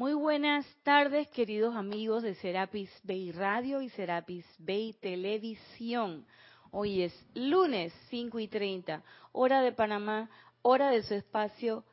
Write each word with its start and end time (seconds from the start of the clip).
Muy 0.00 0.14
buenas 0.14 0.64
tardes, 0.82 1.28
queridos 1.28 1.76
amigos 1.76 2.22
de 2.22 2.34
Serapis 2.36 2.90
Bay 3.02 3.32
Radio 3.32 3.82
y 3.82 3.90
Serapis 3.90 4.46
Bay 4.56 4.94
Televisión. 4.94 6.24
Hoy 6.70 7.02
es 7.02 7.12
lunes 7.34 7.92
5 8.08 8.38
y 8.38 8.48
30, 8.48 9.02
hora 9.32 9.60
de 9.60 9.72
Panamá, 9.72 10.30
hora 10.62 10.90
de 10.90 11.02
su 11.02 11.12
espacio 11.12 11.84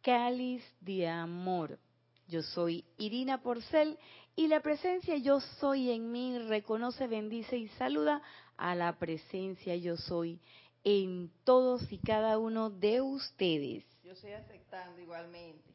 Cáliz 0.00 0.62
de 0.80 1.08
Amor. 1.08 1.80
Yo 2.28 2.44
soy 2.44 2.84
Irina 2.98 3.42
Porcel 3.42 3.98
y 4.36 4.46
la 4.46 4.60
presencia 4.60 5.16
Yo 5.16 5.40
Soy 5.40 5.90
en 5.90 6.12
mí 6.12 6.38
reconoce, 6.38 7.08
bendice 7.08 7.56
y 7.56 7.66
saluda 7.70 8.22
a 8.56 8.76
la 8.76 8.96
presencia 8.96 9.74
Yo 9.74 9.96
Soy 9.96 10.38
en 10.84 11.32
todos 11.42 11.90
y 11.90 11.98
cada 11.98 12.38
uno 12.38 12.70
de 12.70 13.00
ustedes. 13.00 13.84
Yo 14.04 14.12
estoy 14.12 14.34
aceptando 14.34 15.00
igualmente. 15.00 15.66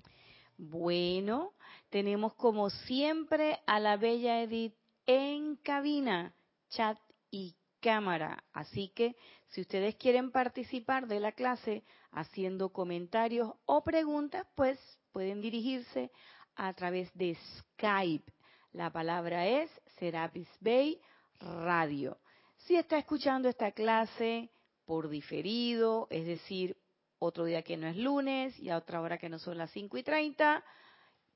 Bueno, 0.57 1.53
tenemos 1.91 2.33
como 2.33 2.69
siempre 2.69 3.59
a 3.67 3.79
la 3.79 3.97
bella 3.97 4.41
Edith 4.41 4.73
en 5.05 5.57
cabina, 5.57 6.33
chat 6.69 6.97
y 7.29 7.55
cámara. 7.81 8.43
Así 8.53 8.89
que 8.95 9.15
si 9.49 9.61
ustedes 9.61 9.95
quieren 9.95 10.31
participar 10.31 11.07
de 11.07 11.19
la 11.19 11.33
clase 11.33 11.83
haciendo 12.11 12.69
comentarios 12.69 13.51
o 13.65 13.83
preguntas, 13.83 14.47
pues 14.55 14.79
pueden 15.11 15.41
dirigirse 15.41 16.11
a 16.55 16.73
través 16.73 17.13
de 17.13 17.37
Skype. 17.57 18.31
La 18.71 18.89
palabra 18.89 19.45
es 19.47 19.69
Serapis 19.99 20.47
Bay 20.61 20.99
Radio. 21.41 22.17
Si 22.55 22.75
está 22.77 22.97
escuchando 22.97 23.49
esta 23.49 23.73
clase 23.73 24.49
por 24.85 25.09
diferido, 25.09 26.07
es 26.09 26.25
decir, 26.25 26.77
otro 27.19 27.43
día 27.43 27.63
que 27.63 27.75
no 27.75 27.87
es 27.87 27.97
lunes 27.97 28.57
y 28.59 28.69
a 28.69 28.77
otra 28.77 29.01
hora 29.01 29.17
que 29.17 29.29
no 29.29 29.39
son 29.39 29.57
las 29.57 29.71
5 29.71 29.97
y 29.97 30.03
30, 30.03 30.63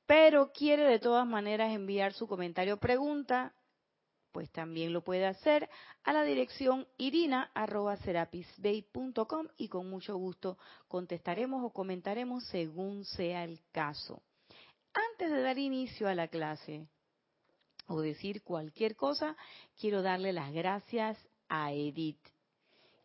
pero 0.06 0.52
quiere 0.52 0.84
de 0.84 1.00
todas 1.00 1.26
maneras 1.26 1.72
enviar 1.72 2.12
su 2.14 2.28
comentario 2.28 2.76
o 2.76 2.78
pregunta, 2.78 3.56
pues 4.32 4.52
también 4.52 4.94
lo 4.94 5.02
puede 5.02 5.26
hacer 5.26 5.68
a 6.04 6.14
la 6.14 6.24
dirección 6.24 6.88
irina.serapisbay.com 6.98 9.48
y 9.58 9.70
con 9.70 9.90
mucho 9.90 10.16
gusto 10.18 10.60
contestaremos 10.88 11.64
o 11.64 11.72
comentaremos 11.72 12.46
según 12.48 13.06
sea 13.06 13.46
el 13.46 13.60
caso. 13.72 14.22
Antes 14.94 15.32
de 15.32 15.42
dar 15.42 15.58
inicio 15.58 16.08
a 16.08 16.14
la 16.16 16.28
clase 16.28 16.88
o 17.88 18.02
decir 18.02 18.44
cualquier 18.44 18.96
cosa, 18.96 19.36
quiero 19.80 20.02
darle 20.02 20.34
las 20.34 20.52
gracias 20.52 21.18
a 21.48 21.72
Edith 21.72 22.20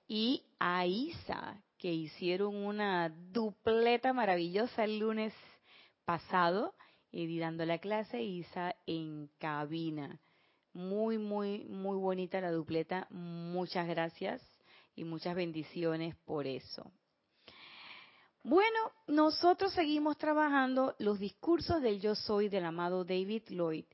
y 0.08 0.42
a 0.58 0.86
Isa, 0.86 1.62
que 1.78 1.92
hicieron 1.92 2.56
una 2.56 3.08
dupleta 3.08 4.12
maravillosa 4.12 4.82
el 4.84 4.98
lunes 4.98 5.32
pasado, 6.04 6.74
Edith 7.12 7.40
dando 7.40 7.64
la 7.64 7.78
clase, 7.78 8.22
Isa 8.22 8.74
en 8.86 9.28
cabina. 9.38 10.20
Muy, 10.72 11.18
muy, 11.18 11.64
muy 11.64 11.96
bonita 11.96 12.40
la 12.40 12.52
dupleta. 12.52 13.06
Muchas 13.10 13.88
gracias 13.88 14.42
y 14.94 15.04
muchas 15.04 15.34
bendiciones 15.34 16.14
por 16.24 16.46
eso. 16.46 16.92
Bueno, 18.42 18.78
nosotros 19.06 19.72
seguimos 19.74 20.16
trabajando 20.16 20.94
los 20.98 21.18
discursos 21.18 21.82
del 21.82 22.00
yo 22.00 22.14
soy 22.14 22.48
del 22.48 22.64
amado 22.64 23.04
David 23.04 23.42
Lloyd 23.48 23.84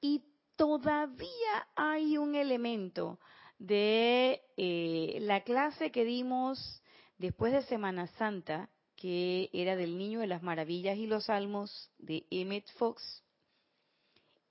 y 0.00 0.24
todavía 0.56 1.68
hay 1.76 2.16
un 2.16 2.34
elemento 2.34 3.18
de 3.58 4.40
eh, 4.56 5.18
la 5.20 5.42
clase 5.42 5.90
que 5.90 6.06
dimos 6.06 6.82
después 7.18 7.52
de 7.52 7.62
Semana 7.62 8.06
Santa, 8.06 8.70
que 9.00 9.48
era 9.54 9.76
del 9.76 9.96
Niño 9.96 10.20
de 10.20 10.26
las 10.26 10.42
Maravillas 10.42 10.98
y 10.98 11.06
los 11.06 11.24
Salmos 11.24 11.90
de 11.98 12.26
Emmett 12.30 12.70
Fox, 12.74 13.24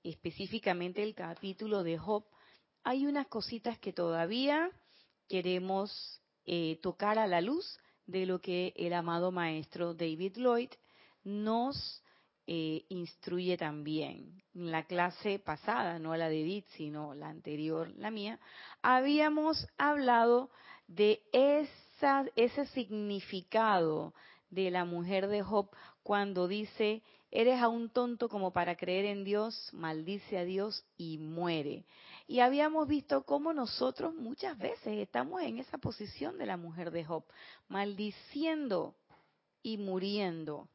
específicamente 0.02 1.04
el 1.04 1.14
capítulo 1.14 1.84
de 1.84 1.96
Job, 1.96 2.24
hay 2.82 3.06
unas 3.06 3.28
cositas 3.28 3.78
que 3.78 3.92
todavía 3.92 4.72
queremos 5.28 6.20
eh, 6.46 6.80
tocar 6.82 7.20
a 7.20 7.28
la 7.28 7.40
luz 7.40 7.78
de 8.06 8.26
lo 8.26 8.40
que 8.40 8.74
el 8.74 8.92
amado 8.92 9.30
maestro 9.30 9.94
David 9.94 10.38
Lloyd 10.38 10.70
nos 11.22 12.02
eh, 12.48 12.84
instruye 12.88 13.56
también. 13.56 14.42
En 14.52 14.72
la 14.72 14.84
clase 14.84 15.38
pasada, 15.38 16.00
no 16.00 16.16
la 16.16 16.28
de 16.28 16.40
Edith, 16.40 16.66
sino 16.70 17.14
la 17.14 17.28
anterior, 17.28 17.92
la 17.96 18.10
mía, 18.10 18.40
habíamos 18.82 19.68
hablado 19.78 20.50
de 20.88 21.22
esa, 21.32 22.24
ese 22.34 22.66
significado 22.66 24.12
de 24.50 24.70
la 24.70 24.84
mujer 24.84 25.28
de 25.28 25.42
Job 25.42 25.70
cuando 26.02 26.48
dice, 26.48 27.02
eres 27.30 27.60
aún 27.60 27.88
tonto 27.88 28.28
como 28.28 28.52
para 28.52 28.76
creer 28.76 29.04
en 29.06 29.24
Dios, 29.24 29.70
maldice 29.72 30.38
a 30.38 30.44
Dios 30.44 30.84
y 30.96 31.18
muere. 31.18 31.84
Y 32.26 32.40
habíamos 32.40 32.86
visto 32.86 33.24
cómo 33.24 33.52
nosotros 33.52 34.14
muchas 34.14 34.58
veces 34.58 34.98
estamos 34.98 35.42
en 35.42 35.58
esa 35.58 35.78
posición 35.78 36.38
de 36.38 36.46
la 36.46 36.56
mujer 36.56 36.90
de 36.90 37.04
Job, 37.04 37.24
maldiciendo 37.68 38.94
y 39.62 39.78
muriendo. 39.78 40.68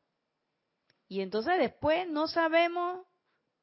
Y 1.08 1.22
entonces 1.22 1.58
después 1.60 2.10
no 2.10 2.28
sabemos 2.28 3.06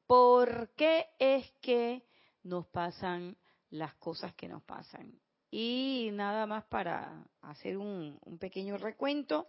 por 0.07 0.71
qué 0.77 1.07
es 1.19 1.51
que 1.61 2.03
nos 2.43 2.67
pasan 2.67 3.37
las 3.71 3.95
cosas 3.95 4.35
que 4.35 4.49
nos 4.49 4.63
pasan. 4.63 5.19
Y 5.51 6.11
nada 6.13 6.47
más 6.47 6.65
para 6.65 7.25
hacer 7.43 7.77
un, 7.77 8.19
un 8.23 8.39
pequeño 8.39 8.79
recuento, 8.79 9.49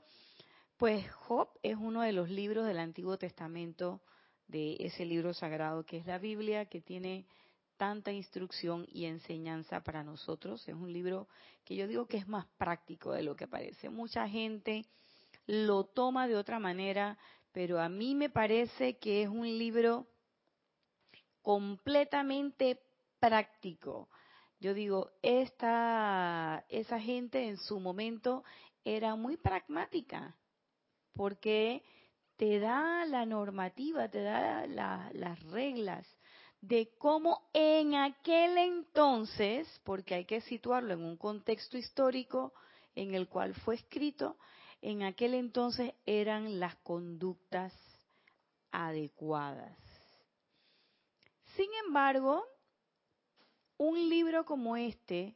pues 0.78 1.10
Job 1.12 1.50
es 1.62 1.78
uno 1.78 2.02
de 2.02 2.14
los 2.14 2.30
libros 2.30 2.66
del 2.66 2.80
Antiguo 2.80 3.18
Testamento, 3.18 4.02
de 4.48 4.76
ese 4.80 5.06
libro 5.06 5.34
sagrado 5.34 5.86
que 5.86 5.98
es 5.98 6.06
la 6.06 6.18
Biblia, 6.18 6.66
que 6.66 6.82
tiene 6.82 7.26
tanta 7.78 8.12
instrucción 8.12 8.86
y 8.92 9.06
enseñanza 9.06 9.82
para 9.82 10.04
nosotros. 10.04 10.68
Es 10.68 10.76
un 10.76 10.92
libro 10.92 11.28
que 11.64 11.76
yo 11.76 11.88
digo 11.88 12.06
que 12.08 12.18
es 12.18 12.28
más 12.28 12.46
práctico 12.58 13.14
de 13.14 13.24
lo 13.24 13.36
que 13.36 13.48
parece. 13.48 13.90
Mucha 13.90 14.28
gente 14.28 14.86
lo 15.46 15.86
toma 15.86 16.28
de 16.28 16.36
otra 16.36 16.60
manera, 16.60 17.18
pero 17.52 17.80
a 17.80 17.90
mí 17.90 18.16
me 18.16 18.30
parece 18.30 18.98
que 18.98 19.24
es 19.24 19.30
un 19.30 19.48
libro 19.48 20.08
completamente 21.42 22.80
práctico. 23.20 24.10
Yo 24.60 24.74
digo, 24.74 25.12
esta, 25.22 26.66
esa 26.70 27.00
gente 27.00 27.48
en 27.48 27.58
su 27.58 27.80
momento 27.80 28.44
era 28.86 29.16
muy 29.16 29.38
pragmática 29.38 30.38
porque 31.16 31.84
te 32.38 32.60
da 32.60 33.06
la 33.06 33.26
normativa, 33.26 34.10
te 34.10 34.22
da 34.22 34.66
las 34.68 35.44
reglas 35.44 36.08
de 36.62 36.90
cómo 36.98 37.50
en 37.54 37.96
aquel 37.96 38.58
entonces, 38.58 39.68
porque 39.84 40.16
hay 40.16 40.26
que 40.26 40.42
situarlo 40.42 40.94
en 40.94 41.04
un 41.04 41.18
contexto 41.18 41.78
histórico 41.78 42.54
en 42.96 43.16
el 43.16 43.28
cual 43.28 43.54
fue 43.54 43.76
escrito, 43.76 44.38
en 44.82 45.04
aquel 45.04 45.34
entonces 45.34 45.94
eran 46.06 46.60
las 46.60 46.76
conductas 46.78 47.74
adecuadas. 48.72 49.78
Sin 51.56 51.70
embargo, 51.86 52.44
un 53.78 54.10
libro 54.10 54.46
como 54.46 54.78
este 54.78 55.36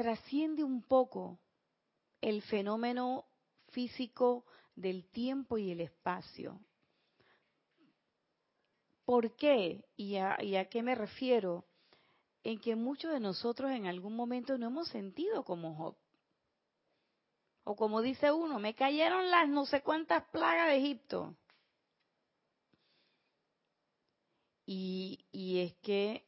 trasciende 0.00 0.64
un 0.64 0.80
poco 0.80 1.38
el 2.22 2.40
fenómeno 2.40 3.26
físico 3.68 4.46
del 4.74 5.06
tiempo 5.10 5.58
y 5.58 5.72
el 5.72 5.82
espacio. 5.82 6.58
¿Por 9.04 9.36
qué? 9.36 9.84
¿Y 9.96 10.16
a, 10.16 10.38
qué 10.70 10.82
me 10.82 10.94
refiero? 10.94 11.66
En 12.42 12.58
que 12.58 12.76
muchos 12.76 13.12
de 13.12 13.20
nosotros 13.20 13.72
en 13.72 13.86
algún 13.86 14.16
momento 14.16 14.56
no 14.56 14.68
hemos 14.68 14.88
sentido 14.88 15.44
como 15.44 15.74
Job. 15.74 15.96
O 17.64 17.76
como 17.76 18.00
dice 18.00 18.32
uno, 18.32 18.58
me 18.58 18.74
cayeron 18.74 19.30
las 19.30 19.50
no 19.50 19.66
sé 19.66 19.82
cuántas 19.82 20.24
plagas 20.30 20.68
de 20.68 20.78
Egipto. 20.78 21.36
Y, 24.64 25.18
es 25.58 25.74
que 25.82 26.24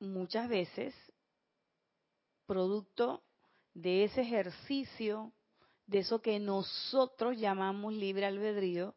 muchas 0.00 0.48
veces 0.48 0.92
producto 2.46 3.22
de 3.74 4.04
ese 4.04 4.22
ejercicio, 4.22 5.32
de 5.86 5.98
eso 5.98 6.22
que 6.22 6.38
nosotros 6.38 7.36
llamamos 7.36 7.92
libre 7.92 8.26
albedrío, 8.26 8.94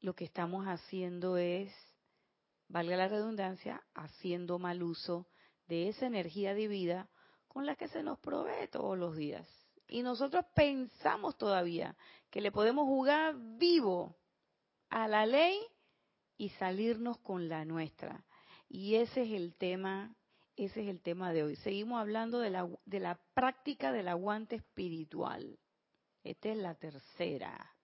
lo 0.00 0.14
que 0.14 0.24
estamos 0.24 0.66
haciendo 0.66 1.36
es, 1.36 1.72
valga 2.68 2.96
la 2.96 3.08
redundancia, 3.08 3.82
haciendo 3.94 4.58
mal 4.58 4.82
uso 4.82 5.26
de 5.66 5.88
esa 5.88 6.06
energía 6.06 6.54
divina 6.54 7.08
con 7.48 7.66
la 7.66 7.76
que 7.76 7.88
se 7.88 8.02
nos 8.02 8.18
provee 8.18 8.68
todos 8.70 8.98
los 8.98 9.16
días. 9.16 9.48
Y 9.88 10.02
nosotros 10.02 10.44
pensamos 10.54 11.36
todavía 11.38 11.96
que 12.30 12.40
le 12.40 12.52
podemos 12.52 12.84
jugar 12.84 13.34
vivo 13.56 14.16
a 14.90 15.08
la 15.08 15.26
ley 15.26 15.58
y 16.36 16.50
salirnos 16.50 17.18
con 17.18 17.48
la 17.48 17.64
nuestra. 17.64 18.24
Y 18.68 18.96
ese 18.96 19.22
es 19.22 19.32
el 19.32 19.54
tema 19.54 20.14
ese 20.56 20.82
es 20.82 20.88
el 20.88 21.00
tema 21.00 21.32
de 21.32 21.42
hoy. 21.42 21.56
Seguimos 21.56 22.00
hablando 22.00 22.40
de 22.40 22.50
la, 22.50 22.68
de 22.84 23.00
la 23.00 23.18
práctica 23.34 23.92
del 23.92 24.08
aguante 24.08 24.56
espiritual. 24.56 25.58
Esta 26.24 26.48
es 26.48 26.56
la 26.56 26.74
tercera. 26.74 27.74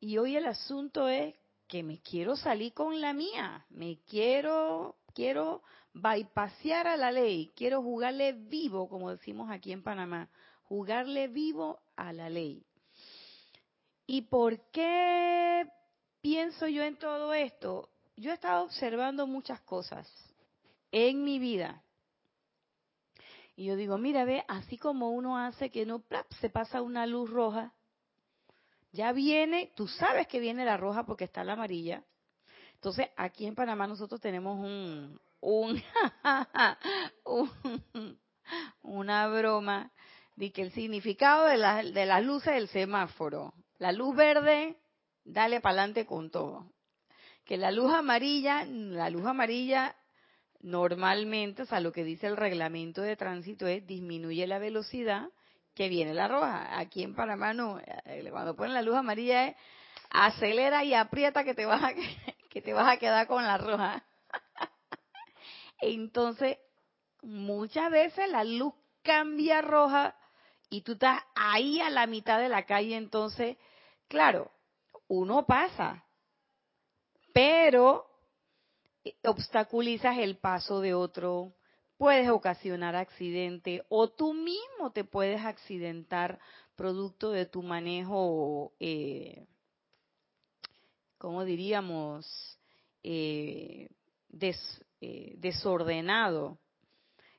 Y 0.00 0.18
hoy 0.18 0.36
el 0.36 0.46
asunto 0.46 1.08
es 1.08 1.34
que 1.66 1.82
me 1.82 2.00
quiero 2.00 2.36
salir 2.36 2.74
con 2.74 3.00
la 3.00 3.12
mía, 3.12 3.64
me 3.70 4.00
quiero, 4.08 4.96
quiero 5.14 5.62
bypasear 5.94 6.86
a 6.86 6.96
la 6.96 7.12
ley, 7.12 7.52
quiero 7.56 7.82
jugarle 7.82 8.32
vivo, 8.32 8.88
como 8.88 9.10
decimos 9.10 9.50
aquí 9.50 9.72
en 9.72 9.82
Panamá, 9.82 10.28
jugarle 10.64 11.28
vivo 11.28 11.80
a 11.96 12.12
la 12.12 12.28
ley. 12.28 12.66
¿Y 14.06 14.22
por 14.22 14.70
qué 14.70 15.66
pienso 16.20 16.66
yo 16.66 16.82
en 16.82 16.96
todo 16.96 17.32
esto? 17.32 17.91
Yo 18.22 18.30
he 18.30 18.34
estado 18.34 18.62
observando 18.62 19.26
muchas 19.26 19.60
cosas 19.62 20.08
en 20.92 21.24
mi 21.24 21.40
vida. 21.40 21.82
Y 23.56 23.64
yo 23.64 23.74
digo, 23.74 23.98
mira, 23.98 24.24
ve, 24.24 24.44
así 24.46 24.78
como 24.78 25.10
uno 25.10 25.36
hace 25.36 25.70
que 25.70 25.84
no 25.84 26.04
se 26.40 26.48
pasa 26.48 26.82
una 26.82 27.04
luz 27.04 27.28
roja, 27.28 27.72
ya 28.92 29.10
viene, 29.10 29.72
tú 29.74 29.88
sabes 29.88 30.28
que 30.28 30.38
viene 30.38 30.64
la 30.64 30.76
roja 30.76 31.04
porque 31.04 31.24
está 31.24 31.42
la 31.42 31.54
amarilla. 31.54 32.04
Entonces, 32.74 33.08
aquí 33.16 33.44
en 33.44 33.56
Panamá 33.56 33.88
nosotros 33.88 34.20
tenemos 34.20 34.56
un, 34.56 35.20
un, 35.40 35.82
una 38.82 39.26
broma 39.26 39.90
de 40.36 40.52
que 40.52 40.62
el 40.62 40.70
significado 40.70 41.46
de, 41.46 41.56
la, 41.56 41.82
de 41.82 42.06
las 42.06 42.22
luces 42.22 42.54
del 42.54 42.68
semáforo, 42.68 43.52
la 43.78 43.90
luz 43.90 44.14
verde, 44.14 44.78
dale 45.24 45.60
para 45.60 45.80
adelante 45.80 46.06
con 46.06 46.30
todo. 46.30 46.70
Que 47.44 47.56
la 47.56 47.70
luz 47.70 47.92
amarilla, 47.92 48.64
la 48.64 49.10
luz 49.10 49.26
amarilla 49.26 49.96
normalmente, 50.60 51.62
o 51.62 51.66
sea, 51.66 51.80
lo 51.80 51.92
que 51.92 52.04
dice 52.04 52.26
el 52.26 52.36
reglamento 52.36 53.02
de 53.02 53.16
tránsito 53.16 53.66
es 53.66 53.86
disminuye 53.86 54.46
la 54.46 54.58
velocidad 54.58 55.28
que 55.74 55.88
viene 55.88 56.14
la 56.14 56.28
roja. 56.28 56.78
Aquí 56.78 57.02
en 57.02 57.14
Panamá 57.14 57.52
no, 57.52 57.78
eh, 57.78 58.28
cuando 58.30 58.54
ponen 58.54 58.74
la 58.74 58.82
luz 58.82 58.94
amarilla 58.94 59.48
es 59.48 59.56
acelera 60.10 60.84
y 60.84 60.94
aprieta 60.94 61.44
que 61.44 61.54
te 61.54 61.66
vas 61.66 61.82
a, 61.82 61.92
que 62.48 62.62
te 62.62 62.72
vas 62.72 62.88
a 62.88 62.98
quedar 62.98 63.26
con 63.26 63.44
la 63.44 63.58
roja. 63.58 64.04
Entonces, 65.80 66.58
muchas 67.22 67.90
veces 67.90 68.30
la 68.30 68.44
luz 68.44 68.74
cambia 69.02 69.62
roja 69.62 70.14
y 70.70 70.82
tú 70.82 70.92
estás 70.92 71.22
ahí 71.34 71.80
a 71.80 71.90
la 71.90 72.06
mitad 72.06 72.38
de 72.38 72.48
la 72.48 72.64
calle, 72.64 72.96
entonces, 72.96 73.58
claro, 74.08 74.50
uno 75.06 75.44
pasa, 75.44 76.04
pero 77.32 78.06
obstaculizas 79.24 80.18
el 80.18 80.36
paso 80.36 80.80
de 80.80 80.94
otro, 80.94 81.54
puedes 81.96 82.28
ocasionar 82.30 82.96
accidente 82.96 83.84
o 83.88 84.08
tú 84.08 84.34
mismo 84.34 84.90
te 84.92 85.04
puedes 85.04 85.40
accidentar 85.44 86.38
producto 86.76 87.30
de 87.30 87.46
tu 87.46 87.62
manejo, 87.62 88.72
eh, 88.80 89.46
¿cómo 91.18 91.44
diríamos? 91.44 92.26
Eh, 93.02 93.88
eh, 95.00 95.34
desordenado. 95.38 96.58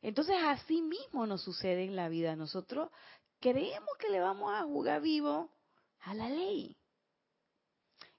Entonces 0.02 0.36
así 0.44 0.82
mismo 0.82 1.26
nos 1.26 1.44
sucede 1.44 1.84
en 1.86 1.96
la 1.96 2.10
vida. 2.10 2.36
Nosotros 2.36 2.90
creemos 3.40 3.90
que 4.00 4.10
le 4.10 4.20
vamos 4.20 4.54
a 4.54 4.64
jugar 4.64 5.02
vivo 5.02 5.50
a 6.02 6.14
la 6.14 6.30
ley. 6.30 6.78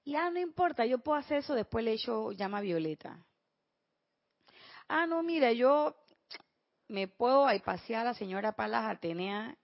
Y 0.05 0.15
ah, 0.15 0.29
no 0.29 0.39
importa, 0.39 0.85
yo 0.85 0.99
puedo 0.99 1.17
hacer 1.17 1.39
eso, 1.39 1.55
después 1.55 1.83
le 1.83 1.93
echo 1.93 2.31
llama 2.31 2.61
violeta. 2.61 3.25
Ah, 4.87 5.07
no, 5.07 5.23
mira, 5.23 5.51
yo 5.51 5.95
me 6.87 7.07
puedo 7.07 7.47
pasear 7.63 8.01
a 8.01 8.11
la 8.11 8.13
señora 8.13 8.51
Palas 8.51 8.85
Atenea 8.85 9.57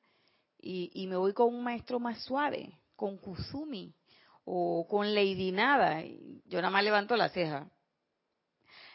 y, 0.58 1.06
me 1.08 1.16
voy 1.16 1.34
con 1.34 1.54
un 1.54 1.64
maestro 1.64 2.00
más 2.00 2.24
suave, 2.24 2.80
con 2.96 3.20
Kusumi 3.20 3.94
o 4.44 4.88
con 4.90 5.14
Lady 5.14 5.52
Nada. 5.52 6.04
Yo 6.46 6.60
nada 6.60 6.72
más 6.72 6.84
levanto 6.84 7.16
la 7.16 7.30
ceja. 7.30 7.70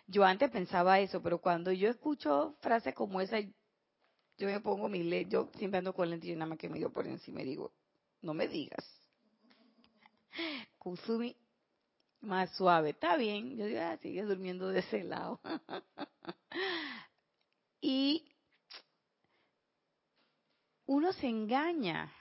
Yo 0.09 0.25
antes 0.25 0.51
pensaba 0.51 0.99
eso, 0.99 1.23
pero 1.23 1.41
cuando 1.41 1.71
yo 1.71 1.89
escucho 1.89 2.57
frases 2.61 2.93
como 2.93 3.21
esa, 3.21 3.39
yo 3.41 4.49
me 4.49 4.61
pongo 4.61 4.89
mi 4.89 5.05
lente, 5.05 5.31
yo 5.31 5.49
siempre 5.57 5.79
ando 5.79 5.95
con 5.95 6.11
lente 6.11 6.27
y 6.27 6.35
nada 6.35 6.47
más 6.47 6.59
que 6.59 6.69
me 6.69 6.79
dio 6.79 6.93
por 6.93 7.07
encima 7.07 7.43
y 7.43 7.45
digo, 7.45 7.73
no 8.21 8.35
me 8.35 8.49
digas. 8.49 8.85
Kusumi 10.79 11.37
más 12.21 12.51
suave, 12.57 12.91
está 12.91 13.17
bien. 13.17 13.57
Yo 13.57 13.67
digo, 13.67 13.81
ah, 13.81 13.97
sigue 13.99 14.23
durmiendo 14.23 14.69
de 14.69 14.81
ese 14.81 15.05
lado. 15.05 15.41
Y 17.79 18.27
uno 20.87 21.13
se 21.13 21.29
engaña, 21.29 22.13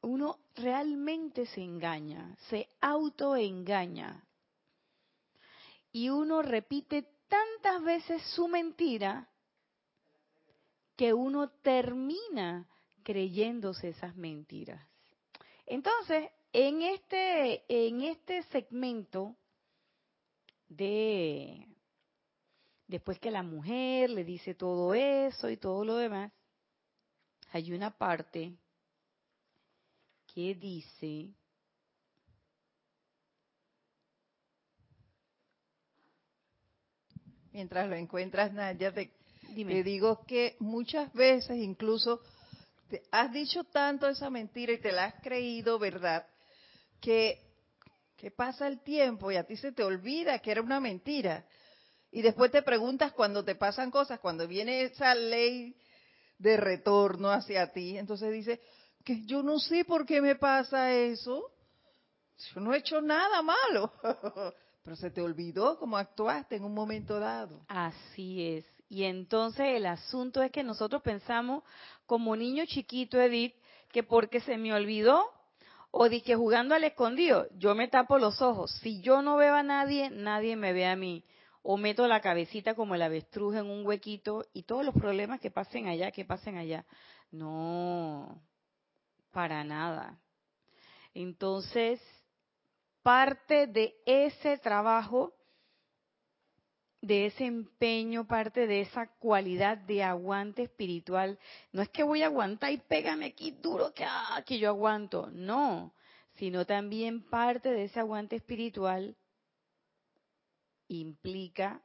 uno 0.00 0.38
realmente 0.54 1.44
se 1.44 1.60
engaña, 1.60 2.34
se 2.48 2.66
autoengaña. 2.80 4.24
Y 5.92 6.08
uno 6.08 6.40
repite 6.40 7.06
tantas 7.28 7.82
veces 7.82 8.22
su 8.34 8.48
mentira 8.48 9.28
que 10.96 11.12
uno 11.12 11.50
termina 11.50 12.66
creyéndose 13.02 13.90
esas 13.90 14.16
mentiras. 14.16 14.80
Entonces, 15.66 16.30
en 16.52 16.82
este, 16.82 17.64
en 17.68 18.02
este 18.02 18.42
segmento 18.44 19.36
de 20.68 21.66
después 22.86 23.18
que 23.18 23.30
la 23.30 23.42
mujer 23.42 24.10
le 24.10 24.22
dice 24.22 24.54
todo 24.54 24.94
eso 24.94 25.48
y 25.48 25.56
todo 25.56 25.84
lo 25.84 25.96
demás, 25.96 26.30
hay 27.52 27.72
una 27.72 27.90
parte 27.90 28.54
que 30.34 30.54
dice, 30.54 31.34
mientras 37.52 37.88
lo 37.88 37.94
encuentras, 37.94 38.52
Nadia, 38.52 38.92
te, 38.92 39.12
te, 39.54 39.82
digo 39.82 40.24
que 40.26 40.56
muchas 40.60 41.12
veces 41.14 41.56
incluso 41.58 42.20
te 42.88 43.02
has 43.10 43.32
dicho 43.32 43.64
tanto 43.64 44.06
esa 44.06 44.28
mentira 44.28 44.72
y 44.72 44.80
te 44.80 44.92
la 44.92 45.06
has 45.06 45.22
creído, 45.22 45.78
¿verdad? 45.78 46.26
Que, 47.02 47.50
pasa 48.36 48.68
el 48.68 48.80
tiempo 48.80 49.32
y 49.32 49.36
a 49.36 49.44
ti 49.44 49.56
se 49.56 49.72
te 49.72 49.82
olvida 49.82 50.38
que 50.38 50.52
era 50.52 50.62
una 50.62 50.78
mentira. 50.78 51.44
Y 52.12 52.22
después 52.22 52.52
te 52.52 52.62
preguntas 52.62 53.12
cuando 53.12 53.44
te 53.44 53.56
pasan 53.56 53.90
cosas, 53.90 54.20
cuando 54.20 54.46
viene 54.46 54.82
esa 54.82 55.14
ley 55.14 55.76
de 56.38 56.56
retorno 56.56 57.30
hacia 57.30 57.72
ti, 57.72 57.98
entonces 57.98 58.32
dice 58.32 58.60
que 59.04 59.24
yo 59.26 59.42
no 59.42 59.58
sé 59.58 59.84
por 59.84 60.06
qué 60.06 60.20
me 60.20 60.36
pasa 60.36 60.92
eso. 60.92 61.50
Yo 62.54 62.60
no 62.60 62.72
he 62.72 62.78
hecho 62.78 63.00
nada 63.00 63.42
malo. 63.42 63.92
Pero 64.84 64.96
se 64.96 65.10
te 65.10 65.20
olvidó 65.20 65.78
cómo 65.78 65.96
actuaste 65.96 66.56
en 66.56 66.64
un 66.64 66.74
momento 66.74 67.18
dado. 67.18 67.64
Así 67.68 68.56
es. 68.56 68.66
Y 68.88 69.04
entonces 69.04 69.66
el 69.76 69.86
asunto 69.86 70.42
es 70.42 70.52
que 70.52 70.62
nosotros 70.62 71.02
pensamos 71.02 71.64
como 72.06 72.36
niño 72.36 72.64
chiquito, 72.66 73.20
Edith, 73.20 73.54
que 73.90 74.02
porque 74.02 74.40
se 74.40 74.58
me 74.58 74.74
olvidó 74.74 75.24
o 75.92 76.08
di 76.08 76.22
que 76.22 76.34
jugando 76.34 76.74
al 76.74 76.84
escondido, 76.84 77.46
yo 77.58 77.74
me 77.74 77.86
tapo 77.86 78.18
los 78.18 78.40
ojos. 78.40 78.72
Si 78.82 79.02
yo 79.02 79.20
no 79.20 79.36
veo 79.36 79.54
a 79.54 79.62
nadie, 79.62 80.10
nadie 80.10 80.56
me 80.56 80.72
ve 80.72 80.86
a 80.86 80.96
mí 80.96 81.22
o 81.62 81.76
meto 81.76 82.08
la 82.08 82.20
cabecita 82.20 82.74
como 82.74 82.94
el 82.94 83.02
avestruz 83.02 83.54
en 83.54 83.66
un 83.66 83.86
huequito 83.86 84.44
y 84.52 84.64
todos 84.64 84.84
los 84.84 84.94
problemas 84.94 85.38
que 85.38 85.50
pasen 85.50 85.86
allá, 85.86 86.10
que 86.10 86.24
pasen 86.24 86.56
allá. 86.56 86.84
No, 87.30 88.42
para 89.30 89.62
nada. 89.64 90.18
Entonces, 91.14 92.00
parte 93.02 93.66
de 93.66 93.94
ese 94.06 94.58
trabajo, 94.58 95.34
de 97.02 97.26
ese 97.26 97.44
empeño, 97.44 98.26
parte 98.26 98.68
de 98.68 98.82
esa 98.82 99.08
cualidad 99.18 99.76
de 99.76 100.04
aguante 100.04 100.62
espiritual, 100.62 101.38
no 101.72 101.82
es 101.82 101.88
que 101.88 102.04
voy 102.04 102.22
a 102.22 102.26
aguantar 102.26 102.72
y 102.72 102.78
pégame 102.78 103.26
aquí 103.26 103.50
duro 103.50 103.92
que, 103.92 104.04
ah, 104.04 104.42
que 104.46 104.58
yo 104.60 104.68
aguanto, 104.68 105.28
no, 105.32 105.92
sino 106.34 106.64
también 106.64 107.28
parte 107.28 107.70
de 107.70 107.84
ese 107.84 107.98
aguante 107.98 108.36
espiritual 108.36 109.16
implica 110.86 111.82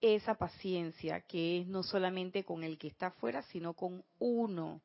esa 0.00 0.36
paciencia 0.36 1.20
que 1.22 1.60
es 1.60 1.66
no 1.66 1.82
solamente 1.82 2.44
con 2.44 2.62
el 2.62 2.78
que 2.78 2.86
está 2.86 3.08
afuera, 3.08 3.42
sino 3.42 3.74
con 3.74 4.04
uno. 4.20 4.80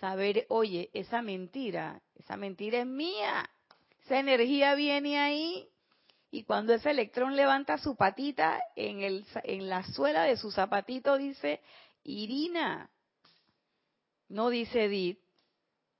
Saber, 0.00 0.44
oye, 0.50 0.90
esa 0.92 1.22
mentira, 1.22 2.02
esa 2.14 2.36
mentira 2.36 2.80
es 2.80 2.86
mía, 2.86 3.48
esa 4.04 4.18
energía 4.20 4.74
viene 4.74 5.18
ahí 5.18 5.68
y 6.30 6.44
cuando 6.44 6.74
ese 6.74 6.90
electrón 6.90 7.36
levanta 7.36 7.78
su 7.78 7.96
patita 7.96 8.60
en, 8.76 9.00
el, 9.00 9.24
en 9.44 9.68
la 9.68 9.82
suela 9.84 10.24
de 10.24 10.36
su 10.36 10.50
zapatito 10.50 11.16
dice, 11.16 11.60
Irina, 12.04 12.90
no 14.28 14.50
dice 14.50 14.84
Edith, 14.84 15.18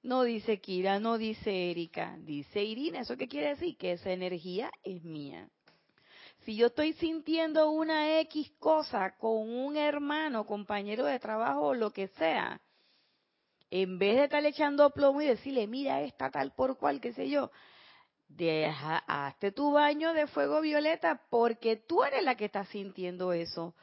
no 0.02 0.22
dice 0.22 0.60
Kira, 0.60 1.00
no 1.00 1.18
dice 1.18 1.70
Erika, 1.70 2.16
dice 2.20 2.62
Irina. 2.62 3.00
¿Eso 3.00 3.16
qué 3.16 3.26
quiere 3.26 3.48
decir? 3.48 3.76
Que 3.76 3.92
esa 3.92 4.10
energía 4.10 4.70
es 4.84 5.02
mía. 5.02 5.48
Si 6.44 6.56
yo 6.56 6.68
estoy 6.68 6.92
sintiendo 6.94 7.70
una 7.70 8.20
X 8.20 8.52
cosa 8.58 9.16
con 9.18 9.48
un 9.48 9.76
hermano, 9.76 10.46
compañero 10.46 11.04
de 11.04 11.18
trabajo 11.18 11.68
o 11.68 11.74
lo 11.74 11.90
que 11.90 12.08
sea, 12.08 12.60
en 13.70 13.98
vez 13.98 14.16
de 14.16 14.24
estar 14.24 14.44
echando 14.44 14.90
plomo 14.90 15.20
y 15.20 15.26
decirle, 15.26 15.66
mira, 15.66 16.00
esta 16.02 16.30
tal 16.30 16.52
por 16.52 16.78
cual, 16.78 17.00
qué 17.00 17.12
sé 17.12 17.28
yo, 17.28 17.50
deja, 18.28 18.98
hazte 19.06 19.52
tu 19.52 19.72
baño 19.72 20.12
de 20.12 20.26
fuego 20.26 20.60
violeta 20.60 21.22
porque 21.30 21.76
tú 21.76 22.04
eres 22.04 22.22
la 22.22 22.36
que 22.36 22.44
está 22.44 22.64
sintiendo 22.66 23.32
eso. 23.32 23.74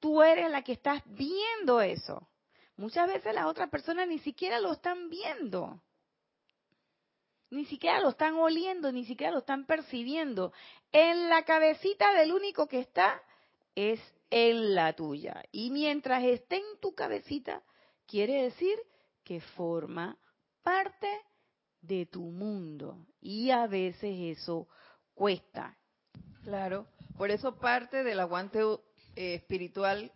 Tú 0.00 0.22
eres 0.22 0.50
la 0.50 0.62
que 0.62 0.72
estás 0.72 1.02
viendo 1.06 1.80
eso. 1.80 2.28
Muchas 2.76 3.06
veces 3.08 3.34
las 3.34 3.46
otras 3.46 3.70
personas 3.70 4.08
ni 4.08 4.18
siquiera 4.18 4.58
lo 4.58 4.72
están 4.72 5.08
viendo. 5.08 5.80
Ni 7.50 7.66
siquiera 7.66 8.00
lo 8.00 8.08
están 8.08 8.34
oliendo, 8.34 8.90
ni 8.92 9.04
siquiera 9.04 9.32
lo 9.32 9.40
están 9.40 9.66
percibiendo. 9.66 10.52
En 10.90 11.28
la 11.28 11.44
cabecita 11.44 12.12
del 12.14 12.32
único 12.32 12.66
que 12.66 12.80
está 12.80 13.22
es 13.74 14.00
en 14.30 14.74
la 14.74 14.94
tuya. 14.94 15.44
Y 15.52 15.70
mientras 15.70 16.24
esté 16.24 16.56
en 16.56 16.80
tu 16.80 16.94
cabecita, 16.94 17.62
quiere 18.06 18.42
decir 18.44 18.78
que 19.22 19.40
forma 19.40 20.18
parte 20.62 21.08
de 21.82 22.06
tu 22.06 22.22
mundo. 22.22 23.06
Y 23.20 23.50
a 23.50 23.66
veces 23.66 24.38
eso 24.38 24.68
cuesta. 25.14 25.76
Claro, 26.44 26.86
por 27.16 27.30
eso 27.30 27.58
parte 27.58 28.02
del 28.02 28.20
aguante 28.20 28.60
eh, 29.14 29.34
espiritual, 29.34 30.10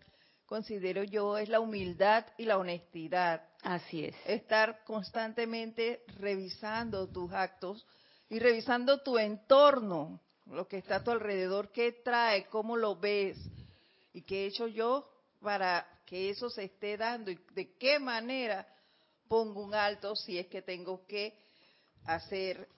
considero 0.46 1.04
yo, 1.04 1.36
es 1.36 1.48
la 1.48 1.60
humildad 1.60 2.26
y 2.38 2.44
la 2.44 2.58
honestidad. 2.58 3.42
Así 3.62 4.04
es. 4.04 4.16
Estar 4.26 4.82
constantemente 4.84 6.02
revisando 6.18 7.08
tus 7.08 7.32
actos 7.32 7.86
y 8.28 8.38
revisando 8.38 9.02
tu 9.02 9.18
entorno, 9.18 10.20
lo 10.46 10.66
que 10.66 10.78
está 10.78 10.96
a 10.96 11.04
tu 11.04 11.10
alrededor, 11.10 11.70
qué 11.72 11.92
trae, 11.92 12.46
cómo 12.46 12.76
lo 12.76 12.96
ves 12.96 13.38
y 14.12 14.22
qué 14.22 14.44
he 14.44 14.46
hecho 14.46 14.66
yo 14.66 15.08
para 15.40 15.86
que 16.06 16.30
eso 16.30 16.48
se 16.50 16.64
esté 16.64 16.96
dando 16.96 17.30
y 17.30 17.38
de 17.52 17.76
qué 17.76 17.98
manera 17.98 18.66
pongo 19.28 19.62
un 19.64 19.74
alto 19.74 20.14
si 20.14 20.38
es 20.38 20.46
que 20.46 20.62
tengo 20.62 21.04
que 21.06 21.45
hacer, 22.06 22.68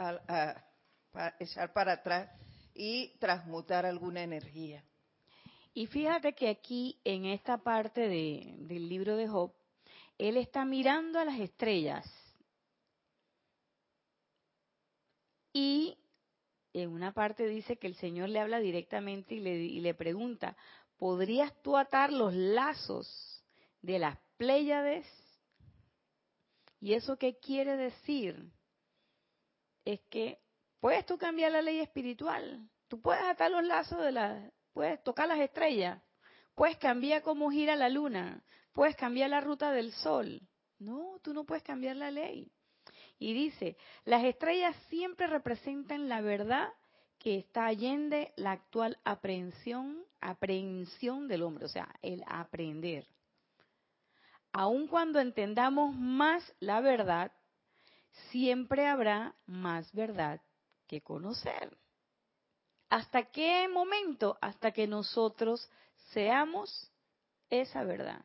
echar 1.38 1.72
para 1.72 1.92
atrás 1.92 2.30
y 2.74 3.16
transmutar 3.18 3.86
alguna 3.86 4.22
energía. 4.22 4.84
Y 5.74 5.86
fíjate 5.86 6.32
que 6.32 6.48
aquí 6.48 7.00
en 7.04 7.24
esta 7.26 7.58
parte 7.58 8.08
del 8.08 8.88
libro 8.88 9.16
de 9.16 9.28
Job, 9.28 9.52
él 10.16 10.36
está 10.36 10.64
mirando 10.64 11.18
a 11.18 11.24
las 11.24 11.38
estrellas 11.38 12.04
y 15.52 15.96
en 16.72 16.90
una 16.90 17.12
parte 17.12 17.46
dice 17.46 17.76
que 17.76 17.86
el 17.86 17.94
Señor 17.96 18.28
le 18.28 18.40
habla 18.40 18.60
directamente 18.60 19.34
y 19.34 19.40
le, 19.40 19.56
y 19.56 19.80
le 19.80 19.94
pregunta, 19.94 20.56
¿podrías 20.98 21.52
tú 21.62 21.76
atar 21.76 22.12
los 22.12 22.34
lazos 22.34 23.44
de 23.82 23.98
las 23.98 24.18
Pléyades? 24.36 25.06
¿Y 26.80 26.94
eso 26.94 27.16
qué 27.16 27.38
quiere 27.38 27.76
decir? 27.76 28.52
Es 29.88 30.02
que 30.10 30.38
puedes 30.80 31.06
tú 31.06 31.16
cambiar 31.16 31.50
la 31.50 31.62
ley 31.62 31.80
espiritual, 31.80 32.68
tú 32.88 33.00
puedes 33.00 33.22
atar 33.22 33.50
los 33.50 33.64
lazos 33.64 33.98
de 34.02 34.12
la, 34.12 34.52
puedes 34.74 35.02
tocar 35.02 35.26
las 35.26 35.40
estrellas, 35.40 36.02
puedes 36.54 36.76
cambiar 36.76 37.22
cómo 37.22 37.50
gira 37.50 37.74
la 37.74 37.88
luna, 37.88 38.44
puedes 38.74 38.94
cambiar 38.96 39.30
la 39.30 39.40
ruta 39.40 39.72
del 39.72 39.92
sol. 39.92 40.42
No, 40.78 41.18
tú 41.22 41.32
no 41.32 41.44
puedes 41.44 41.62
cambiar 41.62 41.96
la 41.96 42.10
ley. 42.10 42.52
Y 43.18 43.32
dice, 43.32 43.78
las 44.04 44.22
estrellas 44.24 44.76
siempre 44.90 45.26
representan 45.26 46.06
la 46.06 46.20
verdad 46.20 46.68
que 47.18 47.38
está 47.38 47.64
allende 47.64 48.34
la 48.36 48.52
actual 48.52 48.98
aprehensión, 49.04 50.04
aprehensión 50.20 51.28
del 51.28 51.42
hombre, 51.44 51.64
o 51.64 51.68
sea, 51.68 51.88
el 52.02 52.22
aprender 52.26 53.06
aun 54.52 54.88
cuando 54.88 55.20
entendamos 55.20 55.94
más 55.94 56.42
la 56.58 56.80
verdad, 56.80 57.32
siempre 58.30 58.86
habrá 58.86 59.34
más 59.46 59.92
verdad 59.92 60.40
que 60.86 61.00
conocer. 61.00 61.76
¿Hasta 62.90 63.24
qué 63.30 63.68
momento? 63.68 64.38
Hasta 64.40 64.72
que 64.72 64.86
nosotros 64.86 65.70
seamos 66.12 66.90
esa 67.50 67.84
verdad. 67.84 68.24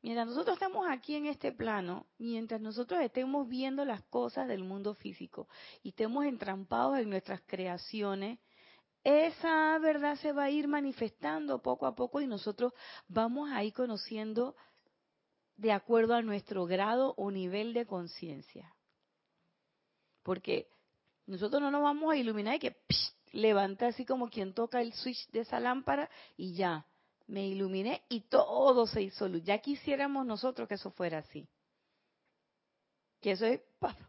Mientras 0.00 0.28
nosotros 0.28 0.54
estamos 0.54 0.86
aquí 0.88 1.16
en 1.16 1.26
este 1.26 1.52
plano, 1.52 2.06
mientras 2.18 2.60
nosotros 2.60 3.00
estemos 3.00 3.48
viendo 3.48 3.84
las 3.84 4.02
cosas 4.04 4.46
del 4.46 4.62
mundo 4.62 4.94
físico 4.94 5.48
y 5.82 5.90
estemos 5.90 6.24
entrampados 6.24 6.98
en 6.98 7.10
nuestras 7.10 7.42
creaciones, 7.46 8.38
esa 9.02 9.78
verdad 9.78 10.16
se 10.16 10.32
va 10.32 10.44
a 10.44 10.50
ir 10.50 10.68
manifestando 10.68 11.60
poco 11.62 11.86
a 11.86 11.94
poco 11.94 12.20
y 12.20 12.26
nosotros 12.26 12.72
vamos 13.08 13.50
a 13.50 13.64
ir 13.64 13.72
conociendo 13.72 14.54
de 15.56 15.72
acuerdo 15.72 16.14
a 16.14 16.22
nuestro 16.22 16.66
grado 16.66 17.14
o 17.16 17.30
nivel 17.30 17.74
de 17.74 17.86
conciencia. 17.86 18.72
Porque 20.22 20.68
nosotros 21.26 21.60
no 21.60 21.70
nos 21.70 21.82
vamos 21.82 22.12
a 22.12 22.16
iluminar 22.16 22.56
y 22.56 22.58
que 22.58 22.76
levanta 23.32 23.88
así 23.88 24.04
como 24.04 24.28
quien 24.30 24.54
toca 24.54 24.80
el 24.80 24.92
switch 24.92 25.28
de 25.30 25.40
esa 25.40 25.60
lámpara 25.60 26.08
y 26.36 26.54
ya, 26.54 26.86
me 27.26 27.46
iluminé 27.46 28.02
y 28.08 28.22
todo 28.22 28.86
se 28.86 29.02
hizo. 29.02 29.26
Ya 29.38 29.58
quisiéramos 29.58 30.26
nosotros 30.26 30.66
que 30.66 30.74
eso 30.74 30.90
fuera 30.90 31.18
así. 31.18 31.46
Que 33.20 33.32
eso 33.32 33.46
es 33.46 33.60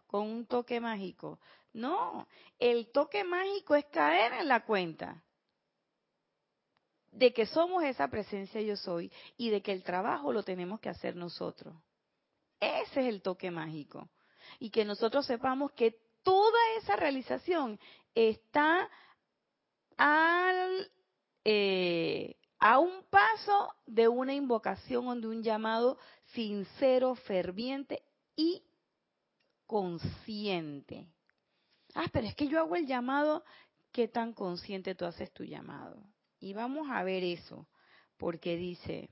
con 0.08 0.28
un 0.28 0.46
toque 0.46 0.80
mágico. 0.80 1.39
No, 1.74 2.28
el 2.58 2.92
toque 2.92 3.24
mágico 3.24 3.75
es 3.75 3.86
caer 3.86 4.34
en 4.34 4.48
la 4.48 4.66
cuenta 4.66 5.22
de 7.12 7.34
que 7.34 7.46
somos 7.46 7.84
esa 7.84 8.08
presencia 8.08 8.62
yo 8.62 8.75
soy 8.78 9.12
y 9.38 9.50
de 9.50 9.62
que 9.62 9.72
el 9.72 9.84
trabajo 9.84 10.32
lo 10.32 10.44
tenemos 10.44 10.80
que 10.80 10.89
hacer 10.89 11.16
nosotros. 11.16 11.75
Ese 12.60 13.01
es 13.01 13.08
el 13.08 13.22
toque 13.22 13.51
mágico. 13.51 14.10
Y 14.60 14.70
que 14.70 14.86
nosotros 14.86 15.25
sepamos 15.25 15.72
que 15.72 15.98
toda 16.24 16.60
esa 16.78 16.96
realización 16.96 17.80
está 18.13 18.89
eh, 21.46 22.36
a 22.60 22.80
un 22.80 23.04
paso 23.10 23.74
de 23.86 24.08
una 24.08 24.34
invocación 24.34 25.08
o 25.08 25.16
de 25.16 25.28
un 25.28 25.42
llamado 25.42 25.98
sincero, 26.34 27.16
ferviente 27.16 28.04
y 28.36 28.63
consciente. 29.66 31.08
Ah, 31.96 32.08
pero 32.12 32.28
es 32.28 32.36
que 32.36 32.48
yo 32.48 32.60
hago 32.60 32.75
el 32.75 32.86
llamado, 32.86 33.44
¿qué 33.92 34.08
tan 34.08 34.34
consciente 34.34 34.96
tú 34.96 35.06
haces 35.06 35.32
tu 35.32 35.44
llamado? 35.44 36.04
Y 36.39 36.54
vamos 36.54 36.88
a 36.92 37.04
ver 37.04 37.24
eso, 37.24 37.68
porque 38.18 38.56
dice, 38.58 39.10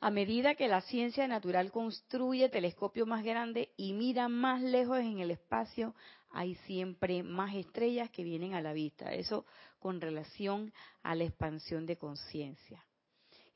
a 0.00 0.10
medida 0.10 0.54
que 0.54 0.68
la 0.68 0.80
ciencia 0.82 1.26
natural 1.26 1.70
construye 1.70 2.48
telescopios 2.48 3.06
más 3.06 3.24
grandes 3.24 3.68
y 3.76 3.92
mira 3.92 4.28
más 4.28 4.62
lejos 4.62 4.98
en 4.98 5.20
el 5.20 5.30
espacio, 5.30 5.94
hay 6.30 6.54
siempre 6.66 7.22
más 7.22 7.54
estrellas 7.54 8.10
que 8.10 8.24
vienen 8.24 8.54
a 8.54 8.60
la 8.60 8.72
vista. 8.72 9.12
Eso 9.14 9.46
con 9.78 10.00
relación 10.00 10.72
a 11.02 11.14
la 11.14 11.24
expansión 11.24 11.86
de 11.86 11.96
conciencia. 11.96 12.84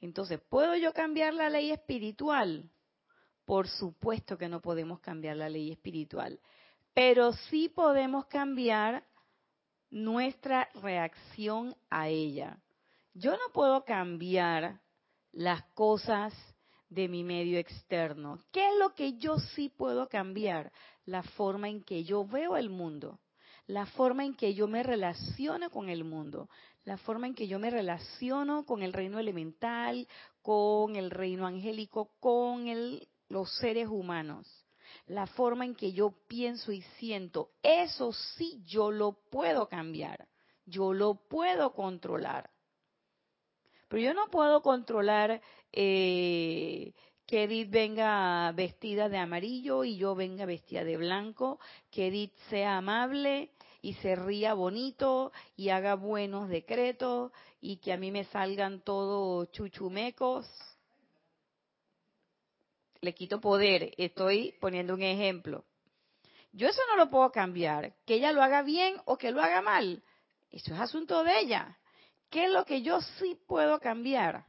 Entonces, 0.01 0.41
¿puedo 0.49 0.75
yo 0.77 0.93
cambiar 0.93 1.35
la 1.35 1.51
ley 1.51 1.71
espiritual? 1.71 2.71
Por 3.45 3.69
supuesto 3.69 4.39
que 4.39 4.49
no 4.49 4.61
podemos 4.61 5.01
cambiar 5.01 5.37
la 5.37 5.49
ley 5.49 5.73
espiritual, 5.73 6.41
pero 6.95 7.33
sí 7.51 7.69
podemos 7.69 8.27
cambiar 8.27 9.05
nuestra 9.91 10.69
reacción 10.75 11.77
a 11.91 12.09
ella. 12.09 12.59
Yo 13.13 13.33
no 13.33 13.53
puedo 13.53 13.85
cambiar 13.85 14.81
las 15.33 15.63
cosas 15.75 16.35
de 16.89 17.09
mi 17.09 17.23
medio 17.25 17.59
externo. 17.59 18.39
¿Qué 18.53 18.67
es 18.69 18.77
lo 18.79 18.95
que 18.95 19.19
yo 19.19 19.39
sí 19.39 19.69
puedo 19.69 20.09
cambiar? 20.09 20.73
La 21.05 21.23
forma 21.23 21.69
en 21.69 21.83
que 21.83 22.05
yo 22.05 22.25
veo 22.27 22.57
el 22.57 22.71
mundo, 22.71 23.21
la 23.67 23.87
forma 23.87 24.25
en 24.25 24.35
que 24.35 24.55
yo 24.55 24.67
me 24.67 24.83
relaciono 24.83 25.71
con 25.71 25.89
el 25.89 26.05
mundo, 26.05 26.49
la 26.85 26.97
forma 26.97 27.27
en 27.27 27.35
que 27.35 27.47
yo 27.47 27.59
me 27.59 27.71
relaciono 27.71 28.65
con 28.65 28.83
el 28.83 28.93
reino 28.93 29.19
elemental, 29.19 30.09
con 30.43 30.97
el 30.97 31.11
reino 31.11 31.47
angélico, 31.47 32.11
con 32.19 32.67
los 33.29 33.57
seres 33.59 33.89
humanos 33.89 34.67
la 35.07 35.27
forma 35.27 35.65
en 35.65 35.75
que 35.75 35.93
yo 35.93 36.13
pienso 36.29 36.73
y 36.73 36.83
siento, 36.99 37.51
eso 37.63 38.13
sí 38.13 38.63
yo 38.65 38.91
lo 38.91 39.13
puedo 39.31 39.69
cambiar, 39.69 40.29
yo 40.67 40.93
lo 40.93 41.15
puedo 41.15 41.73
controlar. 41.73 42.51
Pero 43.91 44.03
yo 44.03 44.15
no 44.15 44.29
puedo 44.31 44.63
controlar 44.63 45.43
eh, 45.73 46.93
que 47.27 47.43
Edith 47.43 47.71
venga 47.71 48.53
vestida 48.53 49.09
de 49.09 49.19
amarillo 49.19 49.83
y 49.83 49.97
yo 49.97 50.15
venga 50.15 50.47
vestida 50.47 50.85
de 50.85 50.97
blanco, 50.97 51.59
que 51.91 52.07
Edith 52.07 52.33
sea 52.49 52.77
amable 52.79 53.51
y 53.83 53.95
se 53.95 54.15
ría 54.15 54.55
bonito 54.55 55.33
y 55.57 55.71
haga 55.71 55.97
buenos 55.97 56.49
decretos 56.49 57.33
y 57.61 57.79
que 57.79 57.93
a 57.93 57.97
mí 57.97 58.13
me 58.13 58.25
salgan 58.25 58.81
todos 58.81 59.51
chuchumecos 59.51 60.47
le 63.01 63.15
quito 63.15 63.41
poder, 63.41 63.95
estoy 63.97 64.55
poniendo 64.61 64.95
un 64.95 65.03
ejemplo. 65.03 65.65
Yo 66.53 66.69
eso 66.69 66.81
no 66.91 66.97
lo 66.97 67.11
puedo 67.11 67.31
cambiar, 67.31 67.95
que 68.05 68.15
ella 68.15 68.33
lo 68.33 68.43
haga 68.43 68.63
bien 68.63 68.97
o 69.05 69.17
que 69.17 69.31
lo 69.31 69.41
haga 69.41 69.63
mal, 69.63 70.03
eso 70.51 70.75
es 70.75 70.81
asunto 70.81 71.23
de 71.25 71.41
ella. 71.41 71.79
¿Qué 72.31 72.45
es 72.45 72.51
lo 72.51 72.65
que 72.65 72.83
yo 72.83 73.01
sí 73.19 73.37
puedo 73.47 73.81
cambiar? 73.81 74.47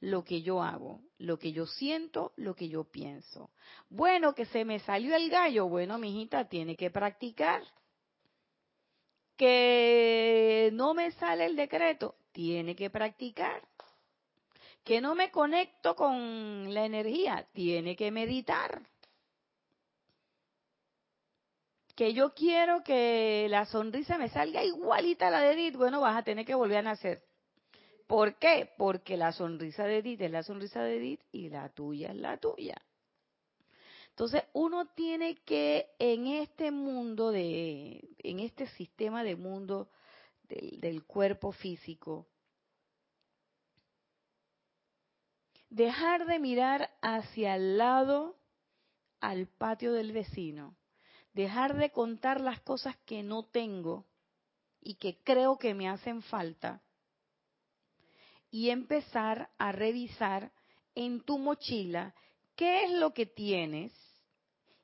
Lo 0.00 0.24
que 0.24 0.42
yo 0.42 0.62
hago, 0.62 1.00
lo 1.18 1.38
que 1.38 1.52
yo 1.52 1.66
siento, 1.66 2.32
lo 2.36 2.54
que 2.54 2.68
yo 2.68 2.84
pienso. 2.84 3.50
Bueno, 3.88 4.34
que 4.34 4.44
se 4.46 4.64
me 4.64 4.80
salió 4.80 5.16
el 5.16 5.30
gallo. 5.30 5.68
Bueno, 5.68 5.98
mi 5.98 6.10
hijita 6.10 6.48
tiene 6.48 6.76
que 6.76 6.90
practicar. 6.90 7.62
Que 9.36 10.70
no 10.72 10.94
me 10.94 11.12
sale 11.12 11.46
el 11.46 11.56
decreto, 11.56 12.16
tiene 12.32 12.74
que 12.74 12.90
practicar. 12.90 13.62
Que 14.84 15.00
no 15.00 15.14
me 15.14 15.30
conecto 15.30 15.94
con 15.94 16.72
la 16.74 16.84
energía, 16.84 17.46
tiene 17.52 17.96
que 17.96 18.10
meditar. 18.10 18.82
Que 21.96 22.12
yo 22.12 22.34
quiero 22.34 22.84
que 22.84 23.46
la 23.48 23.64
sonrisa 23.64 24.18
me 24.18 24.28
salga 24.28 24.62
igualita 24.62 25.28
a 25.28 25.30
la 25.30 25.40
de 25.40 25.54
Edith, 25.54 25.76
bueno, 25.76 26.02
vas 26.02 26.16
a 26.16 26.22
tener 26.22 26.44
que 26.44 26.54
volver 26.54 26.78
a 26.78 26.82
nacer. 26.82 27.24
¿Por 28.06 28.36
qué? 28.38 28.70
Porque 28.76 29.16
la 29.16 29.32
sonrisa 29.32 29.84
de 29.84 29.98
Edith 29.98 30.20
es 30.20 30.30
la 30.30 30.42
sonrisa 30.42 30.82
de 30.82 30.98
Edith 30.98 31.20
y 31.32 31.48
la 31.48 31.70
tuya 31.70 32.10
es 32.10 32.16
la 32.16 32.36
tuya. 32.36 32.76
Entonces, 34.10 34.44
uno 34.52 34.88
tiene 34.94 35.36
que 35.36 35.88
en 35.98 36.26
este 36.26 36.70
mundo 36.70 37.30
de, 37.30 38.06
en 38.18 38.40
este 38.40 38.66
sistema 38.68 39.24
de 39.24 39.36
mundo 39.36 39.88
del, 40.44 40.78
del 40.80 41.04
cuerpo 41.04 41.50
físico, 41.50 42.26
dejar 45.70 46.26
de 46.26 46.38
mirar 46.38 46.90
hacia 47.00 47.56
el 47.56 47.78
lado 47.78 48.36
al 49.20 49.46
patio 49.46 49.94
del 49.94 50.12
vecino 50.12 50.76
dejar 51.36 51.76
de 51.76 51.90
contar 51.90 52.40
las 52.40 52.60
cosas 52.62 52.96
que 53.04 53.22
no 53.22 53.44
tengo 53.44 54.06
y 54.80 54.94
que 54.94 55.18
creo 55.22 55.58
que 55.58 55.74
me 55.74 55.86
hacen 55.86 56.22
falta 56.22 56.80
y 58.50 58.70
empezar 58.70 59.50
a 59.58 59.70
revisar 59.70 60.50
en 60.94 61.20
tu 61.20 61.36
mochila 61.36 62.14
qué 62.56 62.84
es 62.84 62.92
lo 62.92 63.12
que 63.12 63.26
tienes 63.26 63.92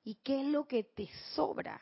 y 0.05 0.17
qué 0.17 0.43
es 0.43 0.47
lo 0.47 0.67
que 0.67 0.85
te 0.85 1.09
sobra. 1.35 1.81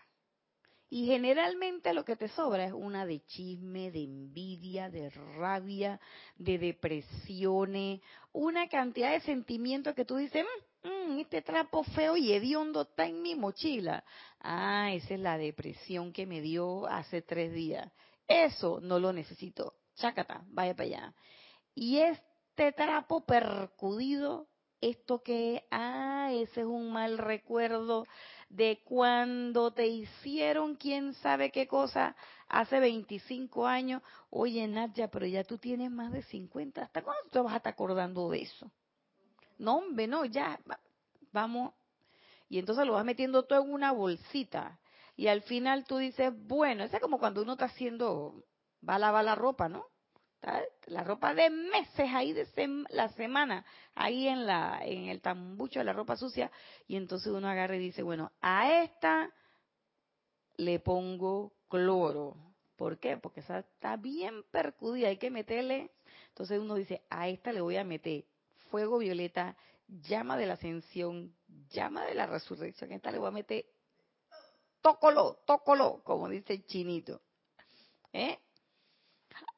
Y 0.89 1.07
generalmente 1.07 1.93
lo 1.93 2.05
que 2.05 2.15
te 2.15 2.29
sobra 2.29 2.65
es 2.67 2.73
una 2.73 3.07
de 3.07 3.25
chisme, 3.27 3.91
de 3.91 4.05
envidia, 4.05 4.89
de 4.89 5.11
rabia, 5.11 6.01
de 6.37 6.59
depresiones, 6.59 8.01
una 8.33 8.69
cantidad 8.69 9.11
de 9.11 9.21
sentimientos 9.21 9.97
que 9.97 10.05
tú 10.05 10.17
dices, 10.17 10.45
mm, 10.45 10.70
mm, 10.83 11.19
este 11.21 11.43
trapo 11.43 11.83
feo 11.83 12.17
y 12.17 12.33
hediondo 12.33 12.83
está 12.83 13.07
en 13.07 13.23
mi 13.23 13.35
mochila. 13.35 14.05
Ah, 14.41 14.91
esa 14.93 15.15
es 15.15 15.21
la 15.21 15.39
depresión 15.39 16.13
que 16.13 16.27
me 16.27 16.41
dio 16.41 16.87
hace 16.87 17.23
tres 17.23 17.53
días. 17.53 17.93
Eso 18.27 18.81
no 18.81 18.99
lo 18.99 19.13
necesito. 19.13 19.75
Chácata, 19.97 20.43
vaya 20.49 20.75
para 20.75 20.87
allá. 20.87 21.15
Y 21.75 21.99
este 21.99 22.73
trapo 22.73 23.25
percudido, 23.27 24.49
esto 24.81 25.23
que, 25.23 25.67
ah, 25.71 26.31
ese 26.33 26.61
es 26.61 26.67
un 26.67 26.93
mal 26.93 27.19
recuerdo 27.19 28.07
de 28.49 28.83
cuando 28.85 29.73
te 29.73 29.87
hicieron 29.87 30.75
quién 30.77 31.15
sabe 31.15 31.51
qué 31.51 31.67
cosa 31.67 32.17
hace 32.49 32.81
25 32.81 33.67
años. 33.67 34.03
Oye, 34.31 34.67
Nadia, 34.67 35.09
pero 35.09 35.27
ya 35.27 35.45
tú 35.45 35.59
tienes 35.59 35.91
más 35.91 36.13
de 36.13 36.23
50. 36.23 36.83
¿Hasta 36.83 37.03
cuándo 37.03 37.29
te 37.31 37.41
vas 37.41 37.55
a 37.55 37.57
estar 37.59 37.73
acordando 37.73 38.31
de 38.31 38.43
eso? 38.43 38.71
No, 39.61 39.77
hombre, 39.77 40.07
no, 40.07 40.25
ya, 40.25 40.59
vamos. 41.33 41.75
Y 42.49 42.59
entonces 42.59 42.87
lo 42.87 42.95
vas 42.95 43.05
metiendo 43.05 43.45
todo 43.45 43.63
en 43.63 43.73
una 43.73 43.93
bolsita. 43.93 44.81
Y 45.17 45.29
al 45.29 45.43
final 45.43 45.85
tú 45.85 45.99
dices, 45.99 46.33
bueno, 46.47 46.83
es 46.83 46.99
como 47.01 47.19
cuando 47.19 47.43
uno 47.43 47.53
está 47.53 47.67
haciendo, 47.67 48.43
va 48.87 48.99
lavar 48.99 49.25
la 49.25 49.35
ropa, 49.35 49.69
¿no? 49.69 49.85
la 50.87 51.05
ropa 51.05 51.35
de 51.35 51.51
meses 51.51 52.09
ahí 52.15 52.33
de 52.33 52.47
la 52.89 53.11
semana 53.11 53.63
ahí 53.95 54.27
en 54.27 54.47
la 54.47 54.81
en 54.83 55.09
el 55.09 55.21
tambucho 55.21 55.81
de 55.81 55.85
la 55.85 55.93
ropa 55.93 56.17
sucia 56.17 56.51
y 56.89 56.97
entonces 56.97 57.31
uno 57.31 57.47
agarra 57.47 57.77
y 57.77 57.81
dice 57.81 58.03
bueno 58.03 58.33
a 58.41 58.83
esta 58.83 59.31
le 60.57 60.81
pongo 60.81 61.53
cloro 61.69 62.37
¿por 62.77 62.99
qué? 62.99 63.19
porque 63.19 63.41
esa 63.41 63.59
está 63.59 63.99
bien 63.99 64.43
percudida 64.51 65.09
hay 65.09 65.19
que 65.19 65.31
meterle 65.31 65.91
entonces 66.29 66.59
uno 66.59 66.75
dice 66.75 67.03
a 67.11 67.29
esta 67.29 67.53
le 67.53 67.61
voy 67.61 67.77
a 67.77 67.85
meter 67.85 68.25
fuego 68.71 68.99
violeta 68.99 69.57
llama 69.87 70.37
de 70.37 70.47
la 70.47 70.55
ascensión 70.55 71.35
llama 71.69 72.05
de 72.05 72.15
la 72.15 72.27
resurrección 72.27 72.93
esta 72.93 73.11
le 73.11 73.19
voy 73.19 73.29
a 73.29 73.33
meter 73.33 73.67
tócolo 74.81 75.43
tócolo 75.47 76.03
como 76.05 76.29
dice 76.29 76.55
el 76.55 76.67
chinito 76.67 77.21
¿eh? 78.13 78.39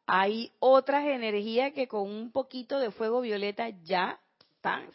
Hay 0.06 0.52
otras 0.58 1.06
energías 1.06 1.72
que 1.72 1.88
con 1.88 2.10
un 2.10 2.32
poquito 2.32 2.78
de 2.78 2.90
fuego 2.90 3.20
violeta 3.20 3.68
ya 3.84 4.20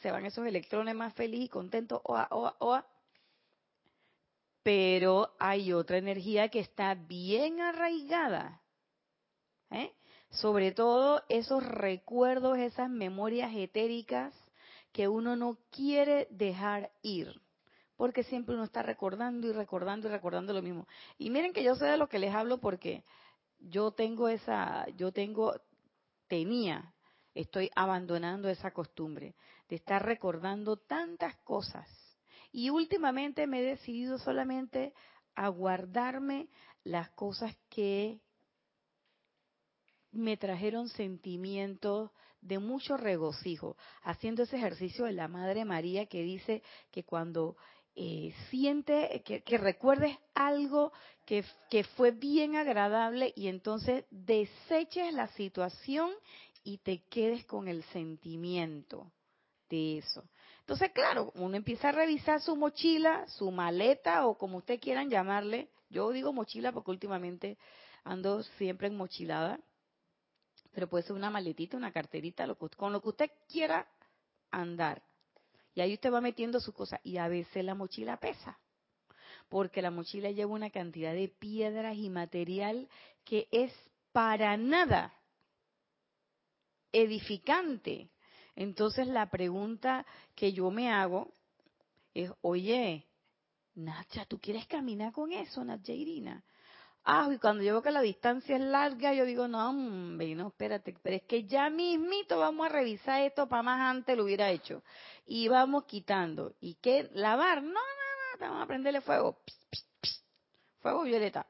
se 0.01 0.11
van 0.11 0.25
esos 0.25 0.45
electrones 0.45 0.95
más 0.95 1.13
felices 1.13 1.47
y 1.47 1.49
contentos, 1.49 2.01
oa, 2.03 2.27
oa, 2.31 2.55
oa. 2.59 2.87
Pero 4.63 5.35
hay 5.39 5.73
otra 5.73 5.97
energía 5.97 6.49
que 6.49 6.59
está 6.59 6.93
bien 6.93 7.61
arraigada. 7.61 8.61
¿eh? 9.71 9.93
Sobre 10.29 10.71
todo 10.71 11.23
esos 11.29 11.65
recuerdos, 11.65 12.57
esas 12.57 12.89
memorias 12.89 13.51
etéricas 13.55 14.33
que 14.91 15.07
uno 15.07 15.35
no 15.35 15.57
quiere 15.71 16.27
dejar 16.31 16.91
ir 17.01 17.41
porque 17.97 18.23
siempre 18.23 18.53
uno 18.53 18.63
está 18.63 18.83
recordando 18.83 19.47
y 19.47 19.51
recordando 19.51 20.07
y 20.07 20.11
recordando 20.11 20.53
lo 20.53 20.61
mismo. 20.61 20.87
Y 21.17 21.31
miren 21.31 21.51
que 21.51 21.63
yo 21.63 21.75
sé 21.75 21.85
de 21.85 21.97
lo 21.97 22.07
que 22.07 22.19
les 22.19 22.33
hablo 22.33 22.59
porque 22.59 23.03
yo 23.59 23.91
tengo 23.91 24.29
esa, 24.29 24.87
yo 24.95 25.11
tengo, 25.11 25.59
tenía, 26.27 26.93
estoy 27.33 27.71
abandonando 27.75 28.49
esa 28.49 28.71
costumbre 28.71 29.35
de 29.67 29.75
estar 29.75 30.05
recordando 30.05 30.77
tantas 30.77 31.35
cosas. 31.37 31.89
Y 32.51 32.69
últimamente 32.69 33.47
me 33.47 33.59
he 33.59 33.63
decidido 33.63 34.19
solamente 34.19 34.93
a 35.35 35.49
guardarme 35.49 36.49
las 36.83 37.09
cosas 37.09 37.55
que 37.69 38.21
me 40.11 40.37
trajeron 40.37 40.89
sentimientos 40.89 42.11
de 42.41 42.59
mucho 42.59 42.97
regocijo, 42.97 43.75
haciendo 44.03 44.43
ese 44.43 44.57
ejercicio 44.57 45.05
de 45.05 45.13
la 45.13 45.27
Madre 45.27 45.65
María 45.65 46.05
que 46.05 46.23
dice 46.23 46.63
que 46.91 47.03
cuando 47.03 47.57
eh, 47.95 48.33
siente, 48.49 49.23
que, 49.25 49.57
recuerdes 49.57 50.15
algo 50.35 50.91
que, 51.25 51.43
fue 51.95 52.11
bien 52.11 52.55
agradable 52.55 53.33
y 53.35 53.47
entonces 53.47 54.05
deseches 54.11 55.11
la 55.13 55.27
situación 55.29 56.11
y 56.63 56.77
te 56.77 57.03
quedes 57.09 57.43
con 57.45 57.67
el 57.67 57.83
sentimiento 57.85 59.11
de 59.69 59.97
eso. 59.97 60.23
Entonces, 60.59 60.91
claro, 60.91 61.31
uno 61.35 61.57
empieza 61.57 61.89
a 61.89 61.93
revisar 61.93 62.39
su 62.39 62.55
mochila, 62.55 63.25
su 63.29 63.49
maleta 63.49 64.27
o 64.27 64.37
como 64.37 64.57
ustedes 64.57 64.79
quieran 64.79 65.09
llamarle. 65.09 65.69
Yo 65.89 66.11
digo 66.11 66.33
mochila 66.33 66.71
porque 66.71 66.91
últimamente 66.91 67.57
ando 68.03 68.43
siempre 68.43 68.89
en 68.89 68.97
mochilada, 68.97 69.59
pero 70.77 70.87
puede 70.87 71.05
ser 71.05 71.15
una 71.15 71.31
maletita, 71.31 71.75
una 71.75 71.91
carterita, 71.91 72.45
con 72.53 72.93
lo 72.93 73.01
que 73.01 73.09
usted 73.09 73.31
quiera 73.49 73.87
andar. 74.51 75.01
Y 75.73 75.81
ahí 75.81 75.95
usted 75.95 76.13
va 76.13 76.21
metiendo 76.21 76.59
su 76.59 76.71
cosa 76.71 77.01
y 77.03 77.17
a 77.17 77.27
veces 77.27 77.65
la 77.65 77.73
mochila 77.73 78.17
pesa, 78.17 78.59
porque 79.49 79.81
la 79.81 79.89
mochila 79.89 80.29
lleva 80.29 80.51
una 80.51 80.69
cantidad 80.69 81.15
de 81.15 81.29
piedras 81.29 81.97
y 81.97 82.11
material 82.11 82.87
que 83.23 83.47
es 83.51 83.73
para 84.11 84.55
nada 84.55 85.11
edificante. 86.91 88.11
Entonces 88.55 89.07
la 89.07 89.31
pregunta 89.31 90.05
que 90.35 90.53
yo 90.53 90.69
me 90.69 90.91
hago 90.91 91.33
es, 92.13 92.29
oye, 92.41 93.07
Nacha, 93.73 94.25
¿tú 94.25 94.37
quieres 94.39 94.67
caminar 94.67 95.11
con 95.11 95.31
eso, 95.31 95.65
Nacha 95.65 95.93
Irina? 95.93 96.43
Ah, 97.09 97.29
y 97.31 97.37
cuando 97.37 97.63
yo 97.63 97.71
veo 97.71 97.81
que 97.81 97.89
la 97.91 98.01
distancia 98.01 98.57
es 98.57 98.61
larga, 98.61 99.13
yo 99.13 99.23
digo, 99.23 99.47
no, 99.47 99.69
hombre, 99.69 100.35
no, 100.35 100.49
espérate, 100.49 100.93
pero 101.01 101.15
es 101.15 101.23
que 101.23 101.45
ya 101.45 101.69
mismito 101.69 102.37
vamos 102.37 102.65
a 102.65 102.69
revisar 102.69 103.21
esto 103.21 103.47
para 103.47 103.63
más 103.63 103.79
antes 103.79 104.17
lo 104.17 104.25
hubiera 104.25 104.51
hecho. 104.51 104.83
Y 105.25 105.47
vamos 105.47 105.85
quitando. 105.85 106.55
¿Y 106.59 106.75
qué? 106.75 107.09
¿Lavar? 107.13 107.63
No, 107.63 107.69
no, 107.69 107.77
no, 107.77 108.39
vamos 108.41 108.61
a 108.61 108.67
prenderle 108.67 108.99
fuego. 108.99 109.39
fuego 110.81 111.03
violeta. 111.03 111.47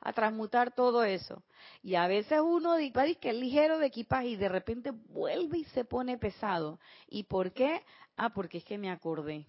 A 0.00 0.12
transmutar 0.12 0.74
todo 0.74 1.04
eso. 1.04 1.42
Y 1.82 1.94
a 1.94 2.06
veces 2.06 2.40
uno 2.44 2.76
dice 2.76 3.16
que 3.18 3.30
es 3.30 3.34
ligero 3.34 3.78
de 3.78 3.86
equipaje 3.86 4.28
y 4.28 4.36
de 4.36 4.50
repente 4.50 4.90
vuelve 4.90 5.56
y 5.56 5.64
se 5.64 5.86
pone 5.86 6.18
pesado. 6.18 6.78
¿Y 7.08 7.22
por 7.22 7.54
qué? 7.54 7.82
Ah, 8.18 8.28
porque 8.28 8.58
es 8.58 8.64
que 8.64 8.76
me 8.76 8.90
acordé 8.90 9.46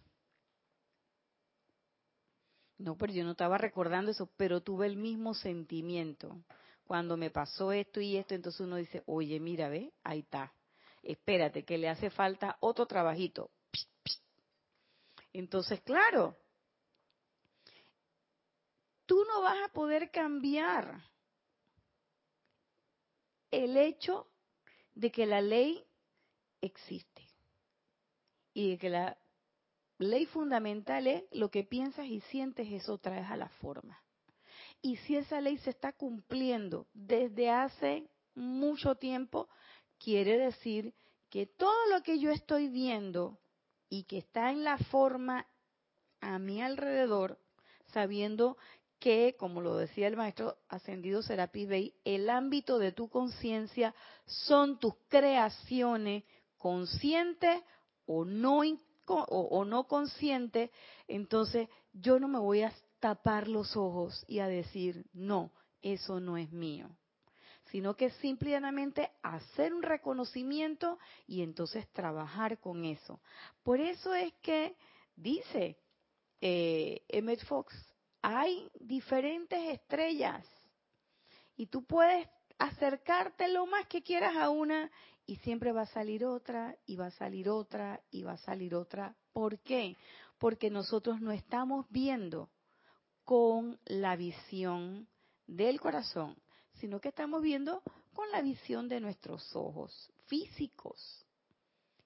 no, 2.77 2.95
pero 2.95 3.11
yo 3.11 3.23
no 3.23 3.31
estaba 3.31 3.57
recordando 3.57 4.11
eso, 4.11 4.29
pero 4.37 4.61
tuve 4.61 4.85
el 4.85 4.97
mismo 4.97 5.33
sentimiento. 5.33 6.43
Cuando 6.85 7.17
me 7.17 7.31
pasó 7.31 7.71
esto 7.71 7.99
y 7.99 8.17
esto, 8.17 8.35
entonces 8.35 8.61
uno 8.61 8.75
dice, 8.75 9.03
oye, 9.07 9.39
mira, 9.39 9.67
ve, 9.67 9.91
ahí 10.03 10.19
está. 10.19 10.53
Espérate, 11.01 11.65
que 11.65 11.77
le 11.77 11.89
hace 11.89 12.09
falta 12.09 12.57
otro 12.59 12.85
trabajito. 12.85 13.49
Entonces, 15.33 15.81
claro, 15.81 16.37
tú 19.05 19.23
no 19.25 19.41
vas 19.41 19.57
a 19.65 19.73
poder 19.73 20.11
cambiar 20.11 21.03
el 23.51 23.75
hecho 23.77 24.27
de 24.93 25.11
que 25.11 25.25
la 25.25 25.41
ley 25.41 25.83
existe 26.61 27.27
y 28.53 28.71
de 28.71 28.77
que 28.77 28.89
la 28.89 29.17
ley 29.97 30.25
fundamental 30.25 31.07
es 31.07 31.23
lo 31.31 31.49
que 31.49 31.63
piensas 31.63 32.05
y 32.05 32.21
sientes, 32.21 32.67
eso 32.71 32.97
traes 32.97 33.29
a 33.29 33.37
la 33.37 33.49
forma. 33.49 34.01
Y 34.81 34.97
si 34.97 35.15
esa 35.15 35.41
ley 35.41 35.57
se 35.57 35.71
está 35.71 35.93
cumpliendo 35.93 36.87
desde 36.93 37.49
hace 37.49 38.07
mucho 38.35 38.95
tiempo, 38.95 39.49
quiere 39.97 40.37
decir 40.37 40.93
que 41.29 41.45
todo 41.45 41.87
lo 41.91 42.03
que 42.03 42.19
yo 42.19 42.31
estoy 42.31 42.69
viendo 42.69 43.39
y 43.89 44.03
que 44.03 44.19
está 44.19 44.51
en 44.51 44.63
la 44.63 44.77
forma 44.77 45.47
a 46.21 46.39
mi 46.39 46.61
alrededor, 46.61 47.39
sabiendo 47.87 48.57
que, 48.99 49.35
como 49.37 49.61
lo 49.61 49.77
decía 49.77 50.07
el 50.07 50.17
maestro 50.17 50.57
ascendido 50.69 51.21
Serapis 51.21 51.67
Bey, 51.67 51.95
el 52.03 52.29
ámbito 52.29 52.79
de 52.79 52.91
tu 52.91 53.09
conciencia 53.09 53.93
son 54.25 54.79
tus 54.79 54.93
creaciones 55.07 56.23
conscientes 56.57 57.61
o 58.05 58.25
no, 58.25 58.63
o, 59.15 59.65
no 59.65 59.87
conscientes, 59.87 60.71
entonces 61.07 61.69
yo 61.93 62.19
no 62.19 62.27
me 62.27 62.39
voy 62.39 62.61
a 62.61 62.73
tapar 62.99 63.47
los 63.47 63.75
ojos 63.75 64.23
y 64.27 64.39
a 64.39 64.47
decir, 64.47 65.05
no, 65.13 65.51
eso 65.81 66.19
no 66.19 66.37
es 66.37 66.51
mío 66.51 66.89
sino 67.71 67.95
que 67.95 68.11
simplemente 68.11 69.11
hacer 69.21 69.73
un 69.73 69.83
reconocimiento 69.83 70.97
y 71.25 71.41
entonces 71.41 71.85
trabajar 71.91 72.59
con 72.59 72.85
eso. 72.85 73.19
Por 73.61 73.81
eso 73.81 74.15
es 74.15 74.33
que 74.41 74.77
dice 75.15 75.77
eh, 76.39 77.03
Emmett 77.09 77.43
Fox, 77.45 77.75
hay 78.21 78.69
diferentes 78.79 79.59
estrellas 79.69 80.45
y 81.55 81.67
tú 81.67 81.83
puedes 81.83 82.27
acercarte 82.57 83.47
lo 83.49 83.65
más 83.65 83.87
que 83.87 84.01
quieras 84.01 84.35
a 84.35 84.49
una 84.49 84.91
y 85.27 85.35
siempre 85.37 85.73
va 85.73 85.81
a 85.81 85.87
salir 85.87 86.25
otra 86.25 86.75
y 86.85 86.95
va 86.95 87.07
a 87.07 87.11
salir 87.11 87.49
otra 87.49 88.01
y 88.09 88.23
va 88.23 88.31
a 88.33 88.37
salir 88.37 88.73
otra. 88.73 89.15
¿Por 89.33 89.59
qué? 89.59 89.97
Porque 90.39 90.69
nosotros 90.69 91.21
no 91.21 91.31
estamos 91.31 91.85
viendo 91.89 92.49
con 93.25 93.77
la 93.85 94.15
visión 94.15 95.07
del 95.45 95.81
corazón, 95.81 96.37
sino 96.79 97.01
que 97.01 97.09
estamos 97.09 97.41
viendo 97.41 97.83
con 98.13 98.31
la 98.31 98.41
visión 98.41 98.87
de 98.87 99.01
nuestros 99.01 99.53
ojos 99.53 100.09
físicos. 100.27 101.25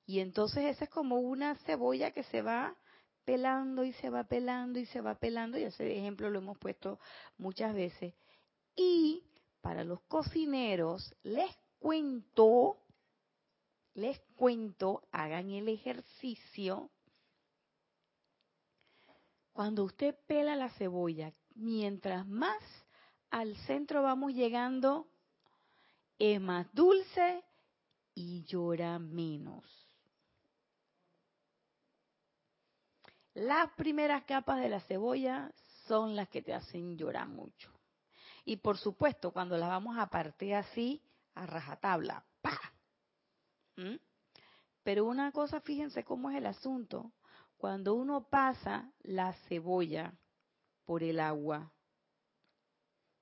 Y 0.07 0.19
entonces 0.19 0.65
esa 0.65 0.85
es 0.85 0.89
como 0.89 1.17
una 1.19 1.55
cebolla 1.59 2.11
que 2.11 2.23
se 2.23 2.41
va 2.41 2.75
pelando 3.23 3.83
y 3.83 3.93
se 3.93 4.09
va 4.09 4.23
pelando 4.23 4.79
y 4.79 4.85
se 4.87 4.99
va 4.99 5.13
pelando, 5.15 5.59
y 5.59 5.63
ese 5.63 5.95
ejemplo 5.95 6.29
lo 6.31 6.39
hemos 6.39 6.57
puesto 6.57 6.99
muchas 7.37 7.73
veces. 7.75 8.15
Y 8.75 9.23
para 9.61 9.83
los 9.83 10.01
cocineros, 10.01 11.13
les 11.21 11.55
cuento, 11.79 12.77
les 13.93 14.19
cuento, 14.35 15.03
hagan 15.11 15.49
el 15.51 15.67
ejercicio. 15.67 16.89
Cuando 19.53 19.83
usted 19.83 20.15
pela 20.27 20.55
la 20.55 20.69
cebolla, 20.71 21.33
mientras 21.55 22.25
más 22.27 22.63
al 23.29 23.55
centro 23.67 24.01
vamos 24.01 24.33
llegando, 24.33 25.07
es 26.17 26.39
más 26.39 26.67
dulce 26.73 27.43
y 28.13 28.43
llora 28.43 28.99
menos. 28.99 29.65
Las 33.33 33.71
primeras 33.73 34.23
capas 34.25 34.61
de 34.61 34.69
la 34.69 34.81
cebolla 34.81 35.51
son 35.87 36.15
las 36.15 36.29
que 36.29 36.41
te 36.41 36.53
hacen 36.53 36.97
llorar 36.97 37.27
mucho. 37.27 37.71
Y 38.43 38.57
por 38.57 38.77
supuesto, 38.77 39.31
cuando 39.31 39.57
las 39.57 39.69
vamos 39.69 39.97
a 39.97 40.07
partir 40.07 40.55
así, 40.55 41.01
a 41.35 41.45
rajatabla, 41.45 42.25
¡pa! 42.41 42.59
Pero 44.83 45.05
una 45.05 45.31
cosa, 45.31 45.61
fíjense 45.61 46.03
cómo 46.03 46.29
es 46.29 46.37
el 46.37 46.45
asunto. 46.45 47.11
Cuando 47.57 47.93
uno 47.93 48.27
pasa 48.29 48.91
la 49.03 49.33
cebolla 49.47 50.13
por 50.85 51.03
el 51.03 51.19
agua, 51.19 51.71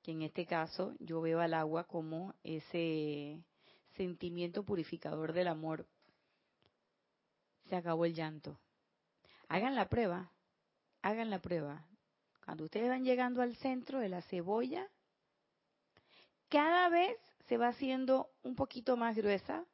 que 0.01 0.11
en 0.11 0.21
este 0.21 0.45
caso 0.45 0.95
yo 0.99 1.21
veo 1.21 1.41
al 1.41 1.53
agua 1.53 1.83
como 1.83 2.33
ese 2.43 3.43
sentimiento 3.95 4.63
purificador 4.63 5.33
del 5.33 5.49
amor. 5.49 5.85
Se 7.65 7.75
acabó 7.75 8.05
el 8.05 8.13
llanto. 8.13 8.57
Hagan 9.49 9.75
la 9.75 9.89
prueba, 9.89 10.31
hagan 11.01 11.29
la 11.29 11.39
prueba. 11.39 11.85
Cuando 12.45 12.63
ustedes 12.63 12.89
van 12.89 13.03
llegando 13.03 13.41
al 13.41 13.55
centro 13.57 13.99
de 13.99 14.09
la 14.09 14.21
cebolla, 14.23 14.87
cada 16.47 16.89
vez 16.89 17.15
se 17.47 17.57
va 17.57 17.67
haciendo 17.67 18.29
un 18.43 18.55
poquito 18.55 18.95
más 18.95 19.15
gruesa, 19.15 19.65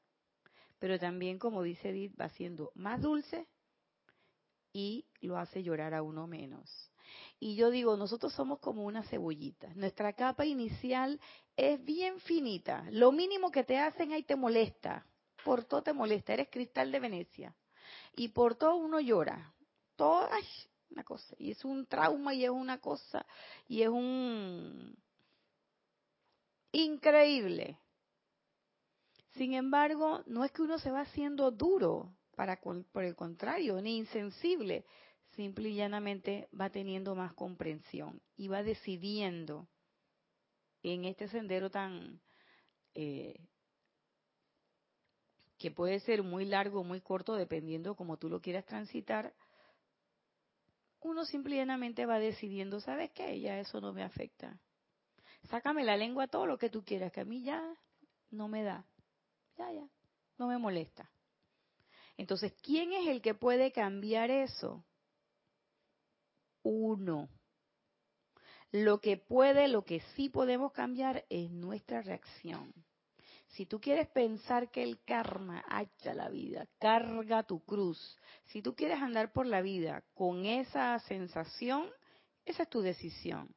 pero 0.80 1.00
también, 1.00 1.40
como 1.40 1.64
dice 1.64 1.90
Edith, 1.90 2.20
va 2.20 2.30
siendo 2.30 2.72
más 2.76 3.02
dulce 3.02 3.48
y 4.74 5.06
lo 5.22 5.38
hace 5.38 5.64
llorar 5.64 5.94
a 5.94 6.02
uno 6.02 6.28
menos. 6.28 6.92
Y 7.40 7.56
yo 7.56 7.70
digo, 7.70 7.98
nosotros 7.98 8.34
somos 8.34 8.60
como 8.60 8.84
una 8.84 9.04
cebollita. 9.04 9.74
Nuestra 9.76 10.14
capa 10.14 10.46
inicial 10.46 11.20
es 11.56 11.84
bien 11.84 12.20
finita. 12.20 12.86
Lo 12.92 13.12
mínimo 13.12 13.52
que 13.52 13.64
te 13.64 13.78
hacen 13.78 14.12
ahí 14.12 14.24
te 14.24 14.36
molesta. 14.36 15.06
Por 15.44 15.64
todo 15.64 15.84
te 15.84 15.94
molesta. 15.94 16.34
Eres 16.34 16.50
cristal 16.50 16.92
de 16.92 17.00
Venecia. 17.00 17.56
Y 18.16 18.30
por 18.30 18.56
todo 18.56 18.76
uno 18.76 19.00
llora. 19.00 19.54
Todo, 19.96 20.28
ay, 20.32 20.44
una 20.90 21.04
cosa. 21.04 21.36
Y 21.38 21.52
es 21.52 21.64
un 21.64 21.86
trauma 21.86 22.34
y 22.34 22.44
es 22.44 22.50
una 22.50 22.80
cosa. 22.80 23.26
Y 23.68 23.82
es 23.82 23.90
un... 23.90 24.98
Increíble. 26.72 27.80
Sin 29.36 29.54
embargo, 29.54 30.24
no 30.28 30.44
es 30.44 30.52
que 30.52 30.62
uno 30.62 30.80
se 30.80 30.92
va 30.92 31.02
haciendo 31.02 31.52
duro, 31.52 32.16
para, 32.36 32.60
por 32.60 33.04
el 33.04 33.16
contrario, 33.16 33.82
ni 33.82 33.98
insensible, 33.98 34.86
simple 35.36 35.70
y 35.70 35.76
llanamente 35.76 36.48
va 36.60 36.70
teniendo 36.70 37.16
más 37.16 37.34
comprensión 37.34 38.22
y 38.38 38.48
va 38.48 38.64
decidiendo 38.64 39.68
en 40.84 41.06
este 41.06 41.28
sendero 41.28 41.70
tan 41.70 42.22
eh, 42.94 43.36
que 45.58 45.72
puede 45.72 46.00
ser 46.02 46.24
muy 46.24 46.46
largo 46.46 46.82
o 46.82 46.84
muy 46.84 47.02
corto 47.02 47.36
dependiendo 47.36 47.96
como 47.96 48.18
tú 48.18 48.30
lo 48.30 48.42
quieras 48.42 48.66
transitar, 48.66 49.34
uno 51.02 51.26
simple 51.26 51.56
y 51.56 51.58
llanamente 51.60 52.06
va 52.06 52.20
decidiendo, 52.20 52.80
¿sabes 52.80 53.12
qué? 53.12 53.40
Ya 53.40 53.60
eso 53.60 53.80
no 53.82 53.94
me 53.94 54.04
afecta. 54.04 54.60
Sácame 55.50 55.84
la 55.84 55.98
lengua 55.98 56.28
todo 56.28 56.46
lo 56.46 56.58
que 56.58 56.70
tú 56.70 56.84
quieras, 56.84 57.12
que 57.12 57.22
a 57.22 57.26
mí 57.26 57.44
ya 57.44 57.62
no 58.32 58.48
me 58.48 58.64
da. 58.64 58.86
Ya, 59.58 59.72
ya, 59.72 59.88
no 60.38 60.48
me 60.48 60.58
molesta. 60.58 61.10
Entonces, 62.18 62.54
¿quién 62.62 62.94
es 62.94 63.08
el 63.08 63.22
que 63.22 63.34
puede 63.34 63.72
cambiar 63.72 64.32
eso? 64.32 64.86
uno. 66.66 67.30
Lo 68.72 69.00
que 69.00 69.16
puede, 69.16 69.70
lo 69.70 69.86
que 69.86 70.02
sí 70.16 70.30
podemos 70.30 70.74
cambiar 70.74 71.24
es 71.30 71.50
nuestra 71.52 72.02
reacción. 72.02 72.74
Si 73.50 73.66
tú 73.66 73.80
quieres 73.80 74.10
pensar 74.10 74.70
que 74.70 74.84
el 74.84 75.02
karma 75.06 75.64
hacha 75.70 76.14
la 76.14 76.28
vida, 76.28 76.68
carga 76.80 77.44
tu 77.44 77.64
cruz. 77.64 78.18
Si 78.46 78.62
tú 78.62 78.76
quieres 78.76 79.02
andar 79.02 79.32
por 79.32 79.46
la 79.46 79.62
vida 79.62 80.04
con 80.14 80.46
esa 80.46 81.00
sensación, 81.00 81.90
esa 82.44 82.64
es 82.64 82.70
tu 82.70 82.82
decisión. 82.82 83.56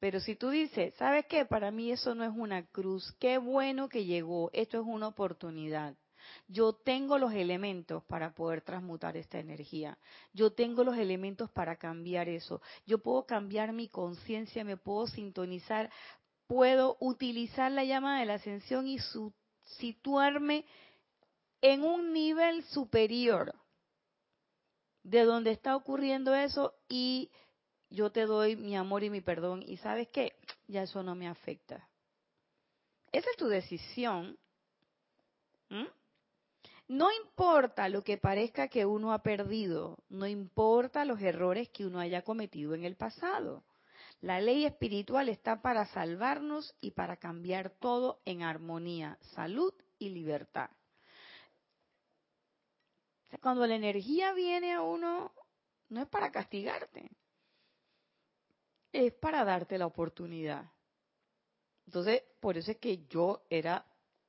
Pero 0.00 0.18
si 0.18 0.34
tú 0.34 0.48
dices, 0.48 0.94
¿sabes 0.94 1.26
qué? 1.26 1.44
Para 1.44 1.70
mí 1.70 1.92
eso 1.92 2.14
no 2.14 2.24
es 2.24 2.32
una 2.34 2.66
cruz. 2.66 3.14
Qué 3.20 3.36
bueno 3.36 3.88
que 3.88 4.06
llegó. 4.06 4.50
Esto 4.54 4.80
es 4.80 4.86
una 4.86 5.08
oportunidad. 5.08 5.94
Yo 6.48 6.72
tengo 6.72 7.18
los 7.18 7.32
elementos 7.34 8.02
para 8.04 8.34
poder 8.34 8.62
transmutar 8.62 9.16
esta 9.16 9.38
energía. 9.38 9.98
Yo 10.32 10.52
tengo 10.52 10.84
los 10.84 10.96
elementos 10.96 11.50
para 11.50 11.76
cambiar 11.76 12.28
eso. 12.28 12.62
Yo 12.86 12.98
puedo 12.98 13.26
cambiar 13.26 13.72
mi 13.72 13.88
conciencia, 13.88 14.64
me 14.64 14.76
puedo 14.78 15.06
sintonizar, 15.06 15.90
puedo 16.46 16.96
utilizar 17.00 17.70
la 17.70 17.84
llama 17.84 18.20
de 18.20 18.26
la 18.26 18.34
ascensión 18.34 18.86
y 18.86 18.98
situarme 19.64 20.64
en 21.60 21.82
un 21.84 22.12
nivel 22.12 22.64
superior 22.64 23.54
de 25.02 25.24
donde 25.24 25.50
está 25.50 25.76
ocurriendo 25.76 26.34
eso 26.34 26.74
y 26.88 27.30
yo 27.90 28.10
te 28.10 28.26
doy 28.26 28.56
mi 28.56 28.76
amor 28.76 29.04
y 29.04 29.10
mi 29.10 29.20
perdón 29.20 29.62
y 29.66 29.76
sabes 29.78 30.08
qué, 30.08 30.32
ya 30.68 30.82
eso 30.82 31.02
no 31.02 31.14
me 31.14 31.28
afecta. 31.28 31.86
Esa 33.12 33.28
es 33.30 33.36
tu 33.36 33.48
decisión. 33.48 34.38
No 36.88 37.12
importa 37.12 37.88
lo 37.88 38.02
que 38.02 38.18
parezca 38.18 38.68
que 38.68 38.84
uno 38.84 39.12
ha 39.12 39.22
perdido, 39.22 39.98
no 40.08 40.26
importa 40.26 41.04
los 41.04 41.20
errores 41.20 41.68
que 41.68 41.86
uno 41.86 42.00
haya 42.00 42.22
cometido 42.22 42.74
en 42.74 42.84
el 42.84 42.96
pasado. 42.96 43.62
La 44.20 44.40
ley 44.40 44.64
espiritual 44.64 45.28
está 45.28 45.62
para 45.62 45.86
salvarnos 45.86 46.74
y 46.80 46.90
para 46.90 47.16
cambiar 47.16 47.70
todo 47.70 48.20
en 48.24 48.42
armonía, 48.42 49.18
salud 49.34 49.72
y 49.98 50.10
libertad. 50.10 50.70
Cuando 53.40 53.66
la 53.66 53.76
energía 53.76 54.32
viene 54.32 54.74
a 54.74 54.82
uno, 54.82 55.32
no 55.88 56.02
es 56.02 56.08
para 56.08 56.30
castigarte, 56.30 57.10
es 58.92 59.12
para 59.14 59.44
darte 59.44 59.78
la 59.78 59.86
oportunidad. 59.86 60.64
Entonces, 61.86 62.22
por 62.40 62.56
eso 62.56 62.70
es 62.70 62.78
que 62.78 63.06
yo 63.06 63.42
era 63.50 63.84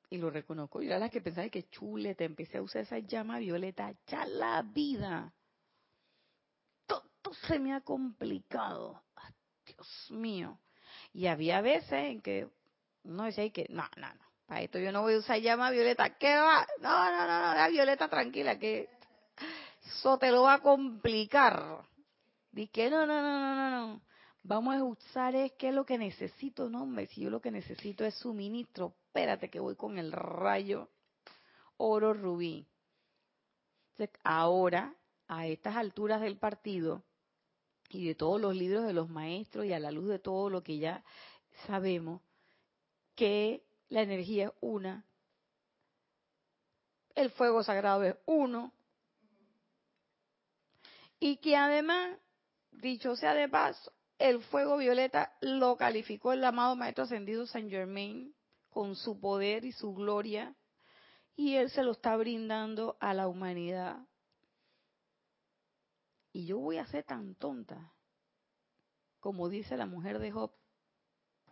y 0.09 0.17
lo 0.17 0.29
reconozco, 0.29 0.81
yo 0.81 0.89
era 0.89 0.99
la 0.99 1.09
que 1.09 1.21
pensaba 1.21 1.47
que 1.47 1.69
chule, 1.69 2.15
te 2.15 2.25
empecé 2.25 2.57
a 2.57 2.61
usar 2.61 2.81
esa 2.81 2.99
llama 2.99 3.39
violeta, 3.39 3.93
ya 4.07 4.25
la 4.25 4.61
vida. 4.61 5.33
Todo 6.85 7.33
se 7.47 7.59
me 7.59 7.73
ha 7.73 7.79
complicado. 7.79 9.01
Dios 9.65 10.07
mío. 10.11 10.59
Y 11.13 11.27
había 11.27 11.61
veces 11.61 11.93
en 11.93 12.21
que 12.21 12.49
uno 13.03 13.23
decía 13.23 13.49
que, 13.51 13.67
no, 13.69 13.87
no, 13.95 14.13
no, 14.13 14.25
para 14.45 14.61
esto 14.61 14.79
yo 14.79 14.91
no 14.91 15.01
voy 15.01 15.13
a 15.13 15.19
usar 15.19 15.39
llama 15.39 15.71
violeta. 15.71 16.17
¿Qué 16.17 16.35
va? 16.35 16.67
No, 16.81 17.05
no, 17.11 17.25
no, 17.25 17.47
no, 17.47 17.53
la 17.55 17.69
violeta 17.69 18.09
tranquila, 18.09 18.59
que 18.59 18.89
eso 19.85 20.17
te 20.17 20.29
lo 20.29 20.43
va 20.43 20.55
a 20.55 20.61
complicar. 20.61 21.85
Dije, 22.51 22.89
no, 22.89 23.05
no, 23.05 23.21
no, 23.21 23.39
no, 23.39 23.55
no, 23.55 23.69
no. 23.69 24.01
Vamos 24.43 24.75
a 24.75 24.83
usar 24.83 25.35
es 25.35 25.51
qué 25.53 25.69
es 25.69 25.75
lo 25.75 25.85
que 25.85 25.97
necesito, 25.97 26.69
no, 26.69 26.83
hombre. 26.83 27.07
Si 27.07 27.21
yo 27.21 27.29
lo 27.29 27.41
que 27.41 27.51
necesito 27.51 28.05
es 28.05 28.15
suministro, 28.15 28.95
espérate 29.05 29.49
que 29.49 29.59
voy 29.59 29.75
con 29.75 29.97
el 29.97 30.11
rayo 30.11 30.89
oro 31.77 32.13
rubí. 32.13 32.67
ahora, 34.23 34.95
a 35.27 35.47
estas 35.47 35.75
alturas 35.75 36.21
del 36.21 36.37
partido 36.37 37.03
y 37.89 38.07
de 38.07 38.15
todos 38.15 38.41
los 38.41 38.55
libros 38.55 38.85
de 38.85 38.93
los 38.93 39.09
maestros 39.09 39.65
y 39.65 39.73
a 39.73 39.79
la 39.79 39.91
luz 39.91 40.09
de 40.09 40.19
todo 40.19 40.49
lo 40.49 40.63
que 40.63 40.77
ya 40.77 41.03
sabemos, 41.67 42.21
que 43.15 43.63
la 43.89 44.01
energía 44.01 44.47
es 44.47 44.51
una, 44.61 45.05
el 47.15 47.29
fuego 47.31 47.63
sagrado 47.63 48.03
es 48.03 48.15
uno, 48.25 48.73
y 51.19 51.37
que 51.37 51.55
además, 51.55 52.17
dicho 52.71 53.15
sea 53.15 53.33
de 53.33 53.47
paso, 53.47 53.91
el 54.21 54.41
fuego 54.43 54.77
violeta 54.77 55.35
lo 55.41 55.75
calificó 55.77 56.31
el 56.31 56.43
amado 56.43 56.75
Maestro 56.75 57.05
Ascendido 57.05 57.47
Saint 57.47 57.71
Germain 57.71 58.35
con 58.69 58.95
su 58.95 59.19
poder 59.19 59.65
y 59.65 59.71
su 59.71 59.93
gloria, 59.93 60.55
y 61.35 61.55
él 61.55 61.69
se 61.71 61.83
lo 61.83 61.91
está 61.91 62.15
brindando 62.15 62.97
a 62.99 63.13
la 63.13 63.27
humanidad. 63.27 64.05
Y 66.31 66.45
yo 66.45 66.59
voy 66.59 66.77
a 66.77 66.85
ser 66.85 67.03
tan 67.03 67.35
tonta, 67.35 67.93
como 69.19 69.49
dice 69.49 69.75
la 69.75 69.87
mujer 69.87 70.19
de 70.19 70.31
Job, 70.31 70.51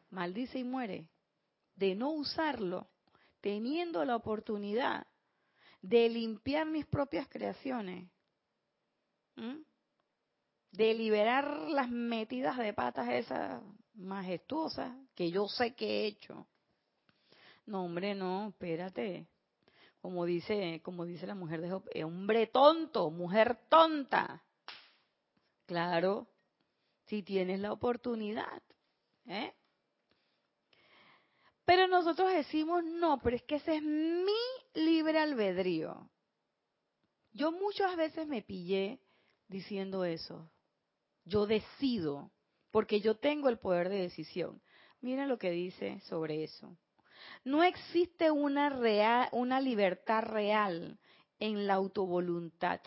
maldice 0.09 0.59
y 0.59 0.63
muere, 0.63 1.09
de 1.75 1.95
no 1.95 2.11
usarlo, 2.11 2.89
teniendo 3.41 4.05
la 4.05 4.15
oportunidad 4.15 5.07
de 5.81 6.07
limpiar 6.09 6.67
mis 6.67 6.85
propias 6.85 7.27
creaciones, 7.27 8.09
de 10.71 10.93
liberar 10.93 11.47
las 11.69 11.89
metidas 11.89 12.57
de 12.57 12.73
patas 12.73 13.09
esas 13.09 13.61
majestuosas 13.93 14.91
que 15.15 15.31
yo 15.31 15.47
sé 15.47 15.73
que 15.75 15.85
he 15.85 16.05
hecho. 16.07 16.47
No, 17.65 17.85
hombre, 17.85 18.15
no, 18.15 18.49
espérate. 18.49 19.27
Como 20.01 20.25
dice, 20.25 20.81
como 20.83 21.05
dice 21.05 21.27
la 21.27 21.35
mujer 21.35 21.61
de 21.61 21.69
Job, 21.69 21.83
hombre 22.05 22.47
tonto, 22.47 23.11
mujer 23.11 23.57
tonta. 23.69 24.43
Claro, 25.65 26.27
si 27.05 27.21
tienes 27.21 27.59
la 27.59 27.73
oportunidad. 27.73 28.61
¿eh? 29.25 29.53
Pero 31.65 31.87
nosotros 31.87 32.31
decimos, 32.33 32.83
no, 32.83 33.19
pero 33.19 33.35
es 33.35 33.43
que 33.43 33.55
ese 33.55 33.75
es 33.75 33.83
mi 33.83 34.31
libre 34.73 35.19
albedrío. 35.19 36.09
Yo 37.33 37.51
muchas 37.51 37.95
veces 37.95 38.27
me 38.27 38.41
pillé 38.41 38.99
diciendo 39.47 40.05
eso. 40.05 40.49
Yo 41.29 41.45
decido, 41.45 42.31
porque 42.71 43.01
yo 43.01 43.15
tengo 43.15 43.49
el 43.49 43.59
poder 43.59 43.89
de 43.89 44.01
decisión. 44.01 44.61
Mira 44.99 45.27
lo 45.27 45.37
que 45.37 45.51
dice 45.51 45.99
sobre 46.01 46.43
eso. 46.43 46.75
No 47.43 47.63
existe 47.63 48.31
una, 48.31 49.29
una 49.31 49.61
libertad 49.61 50.23
real 50.23 50.99
en 51.39 51.67
la 51.67 51.75
autovoluntad, 51.75 52.81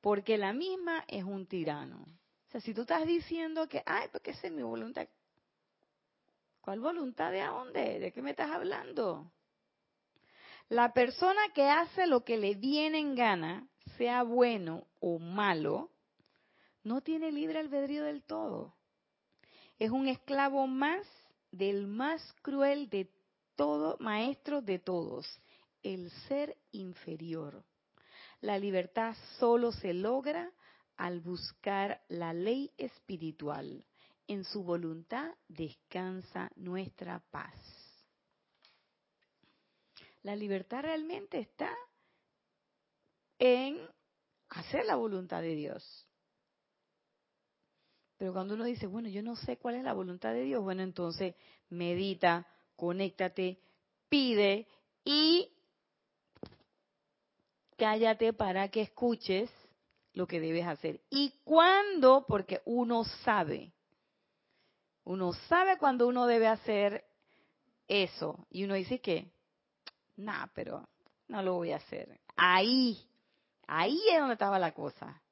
porque 0.00 0.36
la 0.36 0.52
misma 0.52 1.04
es 1.06 1.22
un 1.22 1.46
tirano. 1.46 2.02
O 2.48 2.50
sea, 2.50 2.60
si 2.60 2.74
tú 2.74 2.82
estás 2.82 3.06
diciendo 3.06 3.68
que, 3.68 3.82
ay, 3.86 4.08
porque 4.10 4.32
esa 4.32 4.48
es 4.48 4.52
mi 4.52 4.62
voluntad, 4.62 5.06
¿cuál 6.60 6.80
voluntad 6.80 7.30
de 7.30 7.44
dónde? 7.44 7.98
¿De 7.98 8.12
qué 8.12 8.22
me 8.22 8.30
estás 8.30 8.50
hablando? 8.50 9.30
La 10.68 10.92
persona 10.92 11.40
que 11.54 11.68
hace 11.68 12.06
lo 12.06 12.24
que 12.24 12.36
le 12.36 12.54
viene 12.54 12.98
en 12.98 13.14
gana, 13.14 13.68
sea 13.96 14.22
bueno 14.22 14.86
o 15.00 15.18
malo, 15.18 15.90
no 16.82 17.00
tiene 17.00 17.32
libre 17.32 17.58
albedrío 17.58 18.04
del 18.04 18.22
todo. 18.22 18.74
Es 19.78 19.90
un 19.90 20.08
esclavo 20.08 20.66
más 20.66 21.06
del 21.50 21.86
más 21.86 22.22
cruel 22.42 22.88
de 22.88 23.10
todo, 23.56 23.96
maestro 24.00 24.60
de 24.62 24.78
todos, 24.78 25.26
el 25.82 26.10
ser 26.28 26.56
inferior. 26.72 27.64
La 28.40 28.58
libertad 28.58 29.16
solo 29.38 29.72
se 29.72 29.94
logra 29.94 30.52
al 30.96 31.20
buscar 31.20 32.02
la 32.08 32.32
ley 32.32 32.72
espiritual. 32.76 33.84
En 34.26 34.44
su 34.44 34.62
voluntad 34.62 35.32
descansa 35.48 36.50
nuestra 36.56 37.20
paz. 37.30 37.54
La 40.22 40.36
libertad 40.36 40.82
realmente 40.82 41.38
está 41.38 41.74
en 43.38 43.78
hacer 44.48 44.84
la 44.84 44.96
voluntad 44.96 45.42
de 45.42 45.54
Dios. 45.54 46.06
Pero 48.16 48.32
cuando 48.32 48.54
uno 48.54 48.64
dice, 48.64 48.86
bueno, 48.86 49.08
yo 49.08 49.22
no 49.22 49.36
sé 49.36 49.58
cuál 49.58 49.76
es 49.76 49.84
la 49.84 49.92
voluntad 49.92 50.32
de 50.32 50.42
Dios, 50.42 50.62
bueno, 50.62 50.82
entonces 50.82 51.36
medita, 51.70 52.46
conéctate, 52.74 53.60
pide 54.08 54.66
y 55.04 55.52
cállate 57.76 58.32
para 58.32 58.68
que 58.68 58.82
escuches 58.82 59.50
lo 60.12 60.26
que 60.26 60.40
debes 60.40 60.66
hacer. 60.66 61.00
¿Y 61.10 61.32
cuándo? 61.44 62.24
Porque 62.26 62.60
uno 62.64 63.04
sabe. 63.04 63.72
Uno 65.04 65.32
sabe 65.48 65.78
cuando 65.78 66.08
uno 66.08 66.26
debe 66.26 66.48
hacer 66.48 67.04
eso. 67.86 68.46
Y 68.50 68.64
uno 68.64 68.74
dice 68.74 69.00
que, 69.00 69.30
nah, 70.16 70.48
pero 70.54 70.88
no 71.28 71.40
lo 71.42 71.54
voy 71.54 71.70
a 71.70 71.76
hacer. 71.76 72.20
Ahí, 72.36 73.07
ahí 73.68 74.00
es 74.10 74.18
donde 74.18 74.32
estaba 74.32 74.58
la 74.58 74.72
cosa. 74.72 75.22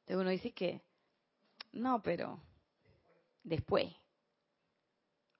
Entonces 0.00 0.20
uno 0.20 0.30
dice 0.30 0.52
que, 0.52 0.82
no, 1.72 2.02
pero 2.02 2.40
después. 3.44 3.94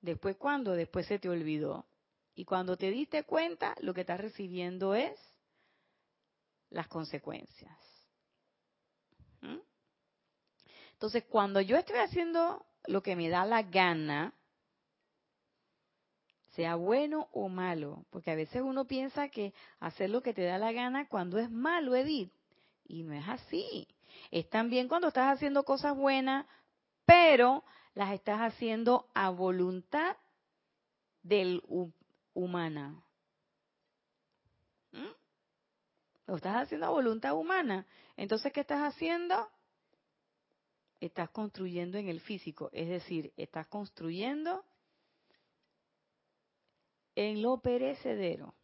¿Después 0.00 0.36
cuándo? 0.36 0.72
Después 0.72 1.06
se 1.06 1.18
te 1.18 1.28
olvidó. 1.28 1.86
Y 2.34 2.44
cuando 2.44 2.76
te 2.76 2.90
diste 2.90 3.24
cuenta, 3.24 3.74
lo 3.80 3.94
que 3.94 4.02
estás 4.02 4.20
recibiendo 4.20 4.94
es 4.94 5.18
las 6.70 6.86
consecuencias. 6.86 7.76
¿Mm? 9.40 9.58
Entonces, 10.92 11.24
cuando 11.24 11.60
yo 11.60 11.76
estoy 11.76 11.96
haciendo 11.96 12.64
lo 12.86 13.02
que 13.02 13.16
me 13.16 13.28
da 13.28 13.44
la 13.46 13.62
gana, 13.62 14.34
sea 16.56 16.74
bueno 16.74 17.28
o 17.32 17.48
malo, 17.48 18.06
porque 18.10 18.30
a 18.30 18.34
veces 18.34 18.62
uno 18.62 18.86
piensa 18.86 19.28
que 19.28 19.52
hacer 19.78 20.10
lo 20.10 20.22
que 20.22 20.32
te 20.32 20.42
da 20.42 20.58
la 20.58 20.72
gana 20.72 21.06
cuando 21.06 21.38
es 21.38 21.50
malo, 21.50 21.94
Edith, 21.94 22.32
y 22.88 23.02
no 23.02 23.12
es 23.12 23.28
así. 23.28 23.86
Es 24.30 24.48
también 24.48 24.88
cuando 24.88 25.08
estás 25.08 25.36
haciendo 25.36 25.64
cosas 25.64 25.94
buenas, 25.94 26.46
pero 27.04 27.62
las 27.94 28.12
estás 28.12 28.40
haciendo 28.40 29.06
a 29.14 29.28
voluntad 29.28 30.16
del 31.22 31.62
humana. 32.32 33.02
¿Mm? 34.92 35.14
Lo 36.26 36.36
estás 36.36 36.56
haciendo 36.56 36.86
a 36.86 36.90
voluntad 36.90 37.36
humana. 37.36 37.86
Entonces, 38.16 38.50
¿qué 38.52 38.60
estás 38.60 38.80
haciendo? 38.80 39.48
Estás 41.00 41.28
construyendo 41.28 41.98
en 41.98 42.08
el 42.08 42.20
físico, 42.20 42.70
es 42.72 42.88
decir, 42.88 43.34
estás 43.36 43.66
construyendo 43.66 44.64
en 47.16 47.42
lo 47.42 47.58
perecedero. 47.58 48.54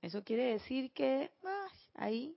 Eso 0.00 0.22
quiere 0.22 0.52
decir 0.52 0.92
que 0.92 1.32
ah, 1.44 1.68
ahí 1.94 2.36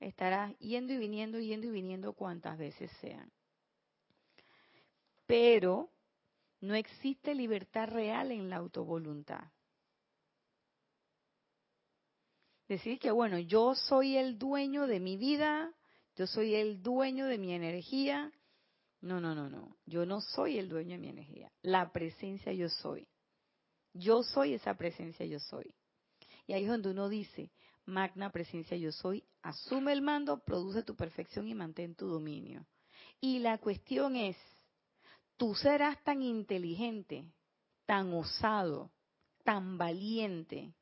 estarás 0.00 0.58
yendo 0.58 0.94
y 0.94 0.96
viniendo, 0.96 1.38
yendo 1.38 1.66
y 1.66 1.70
viniendo 1.70 2.14
cuantas 2.14 2.58
veces 2.58 2.90
sean. 3.00 3.30
Pero 5.26 5.90
no 6.60 6.74
existe 6.74 7.34
libertad 7.34 7.88
real 7.88 8.32
en 8.32 8.48
la 8.50 8.56
autovoluntad. 8.56 9.44
Decir 12.66 12.98
que, 12.98 13.10
bueno, 13.10 13.38
yo 13.38 13.74
soy 13.74 14.16
el 14.16 14.38
dueño 14.38 14.86
de 14.86 15.00
mi 15.00 15.16
vida, 15.16 15.74
yo 16.16 16.26
soy 16.26 16.54
el 16.54 16.82
dueño 16.82 17.26
de 17.26 17.36
mi 17.36 17.52
energía. 17.52 18.32
No, 19.00 19.20
no, 19.20 19.34
no, 19.34 19.50
no. 19.50 19.76
Yo 19.86 20.06
no 20.06 20.20
soy 20.20 20.58
el 20.58 20.68
dueño 20.68 20.92
de 20.92 20.98
mi 20.98 21.08
energía. 21.08 21.50
La 21.62 21.92
presencia 21.92 22.52
yo 22.52 22.68
soy. 22.68 23.09
Yo 23.92 24.22
soy 24.22 24.54
esa 24.54 24.74
presencia 24.74 25.26
yo 25.26 25.40
soy. 25.40 25.74
Y 26.46 26.52
ahí 26.52 26.64
es 26.64 26.70
donde 26.70 26.90
uno 26.90 27.08
dice, 27.08 27.50
magna 27.84 28.30
presencia 28.30 28.76
yo 28.76 28.92
soy, 28.92 29.24
asume 29.42 29.92
el 29.92 30.02
mando, 30.02 30.42
produce 30.44 30.82
tu 30.82 30.96
perfección 30.96 31.48
y 31.48 31.54
mantén 31.54 31.94
tu 31.94 32.06
dominio. 32.06 32.66
Y 33.20 33.40
la 33.40 33.58
cuestión 33.58 34.16
es, 34.16 34.36
tú 35.36 35.54
serás 35.54 36.02
tan 36.02 36.22
inteligente, 36.22 37.24
tan 37.86 38.12
osado, 38.12 38.90
tan 39.44 39.78
valiente, 39.78 40.72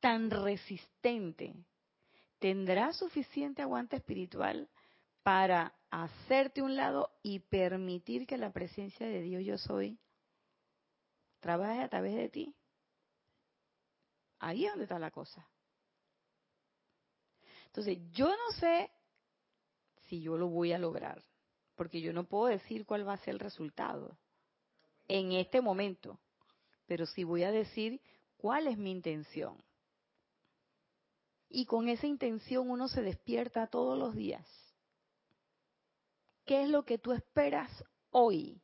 tan 0.00 0.30
resistente, 0.30 1.54
tendrás 2.38 2.96
suficiente 2.96 3.62
aguante 3.62 3.96
espiritual 3.96 4.68
para 5.22 5.74
hacerte 5.90 6.62
un 6.62 6.76
lado 6.76 7.10
y 7.22 7.40
permitir 7.40 8.26
que 8.26 8.38
la 8.38 8.52
presencia 8.52 9.06
de 9.06 9.22
Dios 9.22 9.44
yo 9.44 9.58
soy 9.58 9.98
trabaje 11.40 11.80
a 11.80 11.88
través 11.88 12.14
de 12.14 12.28
ti. 12.28 12.54
Ahí 14.38 14.64
es 14.64 14.72
donde 14.72 14.84
está 14.84 14.98
la 14.98 15.10
cosa. 15.10 15.46
Entonces, 17.66 17.98
yo 18.12 18.28
no 18.28 18.52
sé 18.58 18.90
si 20.08 20.20
yo 20.22 20.36
lo 20.36 20.48
voy 20.48 20.72
a 20.72 20.78
lograr, 20.78 21.22
porque 21.76 22.00
yo 22.00 22.12
no 22.12 22.24
puedo 22.24 22.46
decir 22.46 22.84
cuál 22.84 23.06
va 23.06 23.14
a 23.14 23.18
ser 23.18 23.34
el 23.34 23.40
resultado 23.40 24.18
en 25.08 25.32
este 25.32 25.60
momento, 25.60 26.18
pero 26.86 27.06
sí 27.06 27.24
voy 27.24 27.44
a 27.44 27.50
decir 27.50 28.00
cuál 28.36 28.66
es 28.66 28.78
mi 28.78 28.90
intención. 28.90 29.62
Y 31.48 31.66
con 31.66 31.88
esa 31.88 32.06
intención 32.06 32.70
uno 32.70 32.88
se 32.88 33.02
despierta 33.02 33.66
todos 33.66 33.98
los 33.98 34.14
días. 34.14 34.46
¿Qué 36.44 36.62
es 36.62 36.68
lo 36.68 36.84
que 36.84 36.98
tú 36.98 37.12
esperas 37.12 37.70
hoy? 38.10 38.60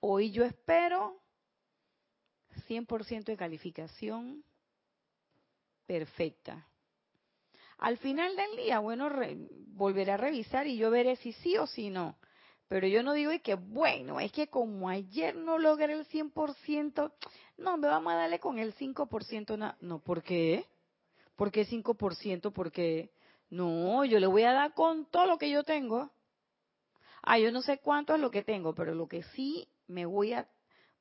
Hoy 0.00 0.30
yo 0.30 0.44
espero 0.44 1.20
100% 2.68 3.24
de 3.24 3.36
calificación 3.36 4.42
perfecta. 5.86 6.66
Al 7.78 7.98
final 7.98 8.34
del 8.36 8.56
día, 8.56 8.78
bueno, 8.78 9.10
volveré 9.68 10.12
a 10.12 10.16
revisar 10.16 10.66
y 10.66 10.76
yo 10.76 10.90
veré 10.90 11.16
si 11.16 11.32
sí 11.32 11.56
o 11.56 11.66
si 11.66 11.90
no. 11.90 12.16
Pero 12.68 12.86
yo 12.86 13.02
no 13.02 13.14
digo 13.14 13.32
que, 13.42 13.54
bueno, 13.54 14.20
es 14.20 14.30
que 14.32 14.48
como 14.48 14.88
ayer 14.88 15.34
no 15.34 15.58
logré 15.58 15.92
el 15.94 16.06
100%, 16.06 17.12
no, 17.58 17.76
me 17.76 17.88
vamos 17.88 18.12
a 18.12 18.16
darle 18.16 18.38
con 18.38 18.58
el 18.58 18.74
5%. 18.74 19.76
No, 19.80 19.98
¿por 19.98 20.22
qué? 20.22 20.66
¿Por 21.36 21.50
qué 21.50 21.66
5%? 21.66 22.52
Porque 22.52 23.10
no, 23.48 24.04
yo 24.04 24.20
le 24.20 24.26
voy 24.26 24.44
a 24.44 24.52
dar 24.52 24.72
con 24.74 25.06
todo 25.06 25.26
lo 25.26 25.36
que 25.36 25.50
yo 25.50 25.64
tengo. 25.64 26.10
Ah, 27.22 27.38
yo 27.38 27.50
no 27.50 27.60
sé 27.60 27.78
cuánto 27.78 28.14
es 28.14 28.20
lo 28.20 28.30
que 28.30 28.42
tengo, 28.42 28.74
pero 28.74 28.94
lo 28.94 29.08
que 29.08 29.24
sí 29.34 29.66
me 29.90 30.06
voy 30.06 30.32
a, 30.32 30.48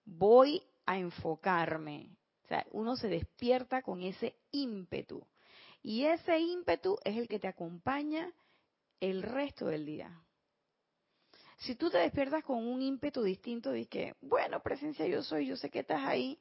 voy 0.06 0.62
a 0.86 0.98
enfocarme. 0.98 2.18
O 2.44 2.48
sea, 2.48 2.66
uno 2.72 2.96
se 2.96 3.08
despierta 3.08 3.82
con 3.82 4.02
ese 4.02 4.36
ímpetu. 4.52 5.26
Y 5.82 6.06
ese 6.06 6.40
ímpetu 6.40 6.98
es 7.04 7.16
el 7.18 7.28
que 7.28 7.40
te 7.40 7.48
acompaña 7.48 8.34
el 9.00 9.24
resto 9.24 9.68
del 9.68 9.86
día. 9.86 10.22
Si 11.60 11.76
tú 11.76 11.90
te 11.90 11.98
despiertas 11.98 12.44
con 12.44 12.58
un 12.66 12.82
ímpetu 12.82 13.22
distinto 13.22 13.72
de 13.72 13.86
que, 13.86 14.16
bueno, 14.22 14.62
presencia 14.62 15.06
yo 15.08 15.22
soy, 15.24 15.46
yo 15.46 15.58
sé 15.58 15.70
que 15.70 15.80
estás 15.80 16.06
ahí, 16.06 16.40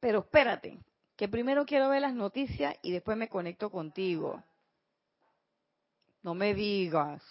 pero 0.00 0.20
espérate, 0.20 0.80
que 1.16 1.28
primero 1.28 1.64
quiero 1.66 1.88
ver 1.90 2.00
las 2.00 2.14
noticias 2.14 2.74
y 2.82 2.90
después 2.90 3.16
me 3.16 3.28
conecto 3.28 3.70
contigo. 3.70 4.42
No 6.22 6.34
me 6.34 6.54
digas. 6.54 7.22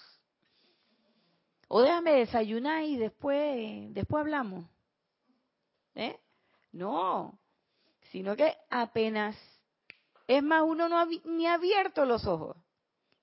O 1.75 1.81
déjame 1.81 2.11
desayunar 2.11 2.83
y 2.83 2.97
después, 2.97 3.91
después 3.95 4.21
hablamos. 4.21 4.63
¿Eh? 5.95 6.19
No, 6.71 7.39
sino 8.11 8.35
que 8.35 8.55
apenas, 8.69 9.35
es 10.27 10.43
más, 10.43 10.61
uno 10.61 10.87
no 10.87 10.99
ha 10.99 11.07
ni 11.25 11.47
abierto 11.47 12.05
los 12.05 12.27
ojos. 12.27 12.55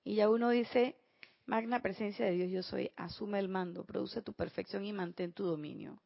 Y 0.03 0.15
ya 0.15 0.29
uno 0.29 0.49
dice, 0.49 0.97
magna 1.45 1.81
presencia 1.81 2.25
de 2.25 2.33
Dios, 2.33 2.51
yo 2.51 2.61
soy, 2.61 2.91
asume 2.97 3.39
el 3.39 3.47
mando, 3.47 3.85
produce 3.85 4.21
tu 4.21 4.33
perfección 4.33 4.83
y 4.83 4.91
mantén 4.91 5.31
tu 5.31 5.45
dominio. 5.45 6.01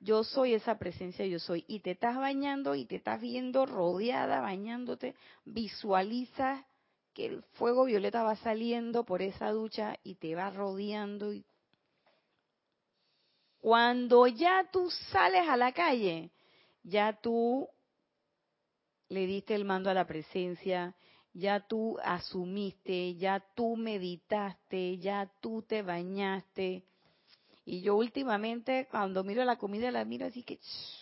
Yo 0.00 0.24
soy 0.24 0.54
esa 0.54 0.80
presencia, 0.80 1.24
yo 1.24 1.38
soy. 1.38 1.64
Y 1.68 1.78
te 1.78 1.92
estás 1.92 2.16
bañando 2.16 2.74
y 2.74 2.86
te 2.86 2.96
estás 2.96 3.20
viendo 3.20 3.64
rodeada, 3.64 4.40
bañándote. 4.40 5.14
Visualiza 5.44 6.66
que 7.14 7.26
el 7.26 7.44
fuego 7.52 7.84
violeta 7.84 8.24
va 8.24 8.34
saliendo 8.34 9.04
por 9.04 9.22
esa 9.22 9.52
ducha 9.52 10.00
y 10.02 10.16
te 10.16 10.34
va 10.34 10.50
rodeando. 10.50 11.32
Y... 11.32 11.44
Cuando 13.66 14.28
ya 14.28 14.64
tú 14.70 14.88
sales 15.10 15.48
a 15.48 15.56
la 15.56 15.72
calle, 15.72 16.30
ya 16.84 17.18
tú 17.20 17.68
le 19.08 19.26
diste 19.26 19.56
el 19.56 19.64
mando 19.64 19.90
a 19.90 19.94
la 19.94 20.06
presencia, 20.06 20.94
ya 21.34 21.58
tú 21.58 21.98
asumiste, 22.04 23.16
ya 23.16 23.40
tú 23.56 23.76
meditaste, 23.76 24.98
ya 24.98 25.28
tú 25.40 25.62
te 25.62 25.82
bañaste 25.82 26.84
y 27.64 27.80
yo 27.80 27.96
últimamente 27.96 28.86
cuando 28.88 29.24
miro 29.24 29.44
la 29.44 29.58
comida 29.58 29.90
la 29.90 30.04
miro 30.04 30.26
así 30.26 30.44
que 30.44 30.60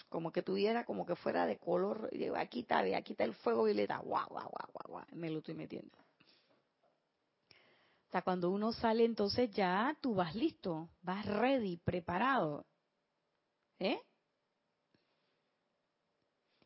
como 0.09 0.33
que 0.33 0.41
tuviera, 0.41 0.87
como 0.87 1.05
que 1.05 1.17
fuera 1.17 1.45
de 1.45 1.59
color. 1.59 2.09
Y 2.13 2.29
aquí 2.35 2.61
está, 2.61 2.79
aquí 2.79 3.13
está 3.13 3.25
el 3.25 3.35
fuego 3.35 3.65
violeta. 3.65 3.99
Guau, 3.99 4.27
guau, 4.27 4.49
guau, 4.49 4.71
guau, 4.73 4.89
guau. 4.89 5.05
Me 5.13 5.29
lo 5.29 5.41
estoy 5.41 5.55
metiendo. 5.55 6.04
Sea, 8.15 8.23
cuando 8.23 8.51
uno 8.51 8.71
sale 8.71 9.05
entonces 9.05 9.51
ya 9.51 9.97
tú 10.01 10.15
vas 10.15 10.37
listo, 10.37 10.89
vas 11.03 11.27
ready, 11.27 11.79
preparado. 11.79 12.65
¿Eh? 13.81 13.99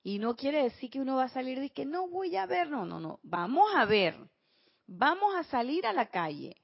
Y 0.02 0.18
no 0.18 0.37
quiere 0.37 0.64
decir 0.64 0.90
que 0.90 1.00
uno 1.00 1.16
va 1.16 1.24
a 1.24 1.28
salir 1.30 1.56
y 1.62 1.70
que 1.70 1.87
no 1.87 2.06
voy 2.06 2.37
a 2.37 2.44
ver, 2.44 2.68
no, 2.68 2.84
no, 2.84 3.00
no. 3.00 3.18
Vamos 3.22 3.74
a 3.74 3.87
ver. 3.87 4.14
Vamos 4.87 5.37
a 5.37 5.44
salir 5.44 5.87
a 5.87 5.94
la 5.94 6.11
calle. 6.11 6.54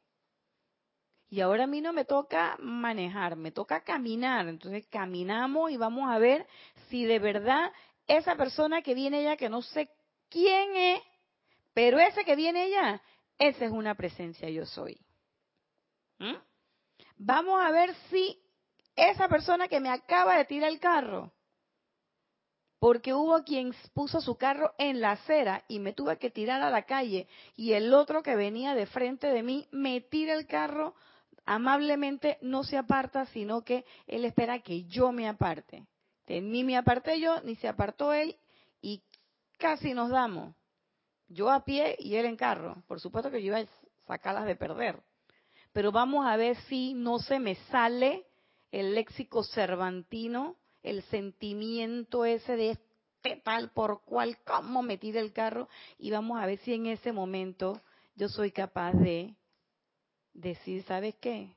Y 1.30 1.40
ahora 1.40 1.64
a 1.64 1.66
mí 1.66 1.80
no 1.80 1.94
me 1.94 2.04
toca 2.04 2.58
manejar, 2.58 3.36
me 3.36 3.52
toca 3.52 3.80
caminar. 3.84 4.48
Entonces 4.48 4.86
caminamos 4.88 5.70
y 5.70 5.78
vamos 5.78 6.10
a 6.10 6.18
ver 6.18 6.46
si 6.90 7.06
de 7.06 7.20
verdad 7.20 7.72
esa 8.06 8.36
persona 8.36 8.82
que 8.82 8.92
viene 8.92 9.20
allá, 9.20 9.38
que 9.38 9.48
no 9.48 9.62
sé 9.62 9.88
quién 10.28 10.76
es, 10.76 11.00
pero 11.72 11.98
ese 11.98 12.22
que 12.26 12.36
viene 12.36 12.64
allá, 12.64 13.02
esa 13.38 13.64
es 13.64 13.70
una 13.72 13.94
presencia 13.94 14.48
yo 14.50 14.66
soy. 14.66 14.98
¿Mm? 16.18 16.36
Vamos 17.16 17.60
a 17.62 17.70
ver 17.70 17.94
si 18.10 18.40
esa 18.96 19.28
persona 19.28 19.68
que 19.68 19.80
me 19.80 19.90
acaba 19.90 20.36
de 20.36 20.44
tirar 20.44 20.70
el 20.70 20.80
carro, 20.80 21.32
porque 22.78 23.14
hubo 23.14 23.42
quien 23.44 23.74
puso 23.94 24.20
su 24.20 24.36
carro 24.36 24.74
en 24.78 25.00
la 25.00 25.12
acera 25.12 25.64
y 25.68 25.78
me 25.78 25.92
tuve 25.92 26.18
que 26.18 26.30
tirar 26.30 26.60
a 26.62 26.70
la 26.70 26.82
calle 26.82 27.28
y 27.56 27.72
el 27.72 27.94
otro 27.94 28.22
que 28.22 28.36
venía 28.36 28.74
de 28.74 28.86
frente 28.86 29.28
de 29.28 29.42
mí 29.42 29.66
me 29.70 30.00
tira 30.00 30.34
el 30.34 30.46
carro 30.46 30.94
amablemente 31.46 32.38
no 32.40 32.64
se 32.64 32.76
aparta, 32.76 33.26
sino 33.26 33.62
que 33.62 33.84
él 34.06 34.24
espera 34.24 34.60
que 34.60 34.84
yo 34.84 35.12
me 35.12 35.28
aparte. 35.28 35.86
ni 36.26 36.64
me 36.64 36.76
aparté 36.76 37.20
yo, 37.20 37.40
ni 37.42 37.54
se 37.56 37.68
apartó 37.68 38.12
él, 38.12 38.36
y 38.80 39.02
casi 39.58 39.94
nos 39.94 40.10
damos. 40.10 40.54
Yo 41.28 41.50
a 41.50 41.64
pie 41.64 41.96
y 41.98 42.16
él 42.16 42.26
en 42.26 42.36
carro. 42.36 42.82
Por 42.86 43.00
supuesto 43.00 43.30
que 43.30 43.42
yo 43.42 43.48
iba 43.48 43.58
a 43.58 43.66
sacarlas 44.06 44.46
de 44.46 44.56
perder. 44.56 45.02
Pero 45.72 45.90
vamos 45.90 46.26
a 46.26 46.36
ver 46.36 46.56
si 46.68 46.94
no 46.94 47.18
se 47.18 47.38
me 47.38 47.56
sale 47.66 48.26
el 48.70 48.94
léxico 48.94 49.42
cervantino, 49.42 50.56
el 50.82 51.02
sentimiento 51.04 52.24
ese 52.24 52.56
de 52.56 52.70
este 52.70 53.36
tal 53.42 53.70
por 53.70 54.02
cual, 54.02 54.38
cómo 54.44 54.82
me 54.82 54.98
tira 54.98 55.20
el 55.20 55.32
carro, 55.32 55.68
y 55.98 56.10
vamos 56.10 56.40
a 56.40 56.46
ver 56.46 56.58
si 56.58 56.74
en 56.74 56.86
ese 56.86 57.12
momento 57.12 57.80
yo 58.16 58.28
soy 58.28 58.52
capaz 58.52 58.92
de 58.92 59.34
decir, 60.32 60.82
¿sabes 60.84 61.14
qué? 61.16 61.54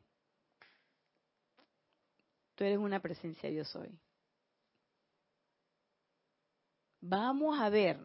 Tú 2.56 2.64
eres 2.64 2.78
una 2.78 3.00
presencia, 3.00 3.50
yo 3.50 3.66
soy. 3.66 4.00
Vamos 7.02 7.60
a 7.60 7.70
ver. 7.70 8.00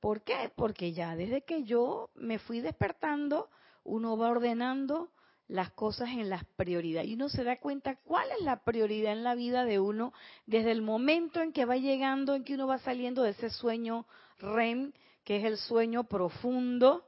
¿Por 0.00 0.22
qué? 0.22 0.50
Porque 0.56 0.92
ya 0.92 1.14
desde 1.14 1.42
que 1.42 1.64
yo 1.64 2.10
me 2.14 2.38
fui 2.38 2.60
despertando, 2.60 3.50
uno 3.84 4.16
va 4.16 4.30
ordenando 4.30 5.10
las 5.46 5.70
cosas 5.72 6.10
en 6.10 6.30
las 6.30 6.44
prioridades 6.44 7.08
y 7.08 7.14
uno 7.14 7.28
se 7.28 7.44
da 7.44 7.58
cuenta 7.58 7.96
cuál 7.96 8.30
es 8.30 8.44
la 8.44 8.62
prioridad 8.62 9.12
en 9.12 9.24
la 9.24 9.34
vida 9.34 9.64
de 9.64 9.80
uno 9.80 10.12
desde 10.46 10.70
el 10.70 10.80
momento 10.80 11.40
en 11.40 11.52
que 11.52 11.64
va 11.64 11.76
llegando, 11.76 12.34
en 12.34 12.44
que 12.44 12.54
uno 12.54 12.66
va 12.66 12.78
saliendo 12.78 13.22
de 13.22 13.30
ese 13.30 13.50
sueño 13.50 14.06
REM, 14.38 14.92
que 15.24 15.38
es 15.38 15.44
el 15.44 15.58
sueño 15.58 16.04
profundo. 16.04 17.04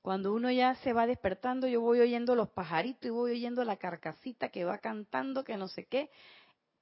Cuando 0.00 0.32
uno 0.32 0.50
ya 0.50 0.74
se 0.76 0.92
va 0.92 1.06
despertando, 1.06 1.66
yo 1.66 1.80
voy 1.82 2.00
oyendo 2.00 2.34
los 2.34 2.48
pajaritos 2.48 3.06
y 3.06 3.10
voy 3.10 3.32
oyendo 3.32 3.62
la 3.64 3.76
carcasita 3.76 4.48
que 4.48 4.64
va 4.64 4.78
cantando, 4.78 5.44
que 5.44 5.56
no 5.56 5.68
sé 5.68 5.84
qué. 5.84 6.10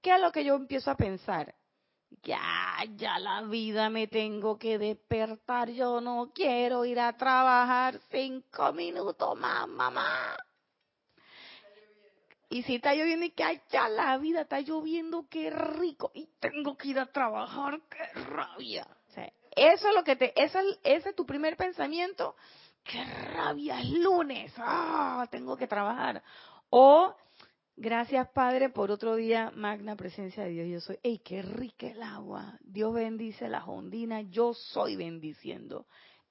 ¿Qué 0.00 0.14
es 0.14 0.20
lo 0.20 0.30
que 0.30 0.44
yo 0.44 0.54
empiezo 0.54 0.90
a 0.90 0.96
pensar? 0.96 1.54
Ya, 2.22 2.76
ya 2.96 3.18
la 3.18 3.42
vida 3.42 3.90
me 3.90 4.06
tengo 4.06 4.58
que 4.58 4.78
despertar, 4.78 5.70
yo 5.70 6.00
no 6.00 6.30
quiero 6.34 6.84
ir 6.84 7.00
a 7.00 7.16
trabajar 7.16 7.98
cinco 8.10 8.72
minutos 8.72 9.38
más, 9.38 9.68
mamá. 9.68 10.36
Y 12.48 12.62
si 12.62 12.76
está 12.76 12.94
lloviendo 12.94 13.26
y 13.26 13.30
que 13.30 13.62
ya 13.70 13.88
la 13.88 14.16
vida 14.18 14.42
está 14.42 14.60
lloviendo, 14.60 15.26
qué 15.28 15.50
rico. 15.50 16.12
Y 16.14 16.28
tengo 16.38 16.76
que 16.76 16.88
ir 16.88 16.98
a 16.98 17.06
trabajar, 17.06 17.80
qué 17.90 18.20
rabia. 18.20 18.86
eso 19.56 19.88
es 19.88 19.94
lo 19.94 20.04
que 20.04 20.16
te, 20.16 20.32
ese 20.40 20.60
es 20.82 21.16
tu 21.16 21.26
primer 21.26 21.56
pensamiento 21.56 22.36
qué 22.84 23.02
rabia, 23.34 23.80
es 23.80 23.90
lunes, 23.90 24.52
ah, 24.58 25.26
tengo 25.30 25.56
que 25.56 25.66
trabajar. 25.66 26.22
O 26.70 27.16
Gracias, 27.76 28.28
Padre, 28.30 28.70
por 28.70 28.92
otro 28.92 29.16
día, 29.16 29.50
magna 29.54 29.96
presencia 29.96 30.44
de 30.44 30.50
Dios. 30.50 30.68
Yo 30.68 30.80
soy, 30.80 30.98
¡ey, 31.02 31.18
qué 31.18 31.42
rica 31.42 31.88
el 31.88 32.02
agua! 32.02 32.56
Dios 32.60 32.94
bendice 32.94 33.48
las 33.48 33.66
ondinas. 33.66 34.24
Yo 34.30 34.54
soy 34.54 34.94
bendiciendo 34.94 35.86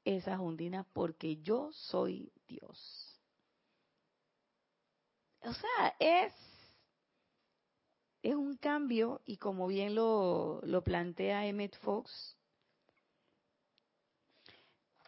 esas 0.06 0.40
ondinas 0.40 0.86
porque 0.94 1.42
yo 1.42 1.70
soy 1.74 2.32
Dios. 2.48 3.20
O 5.42 5.54
sea, 5.54 5.96
es, 6.00 6.34
es 8.22 8.36
un 8.36 8.56
cambio 8.56 9.22
y 9.26 9.36
como 9.36 9.68
bien 9.68 9.96
lo, 9.96 10.62
lo 10.64 10.82
plantea 10.82 11.46
Emmett 11.46 11.78
Fox, 11.80 12.38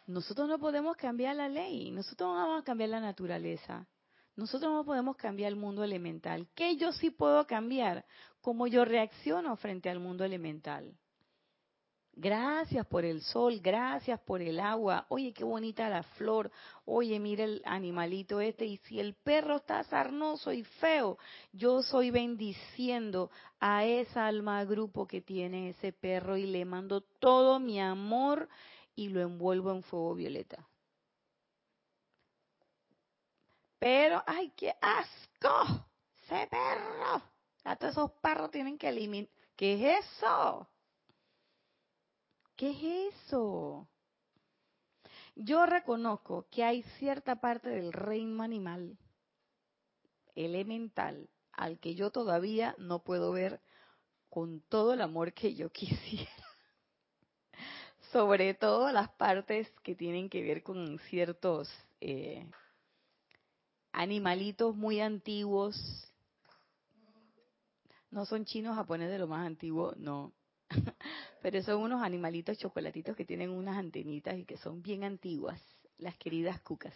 nosotros 0.06 0.46
no 0.48 0.58
podemos 0.58 0.96
cambiar 0.96 1.36
la 1.36 1.48
ley, 1.48 1.90
nosotros 1.90 2.28
no 2.28 2.34
vamos 2.34 2.60
a 2.60 2.64
cambiar 2.64 2.90
la 2.90 3.00
naturaleza, 3.00 3.88
nosotros 4.36 4.70
no 4.72 4.84
podemos 4.84 5.16
cambiar 5.16 5.50
el 5.50 5.56
mundo 5.56 5.82
elemental. 5.82 6.46
¿Qué 6.54 6.76
yo 6.76 6.92
sí 6.92 7.10
puedo 7.10 7.46
cambiar? 7.46 8.04
Cómo 8.42 8.66
yo 8.66 8.84
reacciono 8.84 9.56
frente 9.56 9.88
al 9.88 9.98
mundo 9.98 10.24
elemental. 10.24 10.94
Gracias 12.18 12.86
por 12.86 13.04
el 13.04 13.20
sol, 13.20 13.60
gracias 13.60 14.18
por 14.20 14.40
el 14.40 14.58
agua. 14.58 15.04
Oye, 15.10 15.34
qué 15.34 15.44
bonita 15.44 15.90
la 15.90 16.02
flor. 16.02 16.50
Oye, 16.86 17.20
mira 17.20 17.44
el 17.44 17.60
animalito 17.66 18.40
este. 18.40 18.64
Y 18.64 18.78
si 18.78 19.00
el 19.00 19.14
perro 19.14 19.56
está 19.56 19.84
sarnoso 19.84 20.50
y 20.50 20.64
feo, 20.64 21.18
yo 21.52 21.82
soy 21.82 22.10
bendiciendo 22.10 23.30
a 23.60 23.84
esa 23.84 24.26
alma 24.26 24.64
grupo 24.64 25.06
que 25.06 25.20
tiene 25.20 25.70
ese 25.70 25.92
perro 25.92 26.38
y 26.38 26.46
le 26.46 26.64
mando 26.64 27.02
todo 27.02 27.60
mi 27.60 27.80
amor 27.80 28.48
y 28.94 29.10
lo 29.10 29.20
envuelvo 29.20 29.70
en 29.72 29.82
fuego 29.82 30.14
violeta. 30.14 30.66
Pero, 33.86 34.20
¡ay, 34.26 34.52
qué 34.56 34.74
asco! 34.80 35.86
¡Ese 36.24 36.48
perro! 36.48 37.22
A 37.62 37.76
todos 37.76 37.92
esos 37.92 38.10
perros 38.20 38.50
tienen 38.50 38.78
que 38.78 38.88
eliminar. 38.88 39.30
¿Qué 39.54 39.74
es 39.74 40.04
eso? 40.04 40.68
¿Qué 42.56 42.70
es 42.70 43.14
eso? 43.14 43.86
Yo 45.36 45.66
reconozco 45.66 46.48
que 46.50 46.64
hay 46.64 46.82
cierta 46.98 47.36
parte 47.36 47.68
del 47.68 47.92
reino 47.92 48.42
animal 48.42 48.98
elemental 50.34 51.30
al 51.52 51.78
que 51.78 51.94
yo 51.94 52.10
todavía 52.10 52.74
no 52.78 53.04
puedo 53.04 53.30
ver 53.30 53.60
con 54.28 54.62
todo 54.62 54.94
el 54.94 55.00
amor 55.00 55.32
que 55.32 55.54
yo 55.54 55.70
quisiera. 55.72 56.32
Sobre 58.10 58.52
todo 58.54 58.90
las 58.90 59.10
partes 59.10 59.70
que 59.84 59.94
tienen 59.94 60.28
que 60.28 60.42
ver 60.42 60.64
con 60.64 60.98
ciertos 61.08 61.72
eh, 62.00 62.50
animalitos 63.96 64.76
muy 64.76 65.00
antiguos. 65.00 65.74
No 68.10 68.26
son 68.26 68.44
chinos 68.44 68.76
japoneses 68.76 69.12
de 69.12 69.18
lo 69.18 69.26
más 69.26 69.46
antiguo, 69.46 69.94
no. 69.96 70.34
Pero 71.42 71.62
son 71.62 71.80
unos 71.80 72.02
animalitos 72.02 72.58
chocolatitos 72.58 73.16
que 73.16 73.24
tienen 73.24 73.50
unas 73.50 73.78
antenitas 73.78 74.36
y 74.36 74.44
que 74.44 74.58
son 74.58 74.82
bien 74.82 75.02
antiguas, 75.02 75.60
las 75.96 76.16
queridas 76.18 76.60
cucas. 76.60 76.94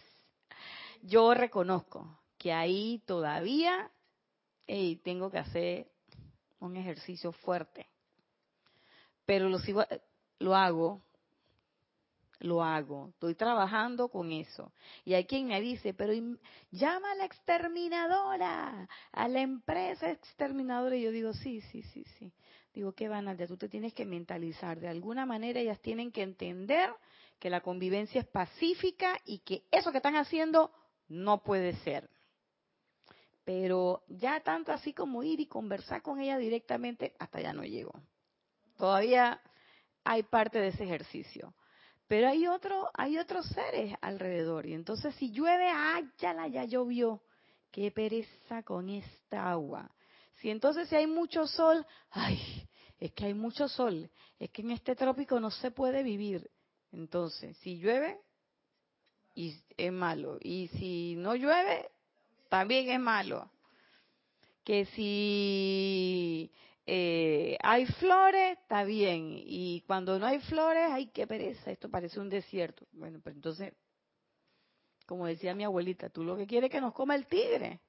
Yo 1.01 1.33
reconozco 1.33 2.19
que 2.37 2.53
ahí 2.53 3.01
todavía 3.07 3.89
tengo 5.03 5.31
que 5.31 5.39
hacer 5.39 5.91
un 6.59 6.77
ejercicio 6.77 7.31
fuerte. 7.31 7.87
Pero 9.25 9.49
lo, 9.49 9.57
sigo, 9.59 9.83
lo 10.37 10.55
hago 10.55 11.01
lo 12.41 12.63
hago. 12.63 13.09
Estoy 13.09 13.35
trabajando 13.35 14.09
con 14.09 14.31
eso. 14.31 14.73
Y 15.05 15.13
hay 15.13 15.25
quien 15.25 15.47
me 15.47 15.61
dice, 15.61 15.93
pero 15.93 16.13
llama 16.71 17.11
a 17.11 17.15
la 17.15 17.25
exterminadora, 17.25 18.87
a 19.11 19.27
la 19.27 19.41
empresa 19.41 20.11
exterminadora. 20.11 20.95
Y 20.95 21.03
yo 21.03 21.11
digo, 21.11 21.33
sí, 21.33 21.61
sí, 21.61 21.81
sí, 21.83 22.03
sí. 22.19 22.33
Digo, 22.73 22.93
¿qué 22.93 23.07
van 23.09 23.27
a 23.27 23.31
hacer? 23.31 23.47
Tú 23.47 23.57
te 23.57 23.69
tienes 23.69 23.93
que 23.93 24.05
mentalizar. 24.05 24.79
De 24.79 24.87
alguna 24.87 25.25
manera 25.25 25.59
ellas 25.59 25.79
tienen 25.81 26.11
que 26.11 26.23
entender 26.23 26.89
que 27.39 27.49
la 27.49 27.61
convivencia 27.61 28.21
es 28.21 28.27
pacífica 28.27 29.17
y 29.25 29.39
que 29.39 29.63
eso 29.71 29.91
que 29.91 29.97
están 29.97 30.15
haciendo 30.15 30.71
no 31.07 31.43
puede 31.43 31.75
ser. 31.77 32.09
Pero 33.43 34.03
ya 34.07 34.39
tanto 34.41 34.71
así 34.71 34.93
como 34.93 35.23
ir 35.23 35.39
y 35.39 35.47
conversar 35.47 36.01
con 36.01 36.19
ella 36.19 36.37
directamente, 36.37 37.15
hasta 37.19 37.41
ya 37.41 37.53
no 37.53 37.63
llego. 37.63 37.93
Todavía 38.77 39.41
hay 40.03 40.23
parte 40.23 40.59
de 40.59 40.69
ese 40.69 40.83
ejercicio. 40.83 41.53
Pero 42.11 42.27
hay 42.27 42.45
otro, 42.45 42.89
hay 42.93 43.17
otros 43.17 43.45
seres 43.47 43.95
alrededor. 44.01 44.65
Y 44.65 44.73
entonces 44.73 45.15
si 45.15 45.31
llueve, 45.31 45.69
¡ay, 45.73 46.09
ya 46.17 46.45
ya 46.47 46.65
llovió! 46.65 47.21
¡Qué 47.71 47.89
pereza 47.89 48.63
con 48.63 48.89
esta 48.89 49.49
agua! 49.49 49.89
Si 50.41 50.49
entonces 50.49 50.89
si 50.89 50.97
hay 50.97 51.07
mucho 51.07 51.47
sol, 51.47 51.87
¡ay! 52.09 52.67
Es 52.99 53.13
que 53.13 53.27
hay 53.27 53.33
mucho 53.33 53.69
sol. 53.69 54.11
Es 54.37 54.49
que 54.49 54.61
en 54.61 54.71
este 54.71 54.93
trópico 54.93 55.39
no 55.39 55.51
se 55.51 55.71
puede 55.71 56.03
vivir. 56.03 56.51
Entonces, 56.91 57.55
si 57.59 57.77
llueve, 57.77 58.19
y 59.33 59.55
es 59.77 59.93
malo. 59.93 60.37
Y 60.41 60.67
si 60.67 61.15
no 61.15 61.33
llueve, 61.33 61.91
también 62.49 62.89
es 62.89 62.99
malo. 62.99 63.49
Que 64.65 64.83
si 64.87 66.51
eh, 66.93 67.57
hay 67.61 67.85
flores, 67.85 68.57
está 68.59 68.83
bien, 68.83 69.31
y 69.33 69.79
cuando 69.87 70.19
no 70.19 70.25
hay 70.25 70.39
flores, 70.41 70.91
hay 70.91 71.07
que 71.07 71.25
pereza, 71.25 71.71
esto 71.71 71.89
parece 71.89 72.19
un 72.19 72.27
desierto. 72.27 72.85
Bueno, 72.91 73.21
pues 73.23 73.33
entonces, 73.33 73.73
como 75.05 75.25
decía 75.25 75.55
mi 75.55 75.63
abuelita, 75.63 76.09
tú 76.09 76.25
lo 76.25 76.35
que 76.35 76.45
quieres 76.45 76.67
es 76.67 76.73
que 76.73 76.81
nos 76.81 76.93
coma 76.93 77.15
el 77.15 77.27
tigre, 77.27 77.79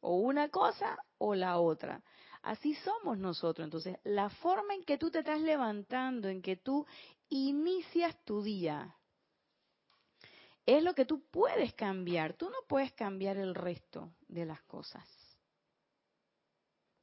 o 0.00 0.16
una 0.16 0.50
cosa 0.50 0.98
o 1.16 1.34
la 1.34 1.58
otra. 1.58 2.02
Así 2.42 2.74
somos 2.74 3.16
nosotros. 3.16 3.64
Entonces, 3.64 3.96
la 4.04 4.28
forma 4.28 4.74
en 4.74 4.84
que 4.84 4.98
tú 4.98 5.10
te 5.10 5.20
estás 5.20 5.40
levantando, 5.40 6.28
en 6.28 6.42
que 6.42 6.56
tú 6.56 6.84
inicias 7.30 8.22
tu 8.22 8.42
día, 8.42 8.94
es 10.66 10.82
lo 10.82 10.94
que 10.94 11.06
tú 11.06 11.24
puedes 11.30 11.72
cambiar. 11.72 12.34
Tú 12.34 12.50
no 12.50 12.58
puedes 12.68 12.92
cambiar 12.92 13.38
el 13.38 13.54
resto 13.54 14.12
de 14.28 14.44
las 14.44 14.60
cosas. 14.64 15.08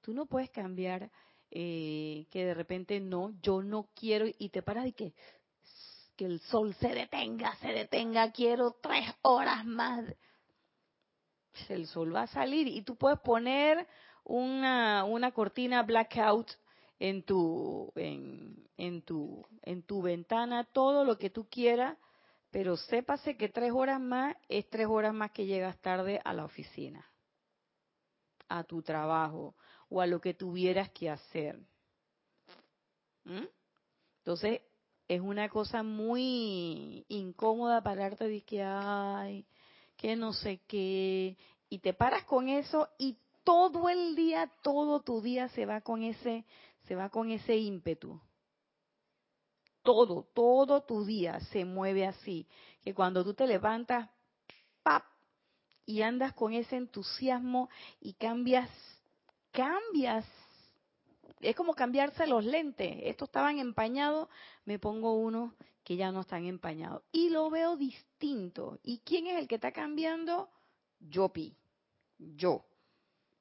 Tú 0.01 0.13
no 0.13 0.25
puedes 0.25 0.49
cambiar 0.49 1.09
eh, 1.49 2.27
que 2.31 2.45
de 2.45 2.53
repente 2.53 2.99
no, 2.99 3.33
yo 3.41 3.61
no 3.61 3.89
quiero 3.95 4.25
y 4.37 4.49
te 4.49 4.61
paras 4.61 4.87
y 4.87 4.93
que, 4.93 5.13
que 6.15 6.25
el 6.25 6.39
sol 6.41 6.73
se 6.75 6.89
detenga, 6.89 7.55
se 7.57 7.67
detenga, 7.67 8.31
quiero 8.31 8.77
tres 8.81 9.05
horas 9.21 9.65
más. 9.65 10.05
El 11.67 11.87
sol 11.87 12.15
va 12.15 12.23
a 12.23 12.27
salir 12.27 12.67
y 12.67 12.81
tú 12.83 12.95
puedes 12.95 13.19
poner 13.19 13.85
una, 14.23 15.03
una 15.03 15.31
cortina 15.31 15.83
blackout 15.83 16.49
en 16.99 17.23
tu, 17.23 17.91
en, 17.95 18.69
en, 18.77 19.01
tu, 19.01 19.45
en 19.63 19.83
tu 19.83 20.01
ventana, 20.01 20.63
todo 20.63 21.03
lo 21.03 21.17
que 21.17 21.29
tú 21.29 21.49
quieras, 21.49 21.97
pero 22.51 22.77
sépase 22.77 23.35
que 23.35 23.49
tres 23.49 23.71
horas 23.73 23.99
más 23.99 24.35
es 24.47 24.69
tres 24.69 24.87
horas 24.87 25.13
más 25.13 25.31
que 25.31 25.45
llegas 25.45 25.79
tarde 25.79 26.21
a 26.23 26.33
la 26.33 26.45
oficina, 26.45 27.05
a 28.47 28.63
tu 28.63 28.81
trabajo, 28.81 29.55
o 29.91 30.01
a 30.01 30.07
lo 30.07 30.21
que 30.21 30.33
tuvieras 30.33 30.89
que 30.91 31.09
hacer. 31.09 31.59
¿Mm? 33.25 33.45
Entonces, 34.19 34.61
es 35.07 35.19
una 35.19 35.49
cosa 35.49 35.83
muy 35.83 37.05
incómoda 37.09 37.83
pararte 37.83 38.33
y 38.33 38.41
que, 38.41 38.63
ay, 38.63 39.45
que 39.97 40.15
no 40.15 40.31
sé 40.31 40.61
qué, 40.65 41.35
y 41.69 41.79
te 41.79 41.93
paras 41.93 42.23
con 42.23 42.47
eso 42.47 42.87
y 42.97 43.17
todo 43.43 43.89
el 43.89 44.15
día, 44.15 44.49
todo 44.63 45.01
tu 45.01 45.21
día 45.21 45.49
se 45.49 45.65
va 45.65 45.81
con 45.81 46.03
ese, 46.03 46.45
se 46.87 46.95
va 46.95 47.09
con 47.09 47.29
ese 47.29 47.57
ímpetu. 47.57 48.19
Todo, 49.83 50.27
todo 50.33 50.83
tu 50.83 51.03
día 51.03 51.39
se 51.51 51.65
mueve 51.65 52.07
así, 52.07 52.47
que 52.81 52.93
cuando 52.93 53.25
tú 53.25 53.33
te 53.33 53.45
levantas, 53.45 54.09
¡pap! 54.83 55.03
y 55.85 56.03
andas 56.03 56.33
con 56.33 56.53
ese 56.53 56.77
entusiasmo 56.77 57.69
y 57.99 58.13
cambias 58.13 58.69
cambias. 59.51 60.25
Es 61.39 61.55
como 61.55 61.73
cambiarse 61.73 62.27
los 62.27 62.45
lentes. 62.45 62.97
Estos 63.03 63.29
estaban 63.29 63.59
empañados, 63.59 64.29
me 64.65 64.79
pongo 64.79 65.13
uno 65.13 65.55
que 65.83 65.95
ya 65.95 66.11
no 66.11 66.21
están 66.21 66.45
empañados. 66.45 67.03
Y 67.11 67.29
lo 67.29 67.49
veo 67.49 67.75
distinto. 67.75 68.79
¿Y 68.83 68.99
quién 68.99 69.27
es 69.27 69.39
el 69.39 69.47
que 69.47 69.55
está 69.55 69.71
cambiando? 69.71 70.49
Yo, 70.99 71.29
Pi. 71.29 71.55
Yo. 72.17 72.53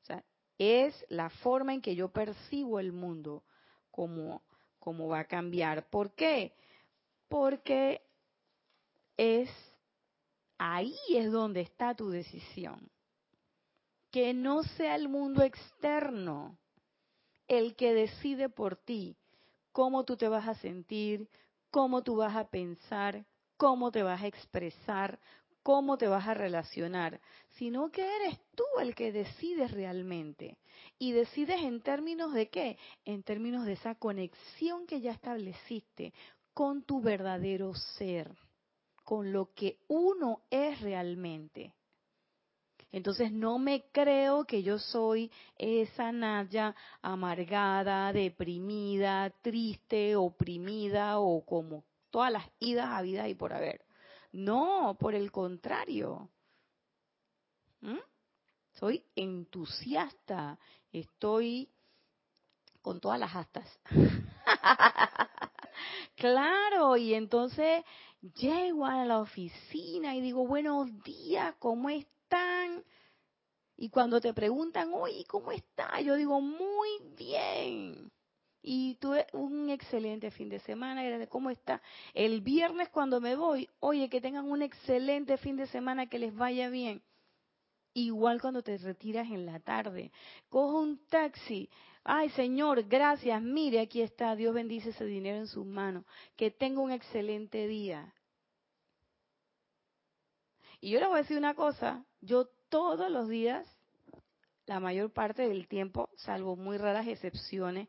O 0.02 0.04
sea, 0.04 0.24
es 0.58 1.04
la 1.08 1.28
forma 1.30 1.74
en 1.74 1.82
que 1.82 1.94
yo 1.94 2.08
percibo 2.08 2.80
el 2.80 2.92
mundo 2.92 3.44
como, 3.90 4.42
como 4.78 5.08
va 5.08 5.20
a 5.20 5.24
cambiar. 5.24 5.88
¿Por 5.90 6.14
qué? 6.14 6.54
Porque 7.28 8.00
es 9.16 9.50
ahí 10.56 10.96
es 11.10 11.30
donde 11.30 11.60
está 11.60 11.94
tu 11.94 12.10
decisión 12.10 12.90
que 14.10 14.34
no 14.34 14.62
sea 14.62 14.94
el 14.96 15.08
mundo 15.08 15.42
externo 15.42 16.58
el 17.48 17.74
que 17.74 17.92
decide 17.92 18.48
por 18.48 18.76
ti 18.76 19.16
cómo 19.72 20.04
tú 20.04 20.16
te 20.16 20.28
vas 20.28 20.46
a 20.46 20.54
sentir, 20.54 21.28
cómo 21.70 22.02
tú 22.02 22.16
vas 22.16 22.36
a 22.36 22.48
pensar, 22.48 23.24
cómo 23.56 23.90
te 23.90 24.02
vas 24.02 24.22
a 24.22 24.26
expresar, 24.26 25.18
cómo 25.62 25.98
te 25.98 26.08
vas 26.08 26.26
a 26.26 26.34
relacionar, 26.34 27.20
sino 27.50 27.90
que 27.90 28.02
eres 28.02 28.38
tú 28.54 28.64
el 28.80 28.94
que 28.94 29.12
decides 29.12 29.70
realmente. 29.72 30.58
Y 30.98 31.12
decides 31.12 31.60
en 31.60 31.82
términos 31.82 32.32
de 32.32 32.48
qué? 32.48 32.78
En 33.04 33.22
términos 33.22 33.66
de 33.66 33.72
esa 33.72 33.94
conexión 33.94 34.86
que 34.86 35.00
ya 35.00 35.12
estableciste 35.12 36.12
con 36.54 36.82
tu 36.82 37.00
verdadero 37.00 37.74
ser, 37.74 38.34
con 39.04 39.32
lo 39.32 39.52
que 39.54 39.78
uno 39.88 40.42
es 40.50 40.80
realmente. 40.80 41.74
Entonces 42.92 43.30
no 43.30 43.58
me 43.58 43.84
creo 43.92 44.44
que 44.44 44.62
yo 44.62 44.78
soy 44.78 45.30
esa 45.56 46.10
Naya 46.10 46.74
amargada, 47.02 48.12
deprimida, 48.12 49.30
triste, 49.42 50.16
oprimida 50.16 51.20
o 51.20 51.44
como 51.44 51.84
todas 52.10 52.32
las 52.32 52.46
idas 52.58 52.88
a 52.90 53.02
vida 53.02 53.28
y 53.28 53.34
por 53.34 53.52
haber. 53.52 53.84
No, 54.32 54.96
por 54.98 55.14
el 55.14 55.30
contrario. 55.30 56.28
¿Mm? 57.80 57.98
Soy 58.72 59.04
entusiasta, 59.14 60.58
estoy 60.92 61.68
con 62.82 63.00
todas 63.00 63.20
las 63.20 63.34
astas. 63.36 63.78
claro, 66.16 66.96
y 66.96 67.14
entonces 67.14 67.84
llego 68.34 68.86
a 68.86 69.04
la 69.04 69.20
oficina 69.20 70.14
y 70.16 70.20
digo, 70.20 70.46
buenos 70.46 70.88
días, 71.04 71.54
¿cómo 71.58 71.88
están? 71.88 72.19
Y 73.80 73.88
cuando 73.88 74.20
te 74.20 74.34
preguntan, 74.34 74.92
oye, 74.92 75.24
¿cómo 75.26 75.52
está? 75.52 75.98
Yo 76.02 76.14
digo, 76.14 76.38
muy 76.38 76.90
bien. 77.16 78.12
Y 78.60 78.96
tuve 78.96 79.26
un 79.32 79.70
excelente 79.70 80.30
fin 80.30 80.50
de 80.50 80.58
semana. 80.60 81.26
¿Cómo 81.28 81.48
está? 81.48 81.80
El 82.12 82.42
viernes 82.42 82.90
cuando 82.90 83.22
me 83.22 83.36
voy, 83.36 83.70
oye, 83.80 84.10
que 84.10 84.20
tengan 84.20 84.50
un 84.50 84.60
excelente 84.60 85.38
fin 85.38 85.56
de 85.56 85.66
semana, 85.68 86.10
que 86.10 86.18
les 86.18 86.34
vaya 86.34 86.68
bien. 86.68 87.02
Igual 87.94 88.42
cuando 88.42 88.62
te 88.62 88.76
retiras 88.76 89.26
en 89.28 89.46
la 89.46 89.60
tarde. 89.60 90.12
Cojo 90.50 90.78
un 90.78 90.98
taxi. 91.06 91.70
Ay, 92.04 92.28
Señor, 92.30 92.82
gracias. 92.86 93.40
Mire, 93.40 93.80
aquí 93.80 94.02
está. 94.02 94.36
Dios 94.36 94.52
bendice 94.52 94.90
ese 94.90 95.06
dinero 95.06 95.38
en 95.38 95.46
sus 95.46 95.64
manos. 95.64 96.04
Que 96.36 96.50
tenga 96.50 96.82
un 96.82 96.92
excelente 96.92 97.66
día. 97.66 98.14
Y 100.82 100.90
yo 100.90 101.00
les 101.00 101.08
voy 101.08 101.16
a 101.16 101.22
decir 101.22 101.38
una 101.38 101.54
cosa. 101.54 102.04
Yo 102.20 102.50
todos 102.70 103.10
los 103.10 103.28
días, 103.28 103.66
la 104.66 104.80
mayor 104.80 105.12
parte 105.12 105.46
del 105.48 105.68
tiempo, 105.68 106.08
salvo 106.16 106.56
muy 106.56 106.78
raras 106.78 107.06
excepciones, 107.06 107.88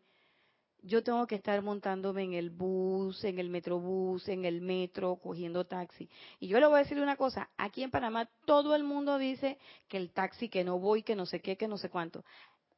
yo 0.83 1.03
tengo 1.03 1.27
que 1.27 1.35
estar 1.35 1.61
montándome 1.61 2.23
en 2.23 2.33
el 2.33 2.49
bus, 2.49 3.23
en 3.23 3.37
el 3.37 3.49
metrobús, 3.49 4.27
en 4.27 4.45
el 4.45 4.61
metro, 4.61 5.15
cogiendo 5.17 5.65
taxi. 5.65 6.09
Y 6.39 6.47
yo 6.47 6.59
le 6.59 6.65
voy 6.65 6.77
a 6.77 6.83
decir 6.83 6.99
una 6.99 7.15
cosa, 7.15 7.49
aquí 7.55 7.83
en 7.83 7.91
Panamá 7.91 8.27
todo 8.45 8.75
el 8.75 8.83
mundo 8.83 9.19
dice 9.19 9.59
que 9.87 9.97
el 9.97 10.11
taxi, 10.11 10.49
que 10.49 10.63
no 10.63 10.79
voy, 10.79 11.03
que 11.03 11.15
no 11.15 11.27
sé 11.27 11.39
qué, 11.39 11.55
que 11.55 11.67
no 11.67 11.77
sé 11.77 11.89
cuánto. 11.89 12.25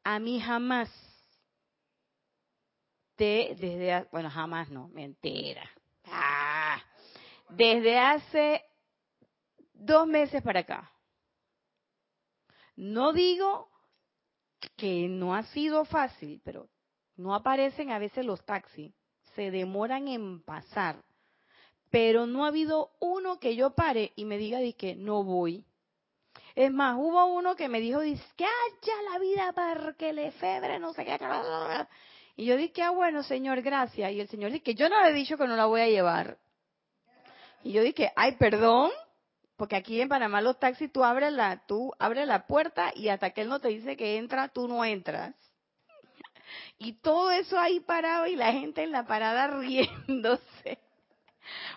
A 0.04 0.20
mí 0.20 0.42
jamás, 0.42 0.90
de, 3.18 3.56
desde, 3.58 4.06
bueno, 4.12 4.30
jamás 4.30 4.70
no, 4.70 4.90
mentira. 4.90 5.64
Ah, 6.08 6.82
desde 7.50 7.98
hace 7.98 8.66
dos 9.74 10.08
meses 10.08 10.44
para 10.44 10.60
acá. 10.60 10.93
No 12.76 13.14
digo 13.14 13.70
que 14.78 15.08
no 15.08 15.36
ha 15.36 15.44
sido 15.44 15.86
fácil, 15.86 16.42
pero 16.44 16.70
no 17.16 17.36
aparecen 17.36 17.92
a 17.92 18.00
veces 18.00 18.26
los 18.26 18.44
taxis, 18.46 18.94
se 19.36 19.52
demoran 19.52 20.08
en 20.08 20.42
pasar. 20.44 21.04
Pero 21.92 22.26
no 22.26 22.46
ha 22.46 22.48
habido 22.48 22.92
uno 23.00 23.40
que 23.40 23.56
yo 23.56 23.72
pare 23.76 24.14
y 24.16 24.26
me 24.26 24.38
diga 24.38 24.60
que 24.78 24.96
no 24.96 25.24
voy. 25.24 25.64
Es 26.56 26.72
más, 26.72 26.98
hubo 26.98 27.26
uno 27.26 27.56
que 27.56 27.68
me 27.68 27.80
dijo, 27.80 28.00
que 28.02 28.46
haya 28.46 29.12
la 29.12 29.20
vida 29.20 29.54
para 29.54 29.94
que 29.94 30.14
le 30.14 30.32
febre, 30.32 30.80
no 30.80 30.94
sé 30.94 31.06
qué. 31.06 31.20
Y 32.36 32.46
yo 32.46 32.58
dije, 32.58 32.82
ah, 32.82 32.92
bueno, 32.92 33.24
señor, 33.24 33.62
gracias. 33.62 34.12
Y 34.12 34.20
el 34.20 34.28
señor 34.28 34.52
dice, 34.52 34.64
que 34.64 34.76
yo 34.76 34.90
no 34.90 35.02
le 35.04 35.10
he 35.10 35.14
dicho 35.14 35.38
que 35.38 35.48
no 35.48 35.56
la 35.56 35.66
voy 35.66 35.82
a 35.82 35.88
llevar. 35.88 36.38
Y 37.64 37.72
yo 37.72 37.82
dije, 37.82 38.12
ay, 38.16 38.36
perdón, 38.38 38.92
porque 39.56 39.76
aquí 39.76 40.02
en 40.02 40.10
Panamá 40.10 40.42
los 40.42 40.60
taxis 40.60 40.92
tú 40.92 41.04
abres 41.04 41.32
la, 41.32 41.66
tú 41.68 41.94
abres 42.00 42.28
la 42.28 42.48
puerta 42.48 42.92
y 42.96 43.10
hasta 43.10 43.32
que 43.32 43.42
él 43.42 43.50
no 43.50 43.60
te 43.60 43.70
dice 43.70 43.96
que 43.96 44.18
entra, 44.18 44.48
tú 44.50 44.68
no 44.68 44.84
entras. 44.84 45.36
Y 46.78 46.94
todo 46.94 47.32
eso 47.32 47.58
ahí 47.58 47.80
parado 47.80 48.28
y 48.28 48.36
la 48.36 48.52
gente 48.52 48.84
en 48.84 48.92
la 48.92 49.06
parada 49.06 49.48
riéndose. 49.60 50.80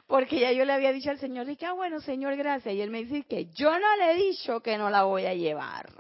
Porque 0.07 0.39
ya 0.39 0.53
yo 0.53 0.65
le 0.65 0.73
había 0.73 0.93
dicho 0.93 1.11
al 1.11 1.19
Señor, 1.19 1.47
dije, 1.47 1.67
ah, 1.67 1.73
bueno, 1.73 2.01
Señor, 2.01 2.37
gracias. 2.37 2.75
Y 2.75 2.81
él 2.81 2.91
me 2.91 3.05
dice 3.05 3.25
que 3.25 3.47
yo 3.47 3.79
no 3.79 3.97
le 3.97 4.13
he 4.13 4.15
dicho 4.15 4.61
que 4.61 4.79
no 4.79 4.91
la 4.91 5.03
voy 5.03 5.27
a 5.27 5.35
llevar. 5.35 5.93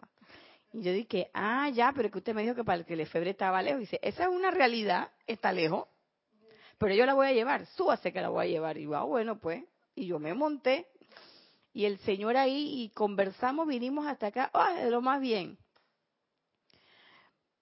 Y 0.72 0.82
yo 0.82 0.92
dije, 0.92 1.30
ah, 1.34 1.68
ya, 1.70 1.92
pero 1.94 2.10
que 2.10 2.18
usted 2.18 2.34
me 2.34 2.42
dijo 2.42 2.54
que 2.54 2.64
para 2.64 2.78
el 2.78 2.84
que 2.84 2.96
le 2.96 3.06
febre 3.06 3.30
estaba 3.30 3.62
lejos. 3.62 3.80
Dice, 3.80 3.98
esa 4.02 4.24
es 4.24 4.28
una 4.28 4.50
realidad, 4.50 5.10
está 5.26 5.52
lejos. 5.52 5.88
Pero 6.78 6.94
yo 6.94 7.06
la 7.06 7.14
voy 7.14 7.26
a 7.26 7.32
llevar, 7.32 7.66
súbase 7.66 8.12
que 8.12 8.20
la 8.20 8.28
voy 8.28 8.46
a 8.46 8.48
llevar. 8.48 8.76
Y 8.78 8.84
yo, 8.84 8.94
ah, 8.94 9.04
bueno, 9.04 9.38
pues. 9.38 9.64
Y 9.94 10.06
yo 10.06 10.18
me 10.18 10.34
monté. 10.34 10.86
Y 11.76 11.84
el 11.84 11.98
Señor 11.98 12.38
ahí, 12.38 12.84
y 12.84 12.88
conversamos, 12.88 13.68
vinimos 13.68 14.06
hasta 14.06 14.28
acá, 14.28 14.50
ah, 14.54 14.72
de 14.72 14.90
lo 14.90 15.02
más 15.02 15.20
bien. 15.20 15.58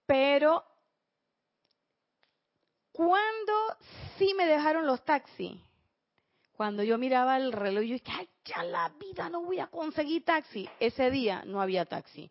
Pero 0.07 0.65
¿Cuándo 2.93 3.53
sí 4.17 4.35
me 4.35 4.47
dejaron 4.47 4.87
los 4.87 5.05
taxis? 5.05 5.61
Cuando 6.53 6.85
yo 6.85 6.97
miraba 6.97 7.37
el 7.39 7.51
reloj 7.51 7.83
y 7.83 7.93
dije, 7.95 8.05
ay, 8.07 8.29
ya 8.45 8.63
la 8.63 8.89
vida 8.91 9.29
no 9.29 9.43
voy 9.43 9.59
a 9.59 9.67
conseguir 9.67 10.25
taxi. 10.25 10.69
Ese 10.79 11.11
día 11.11 11.43
no 11.45 11.61
había 11.61 11.85
taxi. 11.87 12.31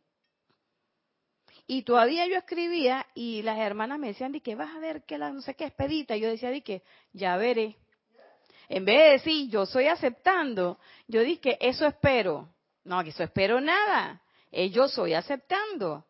Y 1.68 1.82
todavía 1.84 2.26
yo 2.28 2.38
escribía 2.38 3.06
y 3.14 3.42
las 3.42 3.60
hermanas 3.60 4.00
me 4.00 4.08
decían, 4.08 4.32
di 4.32 4.40
que 4.40 4.56
vas 4.56 4.74
a 4.74 4.80
ver 4.80 5.04
que 5.04 5.18
la 5.18 5.34
no 5.34 5.42
sé 5.42 5.54
qué 5.56 5.66
expedita. 5.66 6.16
Yo 6.16 6.30
decía, 6.30 6.50
di 6.50 6.62
que 6.62 6.82
ya 7.12 7.36
veré. 7.36 7.76
En 8.70 8.86
vez 8.86 8.97
de 8.97 9.11
decir, 9.11 9.49
yo 9.49 9.64
estoy 9.64 9.88
aceptando, 9.88 10.80
yo 11.07 11.22
dije, 11.22 11.57
eso 11.59 11.86
espero. 11.86 12.53
No, 12.84 13.01
eso 13.01 13.24
espero 13.24 13.61
nada. 13.61 14.22
Eh, 14.51 14.70
yo 14.70 14.88
soy 14.88 15.14
aceptando. 15.14 16.05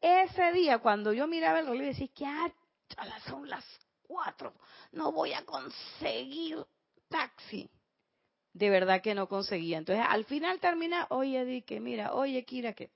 Ese 0.00 0.52
día, 0.52 0.78
cuando 0.78 1.12
yo 1.12 1.26
miraba 1.26 1.60
el 1.60 1.66
reloj 1.66 1.82
y 1.82 1.86
decía, 1.86 2.08
que 2.14 2.26
ah, 2.26 3.20
son 3.26 3.48
las 3.48 3.64
cuatro, 4.02 4.54
no 4.92 5.12
voy 5.12 5.32
a 5.32 5.44
conseguir 5.44 6.64
taxi. 7.08 7.70
De 8.52 8.68
verdad 8.68 9.00
que 9.00 9.14
no 9.14 9.28
conseguía. 9.28 9.78
Entonces, 9.78 10.04
al 10.06 10.24
final 10.24 10.60
termina, 10.60 11.06
oye, 11.10 11.44
di 11.44 11.62
que 11.62 11.80
mira, 11.80 12.12
oye, 12.14 12.44
Kira, 12.44 12.74
que... 12.74 12.90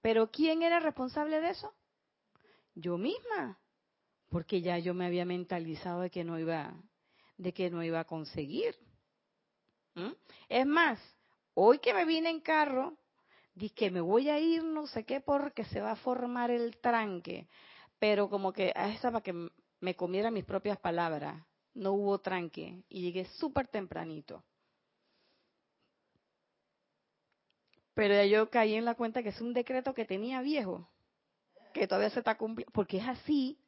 Pero 0.00 0.30
¿quién 0.30 0.62
era 0.62 0.80
responsable 0.80 1.40
de 1.40 1.50
eso? 1.50 1.72
Yo 2.74 2.98
misma, 2.98 3.58
porque 4.28 4.60
ya 4.60 4.78
yo 4.78 4.94
me 4.94 5.06
había 5.06 5.24
mentalizado 5.24 6.00
de 6.00 6.10
que 6.10 6.24
no 6.24 6.38
iba, 6.38 6.74
de 7.36 7.52
que 7.52 7.70
no 7.70 7.82
iba 7.82 8.00
a 8.00 8.04
conseguir. 8.04 8.76
¿Mm? 9.94 10.12
Es 10.48 10.66
más, 10.66 11.00
hoy 11.54 11.78
que 11.78 11.94
me 11.94 12.04
vine 12.04 12.30
en 12.30 12.40
carro, 12.40 12.96
di 13.54 13.70
que 13.70 13.90
me 13.90 14.00
voy 14.00 14.28
a 14.28 14.38
ir, 14.38 14.64
no 14.64 14.86
sé 14.86 15.04
qué, 15.04 15.20
porque 15.20 15.64
se 15.64 15.80
va 15.80 15.92
a 15.92 15.96
formar 15.96 16.50
el 16.50 16.76
tranque 16.78 17.48
pero 18.04 18.28
como 18.28 18.52
que 18.52 18.70
a 18.74 18.90
esa 18.90 19.10
para 19.10 19.22
que 19.22 19.48
me 19.80 19.96
comiera 19.96 20.30
mis 20.30 20.44
propias 20.44 20.78
palabras, 20.78 21.42
no 21.72 21.92
hubo 21.92 22.20
tranque 22.20 22.82
y 22.90 23.00
llegué 23.00 23.24
súper 23.24 23.68
tempranito. 23.68 24.44
Pero 27.94 28.22
yo 28.24 28.50
caí 28.50 28.74
en 28.74 28.84
la 28.84 28.94
cuenta 28.94 29.22
que 29.22 29.30
es 29.30 29.40
un 29.40 29.54
decreto 29.54 29.94
que 29.94 30.04
tenía 30.04 30.42
viejo, 30.42 30.86
que 31.72 31.86
todavía 31.86 32.10
se 32.10 32.18
está 32.18 32.36
cumpliendo, 32.36 32.72
porque 32.72 32.98
es 32.98 33.08
así, 33.08 33.58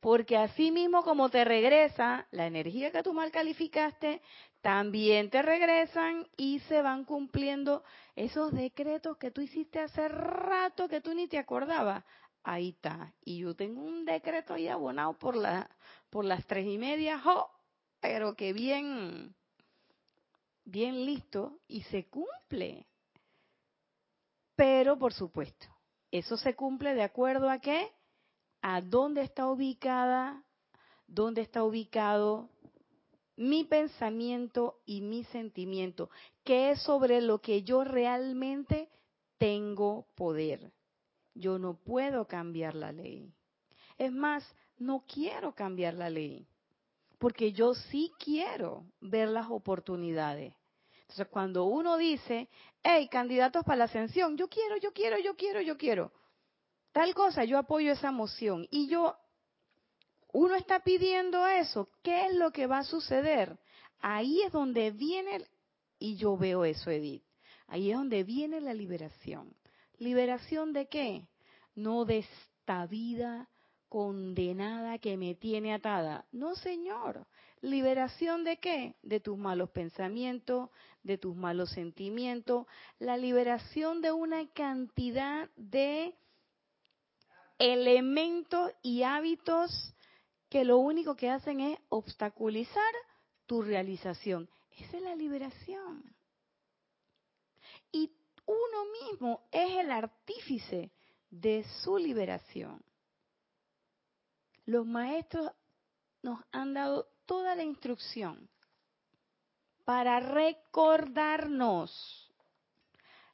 porque 0.00 0.36
así 0.36 0.70
mismo 0.70 1.02
como 1.02 1.28
te 1.28 1.44
regresa 1.44 2.26
la 2.30 2.46
energía 2.46 2.92
que 2.92 3.02
tú 3.02 3.12
mal 3.12 3.30
calificaste, 3.30 4.20
también 4.60 5.30
te 5.30 5.42
regresan 5.42 6.26
y 6.36 6.60
se 6.60 6.82
van 6.82 7.04
cumpliendo 7.04 7.84
esos 8.14 8.52
decretos 8.52 9.16
que 9.16 9.30
tú 9.30 9.40
hiciste 9.40 9.80
hace 9.80 10.08
rato 10.08 10.88
que 10.88 11.00
tú 11.00 11.14
ni 11.14 11.28
te 11.28 11.38
acordabas 11.38 12.04
ahí 12.46 12.70
está. 12.70 13.12
Y 13.24 13.38
yo 13.38 13.54
tengo 13.54 13.82
un 13.82 14.04
decreto 14.04 14.54
ahí 14.54 14.68
abonado 14.68 15.12
por, 15.18 15.36
la, 15.36 15.68
por 16.08 16.24
las 16.24 16.46
tres 16.46 16.66
y 16.66 16.78
media, 16.78 17.22
pero 18.00 18.34
que 18.34 18.52
bien, 18.52 19.34
bien 20.64 21.04
listo 21.04 21.58
y 21.68 21.82
se 21.82 22.06
cumple. 22.08 22.86
Pero, 24.54 24.98
por 24.98 25.12
supuesto, 25.12 25.66
eso 26.10 26.36
se 26.36 26.54
cumple 26.54 26.94
de 26.94 27.02
acuerdo 27.02 27.50
a 27.50 27.58
qué? 27.58 27.92
A 28.62 28.80
dónde 28.80 29.22
está 29.22 29.46
ubicada, 29.46 30.42
dónde 31.06 31.42
está 31.42 31.62
ubicado 31.62 32.48
mi 33.36 33.64
pensamiento 33.64 34.80
y 34.86 35.02
mi 35.02 35.24
sentimiento, 35.24 36.10
que 36.42 36.70
es 36.70 36.82
sobre 36.82 37.20
lo 37.20 37.40
que 37.40 37.62
yo 37.62 37.84
realmente 37.84 38.88
tengo 39.38 40.06
poder 40.14 40.72
yo 41.36 41.58
no 41.58 41.74
puedo 41.74 42.26
cambiar 42.26 42.74
la 42.74 42.92
ley. 42.92 43.32
Es 43.98 44.12
más, 44.12 44.44
no 44.78 45.04
quiero 45.06 45.54
cambiar 45.54 45.94
la 45.94 46.10
ley, 46.10 46.46
porque 47.18 47.52
yo 47.52 47.74
sí 47.74 48.12
quiero 48.18 48.84
ver 49.00 49.28
las 49.28 49.46
oportunidades. 49.50 50.54
Entonces, 51.02 51.28
cuando 51.28 51.64
uno 51.64 51.96
dice, 51.96 52.48
hey, 52.82 53.08
candidatos 53.08 53.64
para 53.64 53.76
la 53.76 53.84
ascensión, 53.84 54.36
yo 54.36 54.48
quiero, 54.48 54.76
yo 54.78 54.92
quiero, 54.92 55.18
yo 55.18 55.36
quiero, 55.36 55.60
yo 55.60 55.76
quiero, 55.76 56.12
tal 56.96 57.12
cosa, 57.12 57.44
yo 57.44 57.58
apoyo 57.58 57.92
esa 57.92 58.10
moción. 58.10 58.66
Y 58.70 58.88
yo, 58.88 59.14
uno 60.32 60.54
está 60.54 60.80
pidiendo 60.80 61.46
eso, 61.46 61.90
¿qué 62.02 62.24
es 62.24 62.34
lo 62.34 62.52
que 62.52 62.66
va 62.66 62.78
a 62.78 62.84
suceder? 62.84 63.58
Ahí 64.00 64.40
es 64.40 64.50
donde 64.50 64.92
viene, 64.92 65.44
y 65.98 66.16
yo 66.16 66.38
veo 66.38 66.64
eso, 66.64 66.90
Edith, 66.90 67.22
ahí 67.66 67.90
es 67.90 67.98
donde 67.98 68.24
viene 68.24 68.62
la 68.62 68.72
liberación. 68.72 69.54
¿Liberación 69.98 70.72
de 70.72 70.86
qué? 70.86 71.28
No 71.74 72.06
de 72.06 72.20
esta 72.20 72.86
vida 72.86 73.46
condenada 73.90 74.96
que 74.96 75.18
me 75.18 75.34
tiene 75.34 75.74
atada. 75.74 76.24
No, 76.32 76.54
Señor. 76.54 77.26
¿Liberación 77.60 78.42
de 78.42 78.56
qué? 78.56 78.94
De 79.02 79.20
tus 79.20 79.36
malos 79.36 79.68
pensamientos, 79.68 80.70
de 81.02 81.18
tus 81.18 81.36
malos 81.36 81.72
sentimientos, 81.72 82.66
la 82.98 83.18
liberación 83.18 84.00
de 84.00 84.12
una 84.12 84.48
cantidad 84.54 85.50
de 85.56 86.14
elementos 87.58 88.72
y 88.82 89.02
hábitos 89.02 89.94
que 90.48 90.64
lo 90.64 90.78
único 90.78 91.16
que 91.16 91.28
hacen 91.30 91.60
es 91.60 91.78
obstaculizar 91.88 92.94
tu 93.46 93.62
realización. 93.62 94.48
Esa 94.78 94.98
es 94.98 95.02
la 95.02 95.16
liberación. 95.16 96.14
Y 97.92 98.12
uno 98.44 98.84
mismo 99.02 99.42
es 99.50 99.78
el 99.78 99.90
artífice 99.90 100.92
de 101.30 101.64
su 101.82 101.96
liberación. 101.98 102.82
Los 104.64 104.86
maestros 104.86 105.50
nos 106.22 106.40
han 106.52 106.74
dado 106.74 107.08
toda 107.24 107.54
la 107.54 107.62
instrucción 107.62 108.50
para 109.84 110.20
recordarnos, 110.20 111.90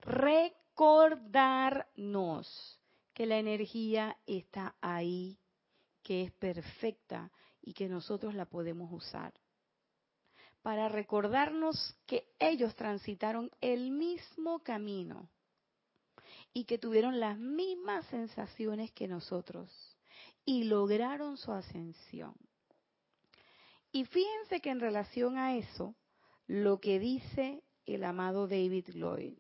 recordarnos 0.03 2.79
que 3.23 3.27
la 3.29 3.39
energía 3.39 4.19
está 4.27 4.75
ahí, 4.81 5.39
que 6.03 6.25
es 6.25 6.33
perfecta 6.33 7.31
y 7.61 7.73
que 7.73 7.89
nosotros 7.89 8.35
la 8.35 8.47
podemos 8.47 8.93
usar. 8.93 9.33
Para 10.61 10.89
recordarnos 10.89 11.95
que 12.05 12.27
ellos 12.41 12.75
transitaron 12.75 13.49
el 13.61 13.93
mismo 13.93 14.59
camino 14.65 15.31
y 16.53 16.65
que 16.65 16.79
tuvieron 16.79 17.21
las 17.21 17.39
mismas 17.39 18.05
sensaciones 18.07 18.91
que 18.91 19.07
nosotros 19.07 19.71
y 20.45 20.65
lograron 20.65 21.37
su 21.37 21.53
ascensión. 21.53 22.35
Y 23.93 24.05
fíjense 24.05 24.61
que 24.61 24.71
en 24.71 24.81
relación 24.81 25.39
a 25.39 25.57
eso, 25.57 25.95
lo 26.49 26.81
que 26.81 26.99
dice 26.99 27.63
el 27.87 28.03
amado 28.03 28.49
David 28.49 28.89
Lloyd. 28.89 29.39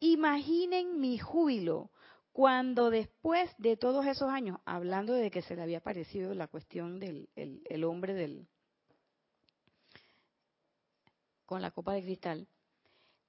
Imaginen 0.00 1.00
mi 1.00 1.18
júbilo 1.18 1.90
cuando 2.32 2.90
después 2.90 3.50
de 3.58 3.76
todos 3.76 4.06
esos 4.06 4.30
años, 4.30 4.60
hablando 4.64 5.12
de 5.12 5.30
que 5.30 5.42
se 5.42 5.56
le 5.56 5.62
había 5.62 5.80
parecido 5.80 6.34
la 6.34 6.46
cuestión 6.46 7.00
del 7.00 7.28
el 7.34 7.84
hombre 7.84 8.14
del 8.14 8.46
con 11.46 11.62
la 11.62 11.70
copa 11.70 11.94
de 11.94 12.02
cristal, 12.02 12.46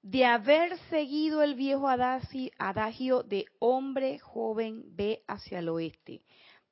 de 0.02 0.24
haber 0.24 0.78
seguido 0.90 1.42
el 1.42 1.54
viejo 1.54 1.88
adagio 1.88 3.22
de 3.22 3.46
hombre 3.58 4.18
joven 4.18 4.84
ve 4.94 5.24
hacia 5.26 5.58
el 5.58 5.68
oeste, 5.68 6.22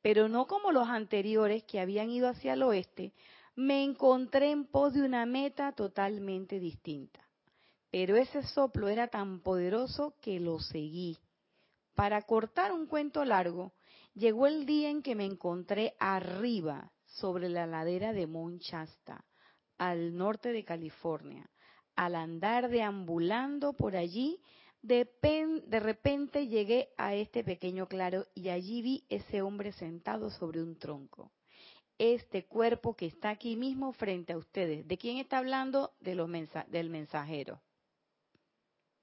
pero 0.03 0.28
no 0.28 0.46
como 0.46 0.72
los 0.72 0.88
anteriores 0.88 1.64
que 1.64 1.80
habían 1.80 2.11
ido 2.11 2.28
hacia 2.28 2.55
el 2.55 2.62
oeste, 2.62 3.12
me 3.55 3.82
encontré 3.82 4.51
en 4.51 4.66
pos 4.66 4.94
de 4.94 5.03
una 5.03 5.26
meta 5.26 5.72
totalmente 5.72 6.61
distinta. 6.61 7.28
Pero 7.91 8.16
ese 8.16 8.43
soplo 8.43 8.89
era 8.89 9.09
tan 9.09 9.41
poderoso 9.41 10.14
que 10.20 10.41
lo 10.41 10.59
seguí. 10.59 11.18
Para 11.95 12.22
cortar 12.22 12.72
un 12.72 12.86
cuento 12.86 13.24
largo, 13.24 13.72
llegó 14.14 14.47
el 14.47 14.66
día 14.66 14.91
en 14.91 15.03
que 15.03 15.14
me 15.14 15.24
encontré 15.24 15.95
arriba, 15.99 16.93
sobre 17.07 17.49
la 17.49 17.66
ladera 17.66 18.12
de 18.12 18.26
Monchasta, 18.26 19.24
al 19.78 20.16
norte 20.16 20.53
de 20.53 20.64
California 20.64 21.51
al 21.99 22.14
andar 22.14 22.68
deambulando 22.68 23.72
por 23.72 23.97
allí, 23.97 24.41
de, 24.82 25.11
de, 25.66 25.80
repente 25.80 26.47
llegué 26.47 26.91
a 26.97 27.16
este 27.16 27.43
pequeño 27.43 27.89
claro 27.89 28.24
y 28.36 28.51
allí 28.51 28.82
vi 28.82 29.05
ese 29.09 29.43
hombre 29.43 29.72
sentado 29.72 30.30
sobre 30.30 30.62
un 30.62 30.78
tronco. 30.78 31.32
Este 31.99 32.47
cuerpo 32.47 32.95
que 32.95 33.07
está 33.07 33.30
aquí 33.30 33.57
mismo 33.57 33.93
frente 33.93 34.32
a 34.32 34.39
ustedes. 34.39 34.86
¿De 34.86 34.97
quién 34.97 35.16
está 35.16 35.39
hablando? 35.39 35.91
De 35.99 36.14
los 36.14 36.30
del 36.68 36.89
mensajero. 36.89 37.61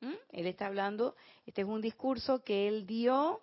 ¿Mm? 0.05 0.13
Él 0.33 0.45
está 0.45 0.67
hablando, 0.67 1.15
este 1.47 1.61
es 1.61 1.67
un 1.67 1.81
discurso 1.81 2.43
que 2.43 2.67
él 2.67 2.85
dio 2.85 3.41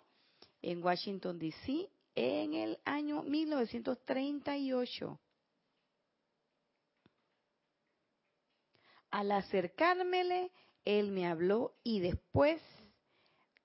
en 0.61 0.81
Washington, 0.81 1.37
D.C. 1.37 1.89
en 2.15 2.53
el 2.53 2.79
año 2.85 3.21
1938. 3.23 5.19
Al 9.11 9.31
acercármele, 9.33 10.51
él 10.85 11.11
me 11.11 11.27
habló 11.27 11.75
y 11.83 11.99
después 11.99 12.61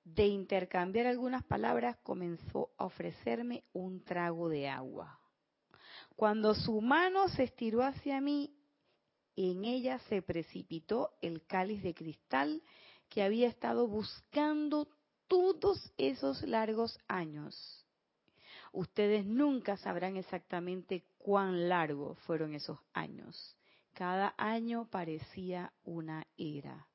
de 0.02 0.26
intercambiar 0.26 1.06
algunas 1.06 1.44
palabras 1.44 1.98
comenzó 2.02 2.72
a 2.78 2.86
ofrecerme 2.86 3.62
un 3.72 4.02
trago 4.02 4.48
de 4.48 4.68
agua. 4.68 5.20
Cuando 6.16 6.52
su 6.54 6.80
mano 6.80 7.28
se 7.28 7.44
estiró 7.44 7.84
hacia 7.84 8.20
mí, 8.20 8.52
en 9.36 9.64
ella 9.64 10.00
se 10.08 10.20
precipitó 10.20 11.12
el 11.22 11.46
cáliz 11.46 11.80
de 11.84 11.94
cristal 11.94 12.60
que 13.08 13.22
había 13.22 13.48
estado 13.48 13.86
buscando 13.86 14.88
todos 15.26 15.92
esos 15.96 16.42
largos 16.42 16.98
años. 17.08 17.84
Ustedes 18.72 19.24
nunca 19.24 19.76
sabrán 19.76 20.16
exactamente 20.16 21.04
cuán 21.18 21.68
largos 21.68 22.18
fueron 22.20 22.54
esos 22.54 22.78
años. 22.92 23.56
Cada 23.94 24.34
año 24.36 24.88
parecía 24.90 25.72
una 25.84 26.26
era. 26.36 26.86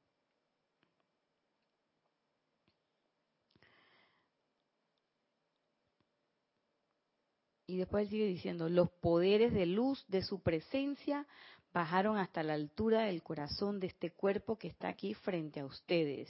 Y 7.65 7.77
después 7.77 8.09
sigue 8.09 8.27
diciendo, 8.27 8.69
los 8.69 8.91
poderes 8.91 9.53
de 9.53 9.65
luz 9.65 10.05
de 10.07 10.21
su 10.21 10.41
presencia 10.41 11.25
bajaron 11.73 12.17
hasta 12.17 12.43
la 12.43 12.53
altura 12.53 13.03
del 13.03 13.23
corazón 13.23 13.79
de 13.79 13.87
este 13.87 14.11
cuerpo 14.11 14.57
que 14.57 14.67
está 14.67 14.87
aquí 14.87 15.13
frente 15.13 15.59
a 15.59 15.65
ustedes. 15.65 16.29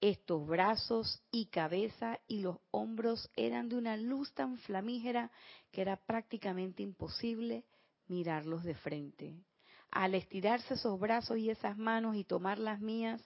Estos 0.00 0.46
brazos 0.46 1.22
y 1.30 1.46
cabeza 1.46 2.18
y 2.26 2.40
los 2.40 2.58
hombros 2.70 3.30
eran 3.36 3.68
de 3.68 3.76
una 3.76 3.96
luz 3.96 4.32
tan 4.32 4.56
flamígera 4.58 5.30
que 5.72 5.82
era 5.82 5.96
prácticamente 5.96 6.82
imposible 6.82 7.64
mirarlos 8.08 8.64
de 8.64 8.74
frente 8.74 9.34
al 9.90 10.14
estirarse 10.14 10.74
esos 10.74 10.98
brazos 10.98 11.38
y 11.38 11.50
esas 11.50 11.76
manos 11.76 12.16
y 12.16 12.24
tomar 12.24 12.58
las 12.58 12.80
mías, 12.80 13.20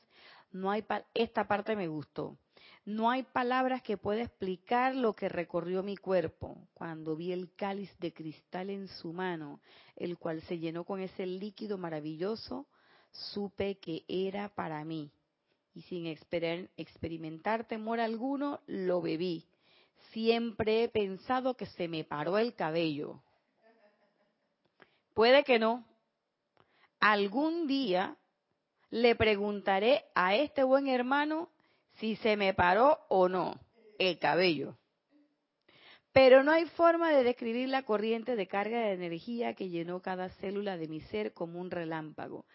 no 0.53 0.70
hay 0.70 0.85
esta 1.12 1.47
parte 1.47 1.76
me 1.76 1.89
gustó. 1.89 2.37
No 2.85 3.11
hay 3.11 3.22
palabras 3.22 3.82
que 3.82 3.97
pueda 3.97 4.22
explicar 4.22 4.95
lo 4.95 5.14
que 5.14 5.30
recorrió 5.30 5.82
mi 5.82 5.97
cuerpo 5.97 6.68
cuando 6.74 7.16
vi 7.16 7.32
el 7.32 7.55
cáliz 7.55 7.91
de 7.99 8.12
cristal 8.12 8.68
en 8.68 8.89
su 8.89 9.14
mano, 9.14 9.61
el 9.97 10.18
cual 10.18 10.43
se 10.43 10.59
llenó 10.59 10.85
con 10.85 11.01
ese 11.01 11.24
líquido 11.24 11.78
maravilloso, 11.78 12.66
supe 13.11 13.76
que 13.78 14.05
era 14.07 14.51
para 14.51 14.85
mí. 14.85 15.11
Y 15.72 15.80
sin 15.82 16.07
experimentar 16.07 17.66
temor 17.66 18.01
alguno, 18.01 18.61
lo 18.66 19.01
bebí. 19.01 19.47
Siempre 20.12 20.85
he 20.85 20.89
pensado 20.89 21.57
que 21.57 21.66
se 21.66 21.89
me 21.89 22.05
paró 22.05 22.37
el 22.37 22.55
cabello. 22.55 23.22
Puede 25.14 25.43
que 25.43 25.59
no, 25.59 25.85
algún 27.01 27.66
día 27.66 28.16
le 28.91 29.16
preguntaré 29.16 30.05
a 30.14 30.35
este 30.35 30.62
buen 30.64 30.87
hermano 30.87 31.49
si 31.97 32.16
se 32.16 32.36
me 32.36 32.55
paró 32.55 32.99
o 33.09 33.28
no 33.28 33.61
el 33.99 34.18
cabello. 34.18 34.76
Pero 36.12 36.45
no 36.45 36.53
hay 36.53 36.66
forma 36.66 37.11
de 37.11 37.24
describir 37.24 37.68
la 37.68 37.82
corriente 37.82 38.36
de 38.36 38.47
carga 38.47 38.78
de 38.78 38.92
energía 38.92 39.55
que 39.55 39.68
llenó 39.68 40.01
cada 40.01 40.28
célula 40.28 40.76
de 40.76 40.86
mi 40.86 41.01
ser 41.01 41.32
como 41.32 41.61
un 41.61 41.70
relámpago. 41.70 42.47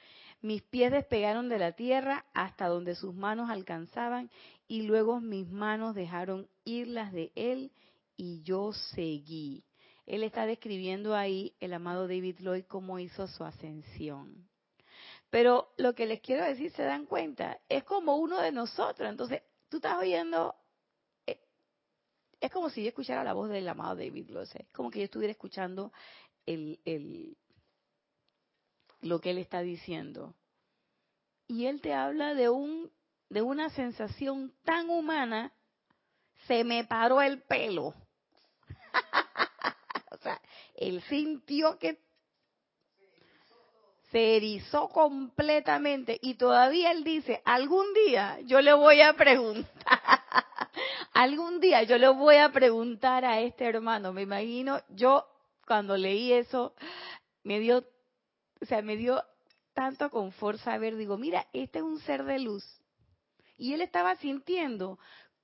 Mis 0.41 0.61
pies 0.61 0.91
despegaron 0.91 1.49
de 1.49 1.59
la 1.59 1.73
tierra 1.73 2.25
hasta 2.33 2.67
donde 2.67 2.95
sus 2.95 3.13
manos 3.13 3.49
alcanzaban 3.49 4.31
y 4.67 4.83
luego 4.83 5.19
mis 5.19 5.49
manos 5.49 5.93
dejaron 5.93 6.47
ir 6.63 6.87
las 6.87 7.11
de 7.11 7.33
él 7.35 7.71
y 8.15 8.41
yo 8.43 8.71
seguí. 8.71 9.65
Él 10.05 10.23
está 10.23 10.45
describiendo 10.45 11.15
ahí, 11.15 11.53
el 11.59 11.73
amado 11.73 12.07
David 12.07 12.37
Lloyd, 12.39 12.63
cómo 12.65 12.97
hizo 12.97 13.27
su 13.27 13.43
ascensión. 13.43 14.48
Pero 15.29 15.73
lo 15.77 15.93
que 15.93 16.05
les 16.05 16.21
quiero 16.21 16.43
decir, 16.43 16.71
se 16.71 16.83
dan 16.83 17.05
cuenta, 17.05 17.59
es 17.69 17.83
como 17.83 18.15
uno 18.15 18.41
de 18.41 18.51
nosotros. 18.51 19.07
Entonces, 19.09 19.43
tú 19.69 19.77
estás 19.77 19.97
oyendo, 19.99 20.55
eh, 21.27 21.39
es 22.39 22.51
como 22.51 22.69
si 22.69 22.81
yo 22.81 22.89
escuchara 22.89 23.23
la 23.23 23.33
voz 23.33 23.49
del 23.49 23.67
amado 23.67 23.95
David 23.95 24.29
Lloyd. 24.29 24.47
Es 24.55 24.73
como 24.73 24.89
que 24.89 24.99
yo 24.99 25.05
estuviera 25.05 25.31
escuchando 25.31 25.91
el, 26.45 26.79
el, 26.85 27.37
lo 29.01 29.19
que 29.19 29.31
él 29.31 29.37
está 29.37 29.61
diciendo. 29.61 30.35
Y 31.47 31.65
él 31.65 31.81
te 31.81 31.93
habla 31.93 32.33
de 32.33 32.49
un 32.49 32.91
de 33.29 33.41
una 33.41 33.69
sensación 33.69 34.53
tan 34.63 34.89
humana, 34.89 35.53
se 36.47 36.63
me 36.63 36.83
paró 36.83 37.21
el 37.21 37.41
pelo. 37.43 37.93
o 40.11 40.17
sea, 40.17 40.41
él 40.75 41.01
sintió 41.03 41.77
que 41.77 41.99
se 44.11 44.37
erizó 44.37 44.89
completamente 44.89 46.17
y 46.21 46.35
todavía 46.35 46.91
él 46.91 47.03
dice, 47.03 47.41
algún 47.45 47.85
día 47.93 48.39
yo 48.45 48.61
le 48.61 48.73
voy 48.73 49.01
a 49.01 49.13
preguntar, 49.13 49.67
algún 51.13 51.59
día 51.59 51.83
yo 51.83 51.97
le 51.97 52.09
voy 52.09 52.37
a 52.37 52.51
preguntar 52.51 53.23
a 53.25 53.39
este 53.41 53.65
hermano, 53.65 54.11
me 54.11 54.23
imagino, 54.23 54.81
yo 54.89 55.25
cuando 55.67 55.95
leí 55.95 56.33
eso, 56.33 56.73
me 57.43 57.59
dio, 57.59 57.85
o 58.61 58.65
sea, 58.65 58.81
me 58.81 58.97
dio 58.97 59.23
tanto 59.73 60.09
confort 60.09 60.59
saber, 60.59 60.95
digo, 60.97 61.17
mira, 61.17 61.45
este 61.53 61.79
es 61.79 61.83
un 61.85 61.99
ser 61.99 62.23
de 62.23 62.39
luz. 62.39 62.65
Y 63.57 63.73
él 63.73 63.81
estaba 63.81 64.15
sintiendo 64.15 64.97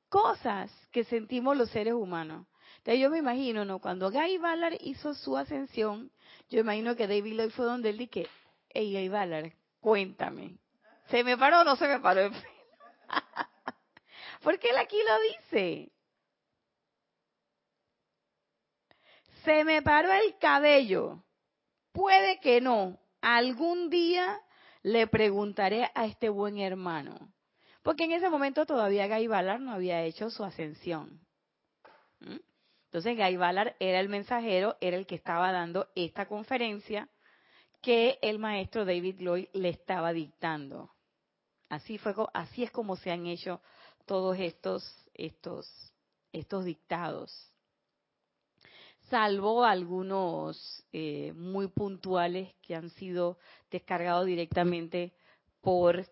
cosas 0.09 0.72
que 0.91 1.03
sentimos 1.03 1.55
los 1.55 1.70
seres 1.70 1.93
humanos. 1.93 2.47
Entonces 2.78 3.01
yo 3.01 3.09
me 3.09 3.20
imagino, 3.20 3.66
¿no? 3.66 3.80
Cuando 3.80 4.11
Guy 4.11 4.38
Ballard 4.38 4.78
hizo 4.82 5.13
su 5.13 5.38
ascensión, 5.38 6.11
yo 6.49 6.59
imagino 6.59 6.95
que 6.95 7.07
David 7.07 7.34
Lloyd 7.34 7.51
fue 7.51 7.66
donde 7.66 7.89
él 7.89 7.97
dije, 7.97 8.28
Guy 8.82 9.09
Ballard, 9.09 9.53
cuéntame, 9.80 10.57
¿se 11.07 11.23
me 11.23 11.38
paró 11.38 11.61
o 11.61 11.63
no 11.63 11.76
se 11.76 11.88
me 11.88 11.99
paró 11.99 12.21
el 12.26 12.32
pelo? 12.32 12.43
Porque 14.41 14.69
él 14.69 14.78
aquí 14.78 14.97
lo 15.07 15.19
dice. 15.21 15.91
Se 19.43 19.63
me 19.63 19.82
paró 19.82 20.11
el 20.11 20.38
cabello. 20.38 21.23
Puede 21.91 22.39
que 22.39 22.61
no. 22.61 22.99
Algún 23.21 23.89
día 23.89 24.39
le 24.84 25.07
preguntaré 25.07 25.89
a 25.95 26.05
este 26.05 26.30
buen 26.30 26.59
hermano. 26.59 27.34
Porque 27.82 28.03
en 28.03 28.11
ese 28.11 28.30
momento 28.30 28.65
todavía 28.65 29.07
Guy 29.07 29.28
Ballard 29.28 29.61
no 29.61 29.71
había 29.71 30.03
hecho 30.03 30.30
su 30.30 30.43
ascensión. 30.43 31.26
¿Mm? 32.19 32.38
Entonces 32.86 33.17
Guy 33.17 33.38
Ballard 33.38 33.76
era 33.80 33.99
el 33.99 34.09
mensajero, 34.09 34.78
era 34.80 34.97
el 34.97 35.07
que 35.07 35.15
estaba 35.15 35.51
dando 35.51 35.89
esta 35.95 36.28
conferencia 36.28 37.09
que 37.86 38.17
el 38.23 38.39
maestro 38.39 38.83
David 38.83 39.17
Lloyd 39.19 39.47
le 39.53 39.69
estaba 39.69 40.11
dictando. 40.11 40.89
Así 41.69 41.99
fue, 41.99 42.15
así 42.33 42.63
es 42.63 42.71
como 42.71 42.95
se 42.95 43.11
han 43.11 43.27
hecho 43.27 43.61
todos 44.07 44.39
estos, 44.39 44.83
estos, 45.13 45.93
estos 46.31 46.65
dictados. 46.65 47.31
Salvo 49.11 49.63
algunos 49.63 50.83
eh, 50.93 51.31
muy 51.36 51.67
puntuales 51.67 52.55
que 52.63 52.73
han 52.73 52.89
sido 52.89 53.38
descargados 53.69 54.25
directamente 54.25 55.13
por 55.61 56.07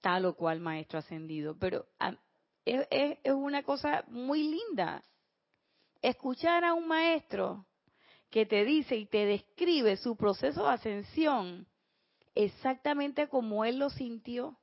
tal 0.00 0.24
o 0.24 0.36
cual 0.36 0.60
maestro 0.60 1.00
ascendido. 1.00 1.54
Pero 1.58 1.84
ah, 1.98 2.16
es, 2.64 2.88
es 2.90 3.34
una 3.34 3.62
cosa 3.62 4.06
muy 4.08 4.42
linda. 4.42 5.04
Escuchar 6.00 6.64
a 6.64 6.72
un 6.72 6.88
maestro 6.88 7.66
que 8.30 8.46
te 8.46 8.64
dice 8.64 8.96
y 8.96 9.06
te 9.06 9.24
describe 9.24 9.96
su 9.96 10.16
proceso 10.16 10.64
de 10.64 10.70
ascensión 10.70 11.66
exactamente 12.36 13.28
como 13.28 13.64
él 13.64 13.78
lo 13.78 13.90
sintió. 13.90 14.56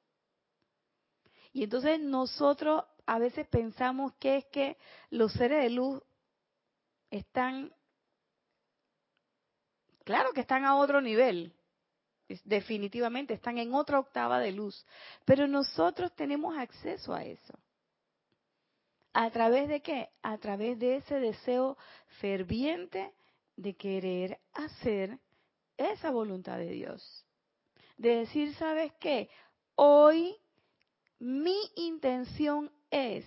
Y 1.51 1.64
entonces 1.64 1.99
nosotros 1.99 2.84
a 3.05 3.20
veces 3.20 3.47
pensamos 3.47 4.14
que 4.14 4.38
es 4.38 4.45
que 4.45 4.78
los 5.09 5.34
seres 5.34 5.64
de 5.64 5.70
luz 5.72 6.01
están, 7.09 7.74
claro 10.05 10.32
que 10.34 10.41
están 10.41 10.66
a 10.66 10.76
otro 10.76 11.01
nivel, 11.01 11.53
definitivamente 12.45 13.34
están 13.34 13.57
en 13.57 13.74
otra 13.74 13.99
octava 13.99 14.39
de 14.39 14.51
luz, 14.51 14.86
pero 15.26 15.47
nosotros 15.47 16.16
tenemos 16.16 16.57
acceso 16.57 17.14
a 17.14 17.24
eso. 17.24 17.59
¿A 19.14 19.30
través 19.30 19.68
de 19.68 19.82
qué? 19.82 20.09
A 20.24 20.38
través 20.39 20.80
de 20.80 20.95
ese 20.95 21.20
deseo 21.20 21.78
ferviente 22.20 23.14
de 23.56 23.76
querer 23.76 24.39
hacer 24.54 25.20
esa 25.78 26.12
voluntad 26.12 26.58
de 26.58 26.70
Dios. 26.70 27.26
De 27.97 28.18
decir, 28.18 28.54
¿sabes 28.56 28.91
qué? 28.99 29.30
Hoy 29.76 30.36
mi 31.20 31.58
intención 31.76 32.72
es 32.91 33.26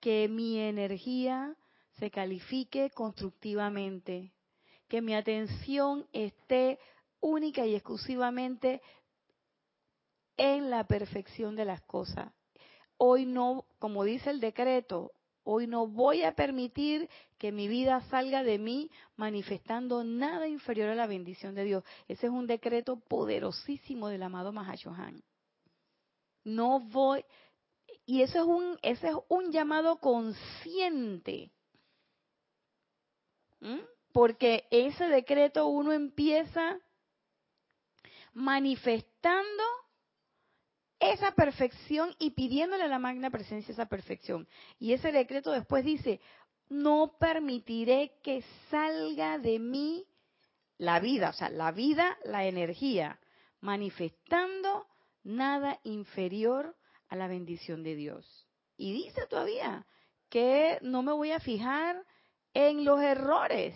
que 0.00 0.28
mi 0.28 0.58
energía 0.58 1.56
se 1.98 2.10
califique 2.10 2.90
constructivamente, 2.90 4.32
que 4.88 5.02
mi 5.02 5.14
atención 5.14 6.06
esté 6.12 6.78
única 7.20 7.66
y 7.66 7.74
exclusivamente 7.74 8.80
en 10.36 10.70
la 10.70 10.84
perfección 10.84 11.56
de 11.56 11.64
las 11.64 11.80
cosas. 11.82 12.32
Hoy 12.98 13.26
no, 13.26 13.64
como 13.78 14.04
dice 14.04 14.30
el 14.30 14.40
decreto, 14.40 15.12
hoy 15.46 15.66
no 15.66 15.86
voy 15.86 16.22
a 16.22 16.34
permitir 16.34 17.08
que 17.38 17.52
mi 17.52 17.68
vida 17.68 18.00
salga 18.10 18.42
de 18.42 18.58
mí 18.58 18.90
manifestando 19.16 20.04
nada 20.04 20.46
inferior 20.48 20.90
a 20.90 20.94
la 20.94 21.06
bendición 21.06 21.54
de 21.54 21.64
Dios. 21.64 21.84
Ese 22.08 22.26
es 22.26 22.32
un 22.32 22.46
decreto 22.46 22.96
poderosísimo 22.96 24.08
del 24.08 24.22
amado 24.22 24.52
Mahashohan. 24.52 25.22
No 26.44 26.80
voy, 26.80 27.24
y 28.04 28.22
eso 28.22 28.40
es 28.40 28.46
un, 28.46 28.78
ese 28.82 29.08
es 29.08 29.16
un 29.28 29.50
llamado 29.50 29.98
consciente 29.98 31.52
¿Mm? 33.60 33.80
Porque 34.12 34.66
ese 34.70 35.04
decreto 35.08 35.66
uno 35.68 35.92
empieza 35.92 36.78
manifestando 38.32 39.62
esa 40.98 41.32
perfección 41.32 42.14
y 42.18 42.30
pidiéndole 42.30 42.84
a 42.84 42.88
la 42.88 42.98
magna 42.98 43.30
presencia 43.30 43.72
esa 43.72 43.86
perfección. 43.86 44.48
Y 44.78 44.92
ese 44.92 45.12
decreto 45.12 45.50
después 45.50 45.84
dice, 45.84 46.20
no 46.68 47.16
permitiré 47.18 48.18
que 48.22 48.42
salga 48.70 49.38
de 49.38 49.58
mí 49.58 50.06
la 50.78 51.00
vida, 51.00 51.30
o 51.30 51.32
sea, 51.32 51.48
la 51.48 51.72
vida, 51.72 52.16
la 52.24 52.44
energía, 52.46 53.18
manifestando 53.60 54.86
nada 55.22 55.80
inferior 55.84 56.76
a 57.08 57.16
la 57.16 57.28
bendición 57.28 57.82
de 57.82 57.94
Dios. 57.94 58.46
Y 58.76 58.92
dice 58.92 59.26
todavía 59.26 59.86
que 60.28 60.78
no 60.82 61.02
me 61.02 61.12
voy 61.12 61.30
a 61.30 61.40
fijar 61.40 62.04
en 62.52 62.84
los 62.84 63.00
errores. 63.00 63.74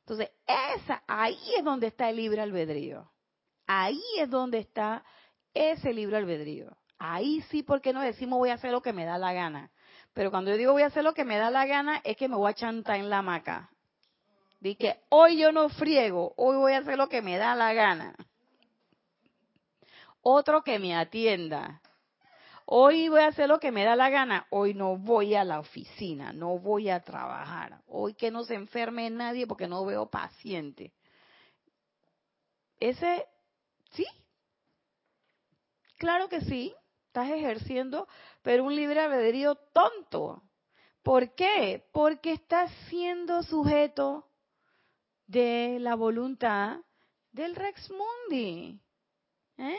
Entonces, 0.00 0.30
esa, 0.46 1.02
ahí 1.06 1.38
es 1.56 1.64
donde 1.64 1.86
está 1.86 2.10
el 2.10 2.16
libre 2.16 2.42
albedrío. 2.42 3.10
Ahí 3.66 4.02
es 4.18 4.28
donde 4.28 4.58
está 4.58 5.04
ese 5.54 5.92
libre 5.92 6.16
albedrío. 6.16 6.76
Ahí 6.98 7.40
sí, 7.50 7.62
porque 7.62 7.92
no 7.92 8.00
decimos 8.00 8.38
voy 8.38 8.50
a 8.50 8.54
hacer 8.54 8.72
lo 8.72 8.82
que 8.82 8.92
me 8.92 9.04
da 9.04 9.18
la 9.18 9.32
gana. 9.32 9.70
Pero 10.12 10.30
cuando 10.30 10.50
yo 10.50 10.56
digo 10.56 10.72
voy 10.72 10.82
a 10.82 10.86
hacer 10.86 11.04
lo 11.04 11.14
que 11.14 11.24
me 11.24 11.36
da 11.36 11.50
la 11.50 11.66
gana, 11.66 12.00
es 12.04 12.16
que 12.16 12.28
me 12.28 12.36
voy 12.36 12.50
a 12.50 12.54
chantar 12.54 12.96
en 12.96 13.10
la 13.10 13.18
hamaca. 13.18 13.70
Dice 14.60 14.78
que 14.78 15.00
hoy 15.10 15.38
yo 15.38 15.52
no 15.52 15.68
friego, 15.68 16.32
hoy 16.36 16.56
voy 16.56 16.72
a 16.72 16.78
hacer 16.78 16.96
lo 16.96 17.08
que 17.08 17.20
me 17.20 17.36
da 17.36 17.54
la 17.54 17.72
gana. 17.74 18.14
Otro 20.22 20.62
que 20.62 20.78
me 20.78 20.96
atienda. 20.96 21.82
Hoy 22.66 23.08
voy 23.10 23.20
a 23.20 23.26
hacer 23.26 23.46
lo 23.46 23.60
que 23.60 23.70
me 23.70 23.84
da 23.84 23.94
la 23.94 24.08
gana. 24.08 24.46
Hoy 24.48 24.72
no 24.72 24.96
voy 24.96 25.34
a 25.34 25.44
la 25.44 25.60
oficina, 25.60 26.32
no 26.32 26.58
voy 26.58 26.88
a 26.88 27.00
trabajar. 27.00 27.82
Hoy 27.86 28.14
que 28.14 28.30
no 28.30 28.44
se 28.44 28.54
enferme 28.54 29.10
nadie 29.10 29.46
porque 29.46 29.68
no 29.68 29.84
veo 29.84 30.06
paciente. 30.06 30.94
Ese, 32.80 33.26
sí, 33.92 34.06
claro 35.98 36.28
que 36.28 36.40
sí, 36.42 36.74
estás 37.06 37.30
ejerciendo, 37.30 38.08
pero 38.42 38.64
un 38.64 38.74
libre 38.74 39.00
albedrío 39.00 39.54
tonto. 39.72 40.42
¿Por 41.02 41.34
qué? 41.34 41.86
Porque 41.92 42.32
estás 42.32 42.72
siendo 42.88 43.42
sujeto 43.42 44.28
de 45.26 45.78
la 45.80 45.94
voluntad 45.94 46.80
del 47.30 47.54
Rex 47.54 47.90
Mundi. 47.90 48.80
¿Eh? 49.58 49.78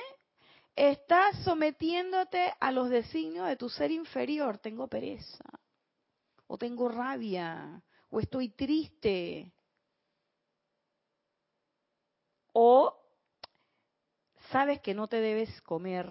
Estás 0.75 1.37
sometiéndote 1.43 2.53
a 2.59 2.71
los 2.71 2.89
designios 2.89 3.47
de 3.47 3.55
tu 3.55 3.69
ser 3.69 3.91
inferior. 3.91 4.57
Tengo 4.57 4.87
pereza, 4.87 5.43
o 6.47 6.57
tengo 6.57 6.89
rabia, 6.89 7.81
o 8.09 8.19
estoy 8.19 8.49
triste, 8.49 9.51
o 12.53 13.04
sabes 14.55 14.79
que 14.79 14.93
no 14.93 15.09
te 15.09 15.19
debes 15.19 15.61
comer 15.63 16.09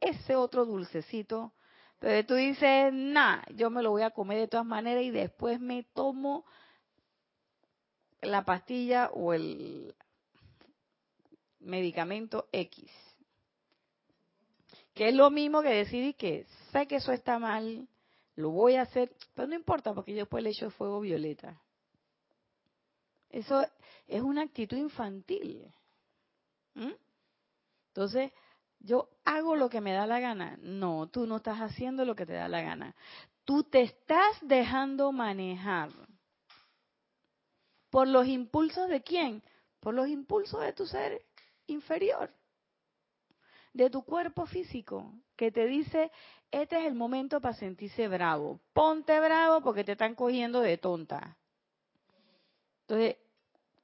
ese 0.00 0.36
otro 0.36 0.66
dulcecito, 0.66 1.54
pero 1.98 2.26
tú 2.26 2.34
dices, 2.34 2.92
nah, 2.92 3.42
yo 3.54 3.70
me 3.70 3.82
lo 3.82 3.90
voy 3.90 4.02
a 4.02 4.10
comer 4.10 4.36
de 4.36 4.48
todas 4.48 4.66
maneras 4.66 5.02
y 5.04 5.10
después 5.10 5.58
me 5.60 5.84
tomo 5.94 6.44
la 8.20 8.44
pastilla 8.44 9.08
o 9.14 9.32
el 9.32 9.94
medicamento 11.60 12.50
X 12.52 12.90
que 14.92 15.08
es 15.08 15.14
lo 15.14 15.30
mismo 15.30 15.62
que 15.62 15.70
decir 15.70 16.14
que 16.16 16.44
sé 16.70 16.86
que 16.86 16.96
eso 16.96 17.12
está 17.12 17.38
mal, 17.38 17.88
lo 18.34 18.50
voy 18.50 18.74
a 18.74 18.82
hacer, 18.82 19.10
pero 19.32 19.48
no 19.48 19.54
importa 19.54 19.94
porque 19.94 20.12
yo 20.12 20.18
después 20.18 20.44
le 20.44 20.50
echo 20.50 20.70
fuego 20.70 21.00
violeta. 21.00 21.58
Eso 23.30 23.64
es 24.06 24.20
una 24.20 24.42
actitud 24.42 24.76
infantil. 24.76 25.72
¿Mm? 26.74 26.92
Entonces, 27.88 28.32
yo 28.80 29.08
hago 29.24 29.56
lo 29.56 29.68
que 29.68 29.80
me 29.80 29.92
da 29.92 30.06
la 30.06 30.20
gana. 30.20 30.56
No, 30.62 31.08
tú 31.08 31.26
no 31.26 31.36
estás 31.36 31.58
haciendo 31.58 32.04
lo 32.04 32.14
que 32.14 32.26
te 32.26 32.32
da 32.32 32.48
la 32.48 32.62
gana. 32.62 32.94
Tú 33.44 33.64
te 33.64 33.82
estás 33.82 34.36
dejando 34.42 35.12
manejar. 35.12 35.90
¿Por 37.90 38.08
los 38.08 38.26
impulsos 38.26 38.88
de 38.88 39.02
quién? 39.02 39.42
Por 39.80 39.94
los 39.94 40.08
impulsos 40.08 40.60
de 40.60 40.72
tu 40.72 40.86
ser 40.86 41.22
inferior, 41.66 42.30
de 43.72 43.90
tu 43.90 44.02
cuerpo 44.02 44.46
físico, 44.46 45.12
que 45.36 45.50
te 45.50 45.66
dice, 45.66 46.10
este 46.50 46.78
es 46.78 46.86
el 46.86 46.94
momento 46.94 47.40
para 47.40 47.54
sentirse 47.54 48.08
bravo. 48.08 48.60
Ponte 48.72 49.18
bravo 49.20 49.60
porque 49.62 49.84
te 49.84 49.92
están 49.92 50.14
cogiendo 50.14 50.60
de 50.60 50.78
tonta. 50.78 51.36
Entonces, 52.82 53.16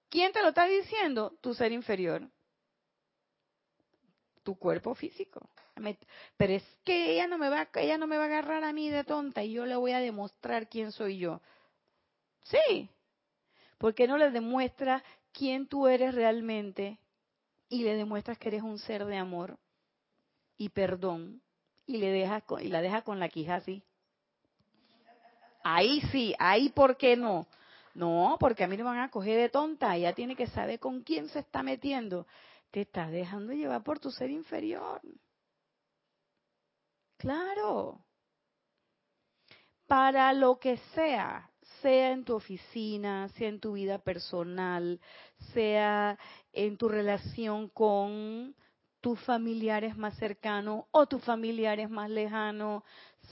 ¿quién 0.09 0.33
te 0.33 0.43
lo 0.43 0.49
está 0.49 0.65
diciendo? 0.67 1.37
Tu 1.41 1.55
ser 1.55 1.73
inferior. 1.73 2.29
Tu 4.47 4.55
cuerpo 4.55 4.95
físico. 4.95 5.51
Pero 6.37 6.53
es 6.53 6.63
que 6.85 7.15
ella 7.15 7.27
no 7.27 7.37
me 7.37 7.49
va, 7.49 7.69
ella 7.75 7.99
no 7.99 8.07
me 8.07 8.17
va 8.17 8.23
a 8.23 8.27
agarrar 8.27 8.63
a 8.63 8.73
mí 8.73 8.89
de 8.89 9.03
tonta 9.03 9.43
y 9.43 9.51
yo 9.51 9.67
le 9.67 9.75
voy 9.75 9.91
a 9.91 9.99
demostrar 9.99 10.69
quién 10.69 10.93
soy 10.93 11.19
yo. 11.19 11.41
Sí, 12.45 12.89
porque 13.77 14.07
no 14.07 14.17
le 14.17 14.31
demuestras 14.31 15.03
quién 15.33 15.67
tú 15.67 15.89
eres 15.89 16.15
realmente 16.15 16.97
y 17.69 17.83
le 17.83 17.97
demuestras 17.97 18.39
que 18.39 18.47
eres 18.47 18.63
un 18.63 18.79
ser 18.79 19.05
de 19.05 19.17
amor 19.17 19.59
y 20.57 20.69
perdón 20.69 21.43
y 21.85 21.97
le 21.97 22.13
dejas 22.13 22.45
y 22.61 22.69
la 22.69 22.81
deja 22.83 23.03
con 23.03 23.19
la 23.19 23.29
quija 23.29 23.57
así. 23.57 23.83
Ahí 25.65 26.01
sí, 26.13 26.37
ahí 26.39 26.69
por 26.69 26.97
qué 26.97 27.17
no. 27.17 27.49
No, 27.95 28.37
porque 28.39 28.63
a 28.63 28.69
mí 28.69 28.77
me 28.77 28.85
van 28.85 28.99
a 29.01 29.11
coger 29.11 29.39
de 29.39 29.49
tonta, 29.49 29.97
ella 29.97 30.13
tiene 30.13 30.37
que 30.37 30.47
saber 30.47 30.79
con 30.79 31.03
quién 31.03 31.29
se 31.31 31.41
está 31.41 31.65
metiendo. 31.65 32.29
Te 32.77 32.83
estás 32.83 33.11
dejando 33.11 33.55
llevar 33.55 33.83
por 33.83 33.99
tu 33.99 34.11
ser 34.11 34.29
inferior. 34.29 35.01
Claro. 37.17 38.05
Para 39.87 40.35
lo 40.35 40.59
que 40.59 40.77
sea, 40.95 41.51
sea 41.81 42.13
en 42.13 42.27
tu 42.27 42.35
oficina, 42.35 43.31
sea 43.31 43.49
en 43.49 43.61
tu 43.61 43.73
vida 43.73 43.97
personal, 43.97 45.01
sea 45.55 46.19
en 46.53 46.77
tu 46.77 46.91
relación 46.91 47.71
con 47.71 48.55
tus 49.01 49.19
familiares 49.21 49.97
más 49.97 50.15
cercanos 50.19 50.85
o 50.91 51.07
tus 51.07 51.25
familiares 51.25 51.89
más 51.89 52.11
lejanos, 52.11 52.83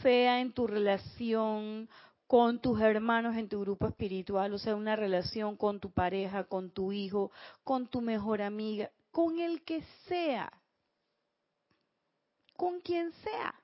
sea 0.00 0.40
en 0.40 0.54
tu 0.54 0.66
relación 0.66 1.90
con 2.26 2.60
tus 2.60 2.80
hermanos 2.80 3.36
en 3.36 3.50
tu 3.50 3.60
grupo 3.60 3.88
espiritual, 3.88 4.54
o 4.54 4.58
sea, 4.58 4.74
una 4.74 4.96
relación 4.96 5.58
con 5.58 5.80
tu 5.80 5.90
pareja, 5.90 6.44
con 6.44 6.70
tu 6.70 6.92
hijo, 6.92 7.30
con 7.62 7.86
tu 7.88 8.00
mejor 8.00 8.40
amiga, 8.40 8.90
con 9.14 9.38
el 9.38 9.62
que 9.62 9.80
sea, 10.08 10.52
con 12.56 12.80
quien 12.80 13.12
sea 13.12 13.54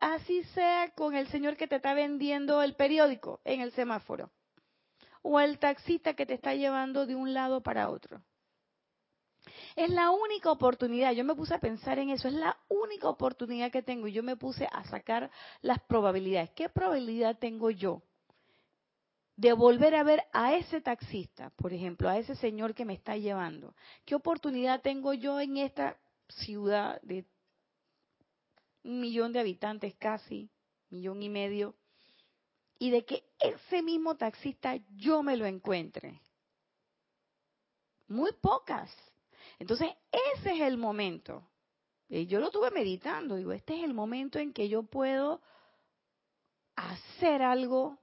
así 0.00 0.42
sea 0.54 0.90
con 0.96 1.14
el 1.14 1.28
señor 1.28 1.56
que 1.56 1.68
te 1.68 1.76
está 1.76 1.94
vendiendo 1.94 2.60
el 2.60 2.74
periódico 2.74 3.40
en 3.44 3.60
el 3.60 3.70
semáforo 3.70 4.32
o 5.22 5.38
el 5.38 5.60
taxista 5.60 6.14
que 6.14 6.26
te 6.26 6.34
está 6.34 6.54
llevando 6.54 7.06
de 7.06 7.14
un 7.14 7.32
lado 7.32 7.62
para 7.62 7.88
otro. 7.88 8.20
Es 9.76 9.90
la 9.90 10.10
única 10.10 10.50
oportunidad, 10.50 11.12
yo 11.12 11.24
me 11.24 11.36
puse 11.36 11.54
a 11.54 11.60
pensar 11.60 12.00
en 12.00 12.10
eso, 12.10 12.26
es 12.26 12.34
la 12.34 12.58
única 12.68 13.08
oportunidad 13.08 13.70
que 13.70 13.82
tengo 13.82 14.08
y 14.08 14.12
yo 14.12 14.24
me 14.24 14.36
puse 14.36 14.68
a 14.72 14.82
sacar 14.84 15.30
las 15.62 15.80
probabilidades. 15.84 16.50
¿Qué 16.50 16.68
probabilidad 16.68 17.38
tengo 17.38 17.70
yo 17.70 18.02
de 19.36 19.52
volver 19.52 19.94
a 19.94 20.04
ver 20.04 20.22
a 20.32 20.54
ese 20.54 20.80
taxista, 20.80 21.50
por 21.50 21.72
ejemplo, 21.72 22.08
a 22.08 22.18
ese 22.18 22.36
señor 22.36 22.74
que 22.74 22.84
me 22.84 22.94
está 22.94 23.16
llevando? 23.16 23.74
¿Qué 24.04 24.14
oportunidad 24.14 24.82
tengo 24.82 25.12
yo 25.12 25.40
en 25.40 25.56
esta 25.56 25.96
ciudad 26.28 27.00
de 27.02 27.26
un 28.84 29.00
millón 29.00 29.32
de 29.32 29.40
habitantes 29.40 29.94
casi, 29.94 30.50
millón 30.90 31.22
y 31.22 31.28
medio, 31.28 31.74
y 32.78 32.90
de 32.90 33.04
que 33.04 33.24
ese 33.38 33.82
mismo 33.82 34.16
taxista 34.16 34.76
yo 34.96 35.22
me 35.22 35.36
lo 35.36 35.46
encuentre. 35.46 36.20
Muy 38.08 38.32
pocas. 38.32 38.94
Entonces, 39.58 39.88
ese 40.12 40.54
es 40.54 40.60
el 40.60 40.76
momento. 40.76 41.48
Y 42.08 42.26
yo 42.26 42.40
lo 42.40 42.50
tuve 42.50 42.70
meditando, 42.70 43.36
digo, 43.36 43.52
este 43.52 43.78
es 43.78 43.84
el 43.84 43.94
momento 43.94 44.38
en 44.38 44.52
que 44.52 44.68
yo 44.68 44.82
puedo 44.82 45.40
hacer 46.76 47.42
algo 47.42 47.98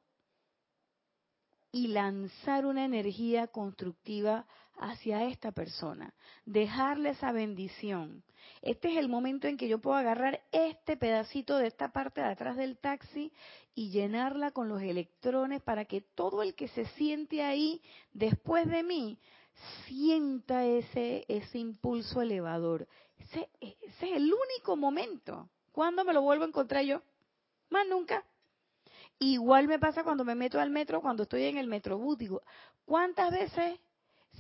y 1.71 1.87
lanzar 1.87 2.65
una 2.65 2.85
energía 2.85 3.47
constructiva 3.47 4.45
hacia 4.77 5.25
esta 5.25 5.51
persona, 5.51 6.13
dejarle 6.45 7.11
esa 7.11 7.31
bendición. 7.31 8.23
Este 8.61 8.91
es 8.91 8.97
el 8.97 9.09
momento 9.09 9.47
en 9.47 9.57
que 9.57 9.67
yo 9.67 9.79
puedo 9.79 9.95
agarrar 9.95 10.41
este 10.51 10.97
pedacito 10.97 11.57
de 11.57 11.67
esta 11.67 11.91
parte 11.91 12.21
de 12.21 12.27
atrás 12.27 12.57
del 12.57 12.77
taxi 12.77 13.31
y 13.75 13.91
llenarla 13.91 14.51
con 14.51 14.67
los 14.67 14.81
electrones 14.81 15.61
para 15.61 15.85
que 15.85 16.01
todo 16.01 16.41
el 16.41 16.55
que 16.55 16.67
se 16.69 16.85
siente 16.85 17.43
ahí 17.43 17.81
después 18.13 18.67
de 18.67 18.83
mí 18.83 19.19
sienta 19.85 20.65
ese, 20.65 21.25
ese 21.27 21.59
impulso 21.59 22.21
elevador. 22.21 22.87
Ese, 23.17 23.49
ese 23.59 23.75
es 24.09 24.17
el 24.17 24.33
único 24.33 24.75
momento. 24.75 25.49
¿Cuándo 25.71 26.03
me 26.03 26.13
lo 26.13 26.21
vuelvo 26.21 26.43
a 26.43 26.47
encontrar 26.47 26.83
yo? 26.83 27.01
Más 27.69 27.87
nunca. 27.87 28.23
Igual 29.23 29.67
me 29.67 29.77
pasa 29.77 30.03
cuando 30.03 30.25
me 30.25 30.33
meto 30.33 30.59
al 30.59 30.71
metro, 30.71 30.99
cuando 30.99 31.23
estoy 31.23 31.43
en 31.43 31.57
el 31.57 31.67
metrobús. 31.67 32.17
Digo, 32.17 32.41
¿cuántas 32.85 33.31
veces 33.31 33.79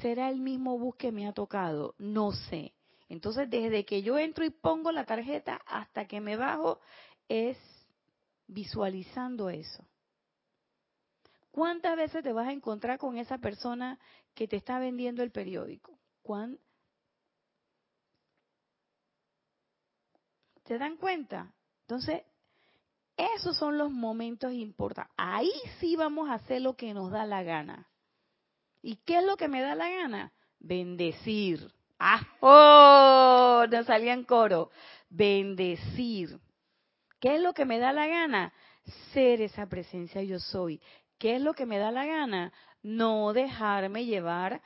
será 0.01 0.27
el 0.27 0.39
mismo 0.39 0.79
bus 0.79 0.95
que 0.95 1.11
me 1.11 1.27
ha 1.27 1.33
tocado? 1.33 1.93
No 1.99 2.31
sé. 2.31 2.73
Entonces, 3.07 3.47
desde 3.47 3.85
que 3.85 4.01
yo 4.01 4.17
entro 4.17 4.43
y 4.43 4.49
pongo 4.49 4.91
la 4.91 5.05
tarjeta 5.05 5.61
hasta 5.67 6.07
que 6.07 6.19
me 6.19 6.35
bajo, 6.35 6.79
es 7.29 7.59
visualizando 8.47 9.51
eso. 9.51 9.85
¿Cuántas 11.51 11.95
veces 11.95 12.23
te 12.23 12.33
vas 12.33 12.47
a 12.47 12.51
encontrar 12.51 12.97
con 12.97 13.19
esa 13.19 13.37
persona 13.37 13.99
que 14.33 14.47
te 14.47 14.55
está 14.55 14.79
vendiendo 14.79 15.21
el 15.21 15.31
periódico? 15.31 15.95
¿Se 20.65 20.79
dan 20.79 20.97
cuenta? 20.97 21.53
Entonces, 21.81 22.23
esos 23.35 23.57
son 23.57 23.77
los 23.77 23.91
momentos 23.91 24.53
importantes. 24.53 25.13
Ahí 25.17 25.51
sí 25.79 25.95
vamos 25.95 26.29
a 26.29 26.35
hacer 26.35 26.61
lo 26.61 26.75
que 26.75 26.93
nos 26.93 27.11
da 27.11 27.25
la 27.25 27.43
gana. 27.43 27.87
¿Y 28.81 28.97
qué 28.97 29.19
es 29.19 29.25
lo 29.25 29.37
que 29.37 29.47
me 29.47 29.61
da 29.61 29.75
la 29.75 29.89
gana? 29.89 30.33
Bendecir. 30.59 31.71
Ah, 31.99 32.21
oh, 32.39 33.65
nos 33.69 33.85
salía 33.85 34.13
en 34.13 34.23
coro. 34.23 34.71
Bendecir. 35.09 36.39
¿Qué 37.19 37.35
es 37.35 37.41
lo 37.41 37.53
que 37.53 37.65
me 37.65 37.77
da 37.77 37.93
la 37.93 38.07
gana? 38.07 38.53
Ser 39.13 39.41
esa 39.41 39.67
presencia 39.67 40.23
yo 40.23 40.39
soy. 40.39 40.81
¿Qué 41.19 41.35
es 41.35 41.41
lo 41.41 41.53
que 41.53 41.67
me 41.67 41.77
da 41.77 41.91
la 41.91 42.05
gana? 42.05 42.51
No 42.81 43.33
dejarme 43.33 44.05
llevar 44.05 44.61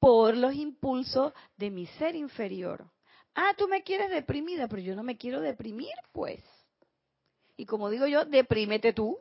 por 0.00 0.36
los 0.36 0.54
impulsos 0.54 1.32
de 1.56 1.70
mi 1.70 1.86
ser 1.86 2.16
inferior. 2.16 2.90
Ah, 3.36 3.54
tú 3.56 3.68
me 3.68 3.82
quieres 3.82 4.10
deprimida, 4.10 4.66
pero 4.68 4.82
yo 4.82 4.96
no 4.96 5.04
me 5.04 5.16
quiero 5.16 5.40
deprimir, 5.40 5.94
pues. 6.12 6.42
Y 7.56 7.66
como 7.66 7.90
digo 7.90 8.06
yo, 8.06 8.24
deprímete 8.24 8.92
tú. 8.92 9.18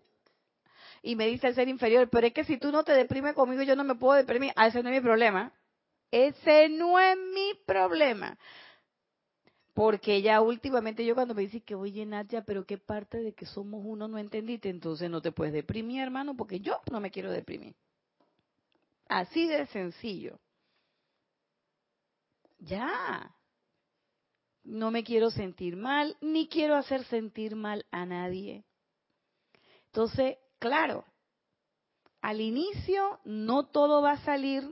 Y 1.02 1.16
me 1.16 1.28
dice 1.28 1.48
el 1.48 1.56
ser 1.56 1.68
inferior, 1.68 2.10
pero 2.10 2.28
es 2.28 2.34
que 2.34 2.46
si 2.46 2.58
tú 2.58 2.72
no 2.72 2.84
te 2.84 2.94
deprimes 2.94 3.34
conmigo, 3.34 3.62
yo 3.64 3.76
no 3.76 3.84
me 3.84 3.96
puedo 3.96 4.16
deprimir. 4.16 4.54
Ah, 4.56 4.68
ese 4.68 4.82
no 4.82 4.90
es 4.90 4.96
mi 4.96 5.02
problema. 5.02 5.52
Ese 6.12 6.70
no 6.70 7.00
es 7.00 7.18
mi 7.18 7.54
problema. 7.66 8.38
Porque 9.74 10.22
ya 10.22 10.40
últimamente 10.42 11.04
yo 11.04 11.16
cuando 11.16 11.34
me 11.34 11.42
dice 11.42 11.62
que 11.62 11.76
oye 11.76 12.06
Nadia, 12.06 12.44
pero 12.44 12.66
qué 12.66 12.78
parte 12.78 13.18
de 13.18 13.34
que 13.34 13.46
somos 13.46 13.82
uno 13.84 14.08
no 14.08 14.20
entendiste, 14.20 14.70
entonces 14.70 15.10
no 15.10 15.22
te 15.22 15.32
puedes 15.32 15.54
deprimir, 15.54 16.02
hermano, 16.02 16.36
porque 16.38 16.60
yo 16.60 16.80
no 16.92 17.00
me 17.00 17.10
quiero 17.10 17.32
deprimir. 17.32 17.76
Así 19.08 19.48
de 19.48 19.66
sencillo. 19.68 20.40
Ya 22.60 23.36
no 24.64 24.92
me 24.92 25.04
quiero 25.04 25.30
sentir 25.30 25.76
mal, 25.76 26.16
ni 26.22 26.48
quiero 26.48 26.76
hacer 26.76 27.04
sentir 27.06 27.56
mal 27.56 27.86
a 27.92 28.06
nadie. 28.06 28.66
Entonces, 29.88 30.38
claro, 30.60 31.06
al 32.22 32.42
inicio 32.42 33.20
no 33.26 33.66
todo 33.68 34.02
va 34.02 34.14
a 34.14 34.26
salir 34.26 34.64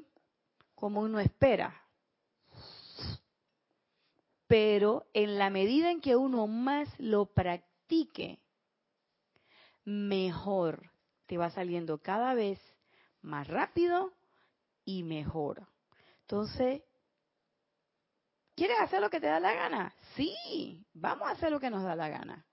como 0.76 1.02
uno 1.02 1.20
espera, 1.20 1.82
pero 4.48 5.06
en 5.14 5.38
la 5.38 5.50
medida 5.50 5.92
en 5.92 6.02
que 6.02 6.16
uno 6.16 6.48
más 6.48 6.88
lo 6.98 7.26
practique, 7.26 8.40
mejor 9.86 10.92
te 11.26 11.38
va 11.38 11.50
saliendo 11.52 12.00
cada 12.00 12.34
vez 12.34 12.60
más 13.22 13.48
rápido 13.48 14.12
y 14.84 15.04
mejor. 15.04 15.68
Entonces, 16.22 16.82
¿Quieres 18.56 18.78
hacer 18.80 19.02
lo 19.02 19.10
que 19.10 19.20
te 19.20 19.28
da 19.28 19.40
la 19.40 19.54
gana? 19.54 19.94
Sí, 20.16 20.86
vamos 20.94 21.28
a 21.28 21.32
hacer 21.32 21.52
lo 21.52 21.60
que 21.60 21.70
nos 21.70 21.84
da 21.84 21.96
la 21.96 22.10
gana. 22.10 22.46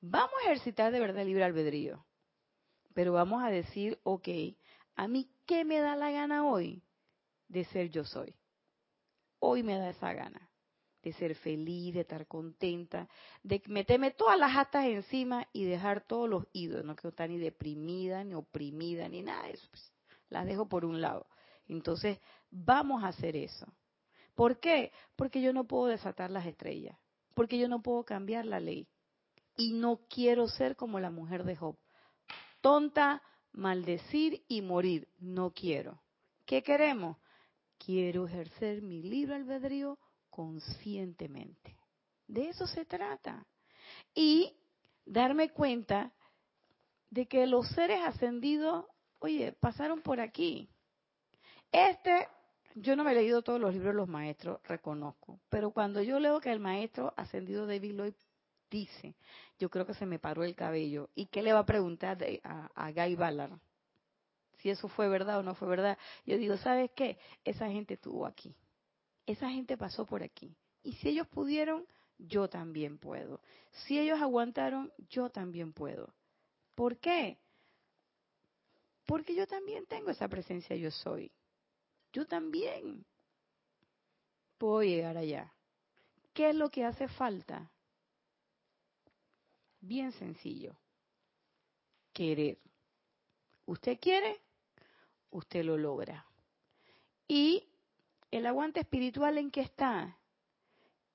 Vamos 0.00 0.34
a 0.40 0.46
ejercitar 0.46 0.92
de 0.92 1.00
verdad 1.00 1.22
el 1.22 1.28
libre 1.28 1.44
albedrío. 1.44 2.04
Pero 2.94 3.12
vamos 3.12 3.42
a 3.42 3.48
decir, 3.48 3.98
ok, 4.02 4.28
a 4.96 5.08
mí, 5.08 5.30
¿qué 5.46 5.64
me 5.64 5.78
da 5.78 5.96
la 5.96 6.10
gana 6.10 6.46
hoy? 6.46 6.82
De 7.48 7.64
ser 7.66 7.90
yo 7.90 8.04
soy. 8.04 8.34
Hoy 9.38 9.62
me 9.62 9.78
da 9.78 9.90
esa 9.90 10.12
gana 10.12 10.52
de 11.02 11.12
ser 11.14 11.34
feliz, 11.34 11.94
de 11.94 12.00
estar 12.02 12.26
contenta, 12.26 13.08
de 13.42 13.60
meterme 13.66 14.12
todas 14.12 14.38
las 14.38 14.56
atas 14.56 14.86
encima 14.86 15.48
y 15.52 15.64
dejar 15.64 16.06
todos 16.06 16.28
los 16.28 16.46
ídolos. 16.52 16.84
No 16.84 16.94
quiero 16.94 17.10
estar 17.10 17.28
ni 17.28 17.38
deprimida, 17.38 18.22
ni 18.24 18.34
oprimida, 18.34 19.08
ni 19.08 19.22
nada 19.22 19.46
de 19.46 19.52
eso. 19.54 19.66
Pues, 19.70 19.92
las 20.28 20.46
dejo 20.46 20.68
por 20.68 20.84
un 20.84 21.00
lado. 21.00 21.26
Entonces, 21.66 22.18
vamos 22.50 23.02
a 23.02 23.08
hacer 23.08 23.36
eso. 23.36 23.66
¿Por 24.34 24.60
qué? 24.60 24.92
Porque 25.16 25.40
yo 25.40 25.52
no 25.52 25.64
puedo 25.64 25.86
desatar 25.86 26.30
las 26.30 26.46
estrellas, 26.46 26.98
porque 27.34 27.58
yo 27.58 27.68
no 27.68 27.82
puedo 27.82 28.04
cambiar 28.04 28.46
la 28.46 28.60
ley. 28.60 28.88
Y 29.56 29.74
no 29.74 30.00
quiero 30.08 30.48
ser 30.48 30.76
como 30.76 30.98
la 30.98 31.10
mujer 31.10 31.44
de 31.44 31.56
Job. 31.56 31.76
Tonta, 32.60 33.22
maldecir 33.52 34.44
y 34.48 34.62
morir. 34.62 35.08
No 35.18 35.52
quiero. 35.52 36.02
¿Qué 36.46 36.62
queremos? 36.62 37.18
Quiero 37.78 38.26
ejercer 38.26 38.82
mi 38.82 39.02
libre 39.02 39.34
albedrío 39.36 39.98
conscientemente. 40.30 41.76
De 42.26 42.48
eso 42.48 42.66
se 42.66 42.86
trata. 42.86 43.46
Y 44.14 44.56
darme 45.04 45.50
cuenta 45.50 46.12
de 47.10 47.26
que 47.26 47.46
los 47.46 47.68
seres 47.68 48.00
ascendidos, 48.02 48.86
oye, 49.18 49.52
pasaron 49.52 50.00
por 50.00 50.20
aquí. 50.20 50.70
Este, 51.70 52.26
yo 52.74 52.96
no 52.96 53.04
me 53.04 53.12
he 53.12 53.14
leído 53.14 53.42
todos 53.42 53.60
los 53.60 53.72
libros 53.72 53.92
de 53.92 53.96
los 53.98 54.08
maestros, 54.08 54.60
reconozco, 54.64 55.40
pero 55.48 55.70
cuando 55.70 56.02
yo 56.02 56.18
leo 56.18 56.40
que 56.40 56.50
el 56.50 56.60
maestro 56.60 57.12
ascendido 57.16 57.66
David 57.66 57.94
Lloyd 57.94 58.14
dice, 58.70 59.14
yo 59.58 59.70
creo 59.70 59.86
que 59.86 59.94
se 59.94 60.06
me 60.06 60.18
paró 60.18 60.42
el 60.44 60.56
cabello. 60.56 61.10
¿Y 61.14 61.26
qué 61.26 61.42
le 61.42 61.52
va 61.52 61.60
a 61.60 61.66
preguntar 61.66 62.18
a, 62.42 62.70
a 62.74 62.90
Guy 62.90 63.14
Ballard? 63.14 63.52
Si 64.58 64.70
eso 64.70 64.88
fue 64.88 65.08
verdad 65.08 65.38
o 65.38 65.42
no 65.42 65.54
fue 65.54 65.68
verdad. 65.68 65.98
Yo 66.24 66.36
digo, 66.38 66.56
¿sabes 66.56 66.90
qué? 66.92 67.18
Esa 67.44 67.68
gente 67.68 67.94
estuvo 67.94 68.26
aquí. 68.26 68.54
Esa 69.26 69.50
gente 69.50 69.76
pasó 69.76 70.06
por 70.06 70.22
aquí. 70.22 70.56
Y 70.82 70.94
si 70.94 71.10
ellos 71.10 71.26
pudieron, 71.28 71.86
yo 72.18 72.48
también 72.48 72.98
puedo. 72.98 73.40
Si 73.84 73.98
ellos 73.98 74.20
aguantaron, 74.20 74.92
yo 75.10 75.30
también 75.30 75.72
puedo. 75.72 76.14
¿Por 76.74 76.98
qué? 76.98 77.38
Porque 79.06 79.34
yo 79.34 79.46
también 79.46 79.86
tengo 79.86 80.10
esa 80.10 80.28
presencia, 80.28 80.76
yo 80.76 80.90
soy. 80.90 81.30
Yo 82.12 82.26
también 82.26 83.06
puedo 84.58 84.82
llegar 84.82 85.16
allá. 85.16 85.52
¿Qué 86.34 86.50
es 86.50 86.54
lo 86.54 86.70
que 86.70 86.84
hace 86.84 87.08
falta? 87.08 87.70
Bien 89.80 90.12
sencillo. 90.12 90.76
Querer. 92.12 92.58
Usted 93.66 93.98
quiere, 94.00 94.40
usted 95.30 95.64
lo 95.64 95.78
logra. 95.78 96.26
Y 97.26 97.68
el 98.30 98.46
aguante 98.46 98.80
espiritual 98.80 99.38
en 99.38 99.50
qué 99.50 99.60
está? 99.60 100.18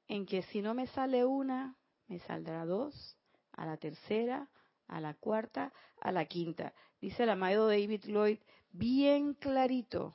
En 0.07 0.25
que 0.25 0.41
si 0.43 0.61
no 0.61 0.73
me 0.73 0.87
sale 0.87 1.25
una, 1.25 1.75
me 2.07 2.19
saldrá 2.19 2.65
dos, 2.65 3.17
a 3.51 3.65
la 3.65 3.77
tercera, 3.77 4.49
a 4.87 5.01
la 5.01 5.13
cuarta, 5.13 5.73
a 6.01 6.11
la 6.11 6.25
quinta. 6.25 6.73
Dice 7.01 7.23
el 7.23 7.29
amado 7.29 7.67
David 7.67 8.05
Lloyd, 8.05 8.39
bien 8.71 9.33
clarito, 9.33 10.13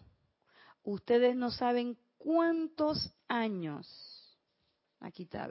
ustedes 0.82 1.36
no 1.36 1.50
saben 1.50 1.96
cuántos 2.18 3.12
años, 3.28 4.38
aquí 5.00 5.24
está. 5.24 5.48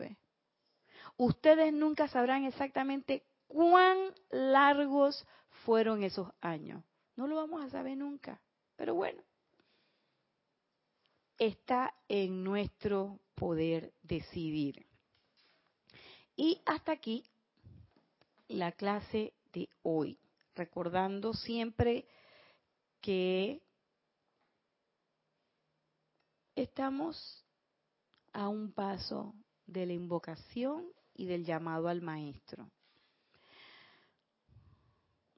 Ustedes 1.17 1.73
nunca 1.73 2.07
sabrán 2.07 2.45
exactamente 2.45 3.23
cuán 3.47 3.97
largos 4.29 5.25
fueron 5.65 6.03
esos 6.03 6.29
años. 6.41 6.83
No 7.15 7.27
lo 7.27 7.35
vamos 7.35 7.63
a 7.63 7.69
saber 7.69 7.97
nunca. 7.97 8.41
Pero 8.75 8.95
bueno, 8.95 9.21
está 11.37 11.93
en 12.07 12.43
nuestro 12.43 13.19
poder 13.35 13.93
decidir. 14.01 14.85
Y 16.35 16.61
hasta 16.65 16.93
aquí 16.93 17.23
la 18.47 18.71
clase 18.71 19.33
de 19.53 19.69
hoy, 19.83 20.17
recordando 20.55 21.33
siempre 21.33 22.05
que 23.01 23.61
estamos 26.55 27.45
a 28.33 28.47
un 28.47 28.71
paso 28.71 29.33
de 29.65 29.85
la 29.85 29.93
invocación 29.93 30.85
y 31.13 31.25
del 31.25 31.45
llamado 31.45 31.87
al 31.87 32.01
maestro. 32.01 32.69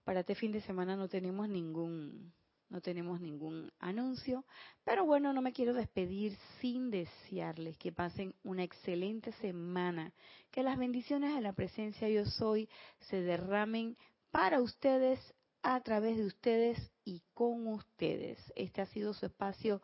Para 0.04 0.22
este 0.22 0.36
fin 0.36 0.52
de 0.52 0.62
semana 0.62 0.96
no 0.96 1.08
tenemos 1.08 1.48
ningún 1.48 2.34
no 2.70 2.82
tenemos 2.82 3.22
ningún 3.22 3.72
anuncio, 3.78 4.46
pero 4.84 5.06
bueno, 5.06 5.32
no 5.32 5.44
me 5.44 5.54
quiero 5.54 5.76
despedir 5.76 6.36
sin 6.60 6.90
desearles 6.90 7.78
que 7.78 7.92
pasen 7.92 8.34
una 8.44 8.64
excelente 8.64 9.32
semana, 9.34 10.12
que 10.50 10.64
las 10.64 10.80
bendiciones 10.80 11.36
de 11.36 11.42
la 11.42 11.54
presencia 11.54 12.10
yo 12.10 12.26
soy 12.26 12.68
se 13.02 13.22
derramen 13.22 13.96
para 14.32 14.60
ustedes, 14.60 15.20
a 15.62 15.80
través 15.82 16.18
de 16.18 16.26
ustedes 16.26 16.92
y 17.06 17.22
con 17.36 17.68
ustedes. 17.68 18.40
Este 18.56 18.82
ha 18.82 18.88
sido 18.88 19.14
su 19.14 19.28
espacio 19.28 19.80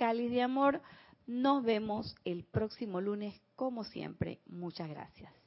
cáliz 0.00 0.30
de 0.30 0.40
amor. 0.40 0.80
Nos 1.26 1.62
vemos 1.62 2.16
el 2.24 2.42
próximo 2.42 3.02
lunes, 3.02 3.38
como 3.54 3.84
siempre. 3.84 4.40
Muchas 4.46 4.88
gracias. 4.88 5.39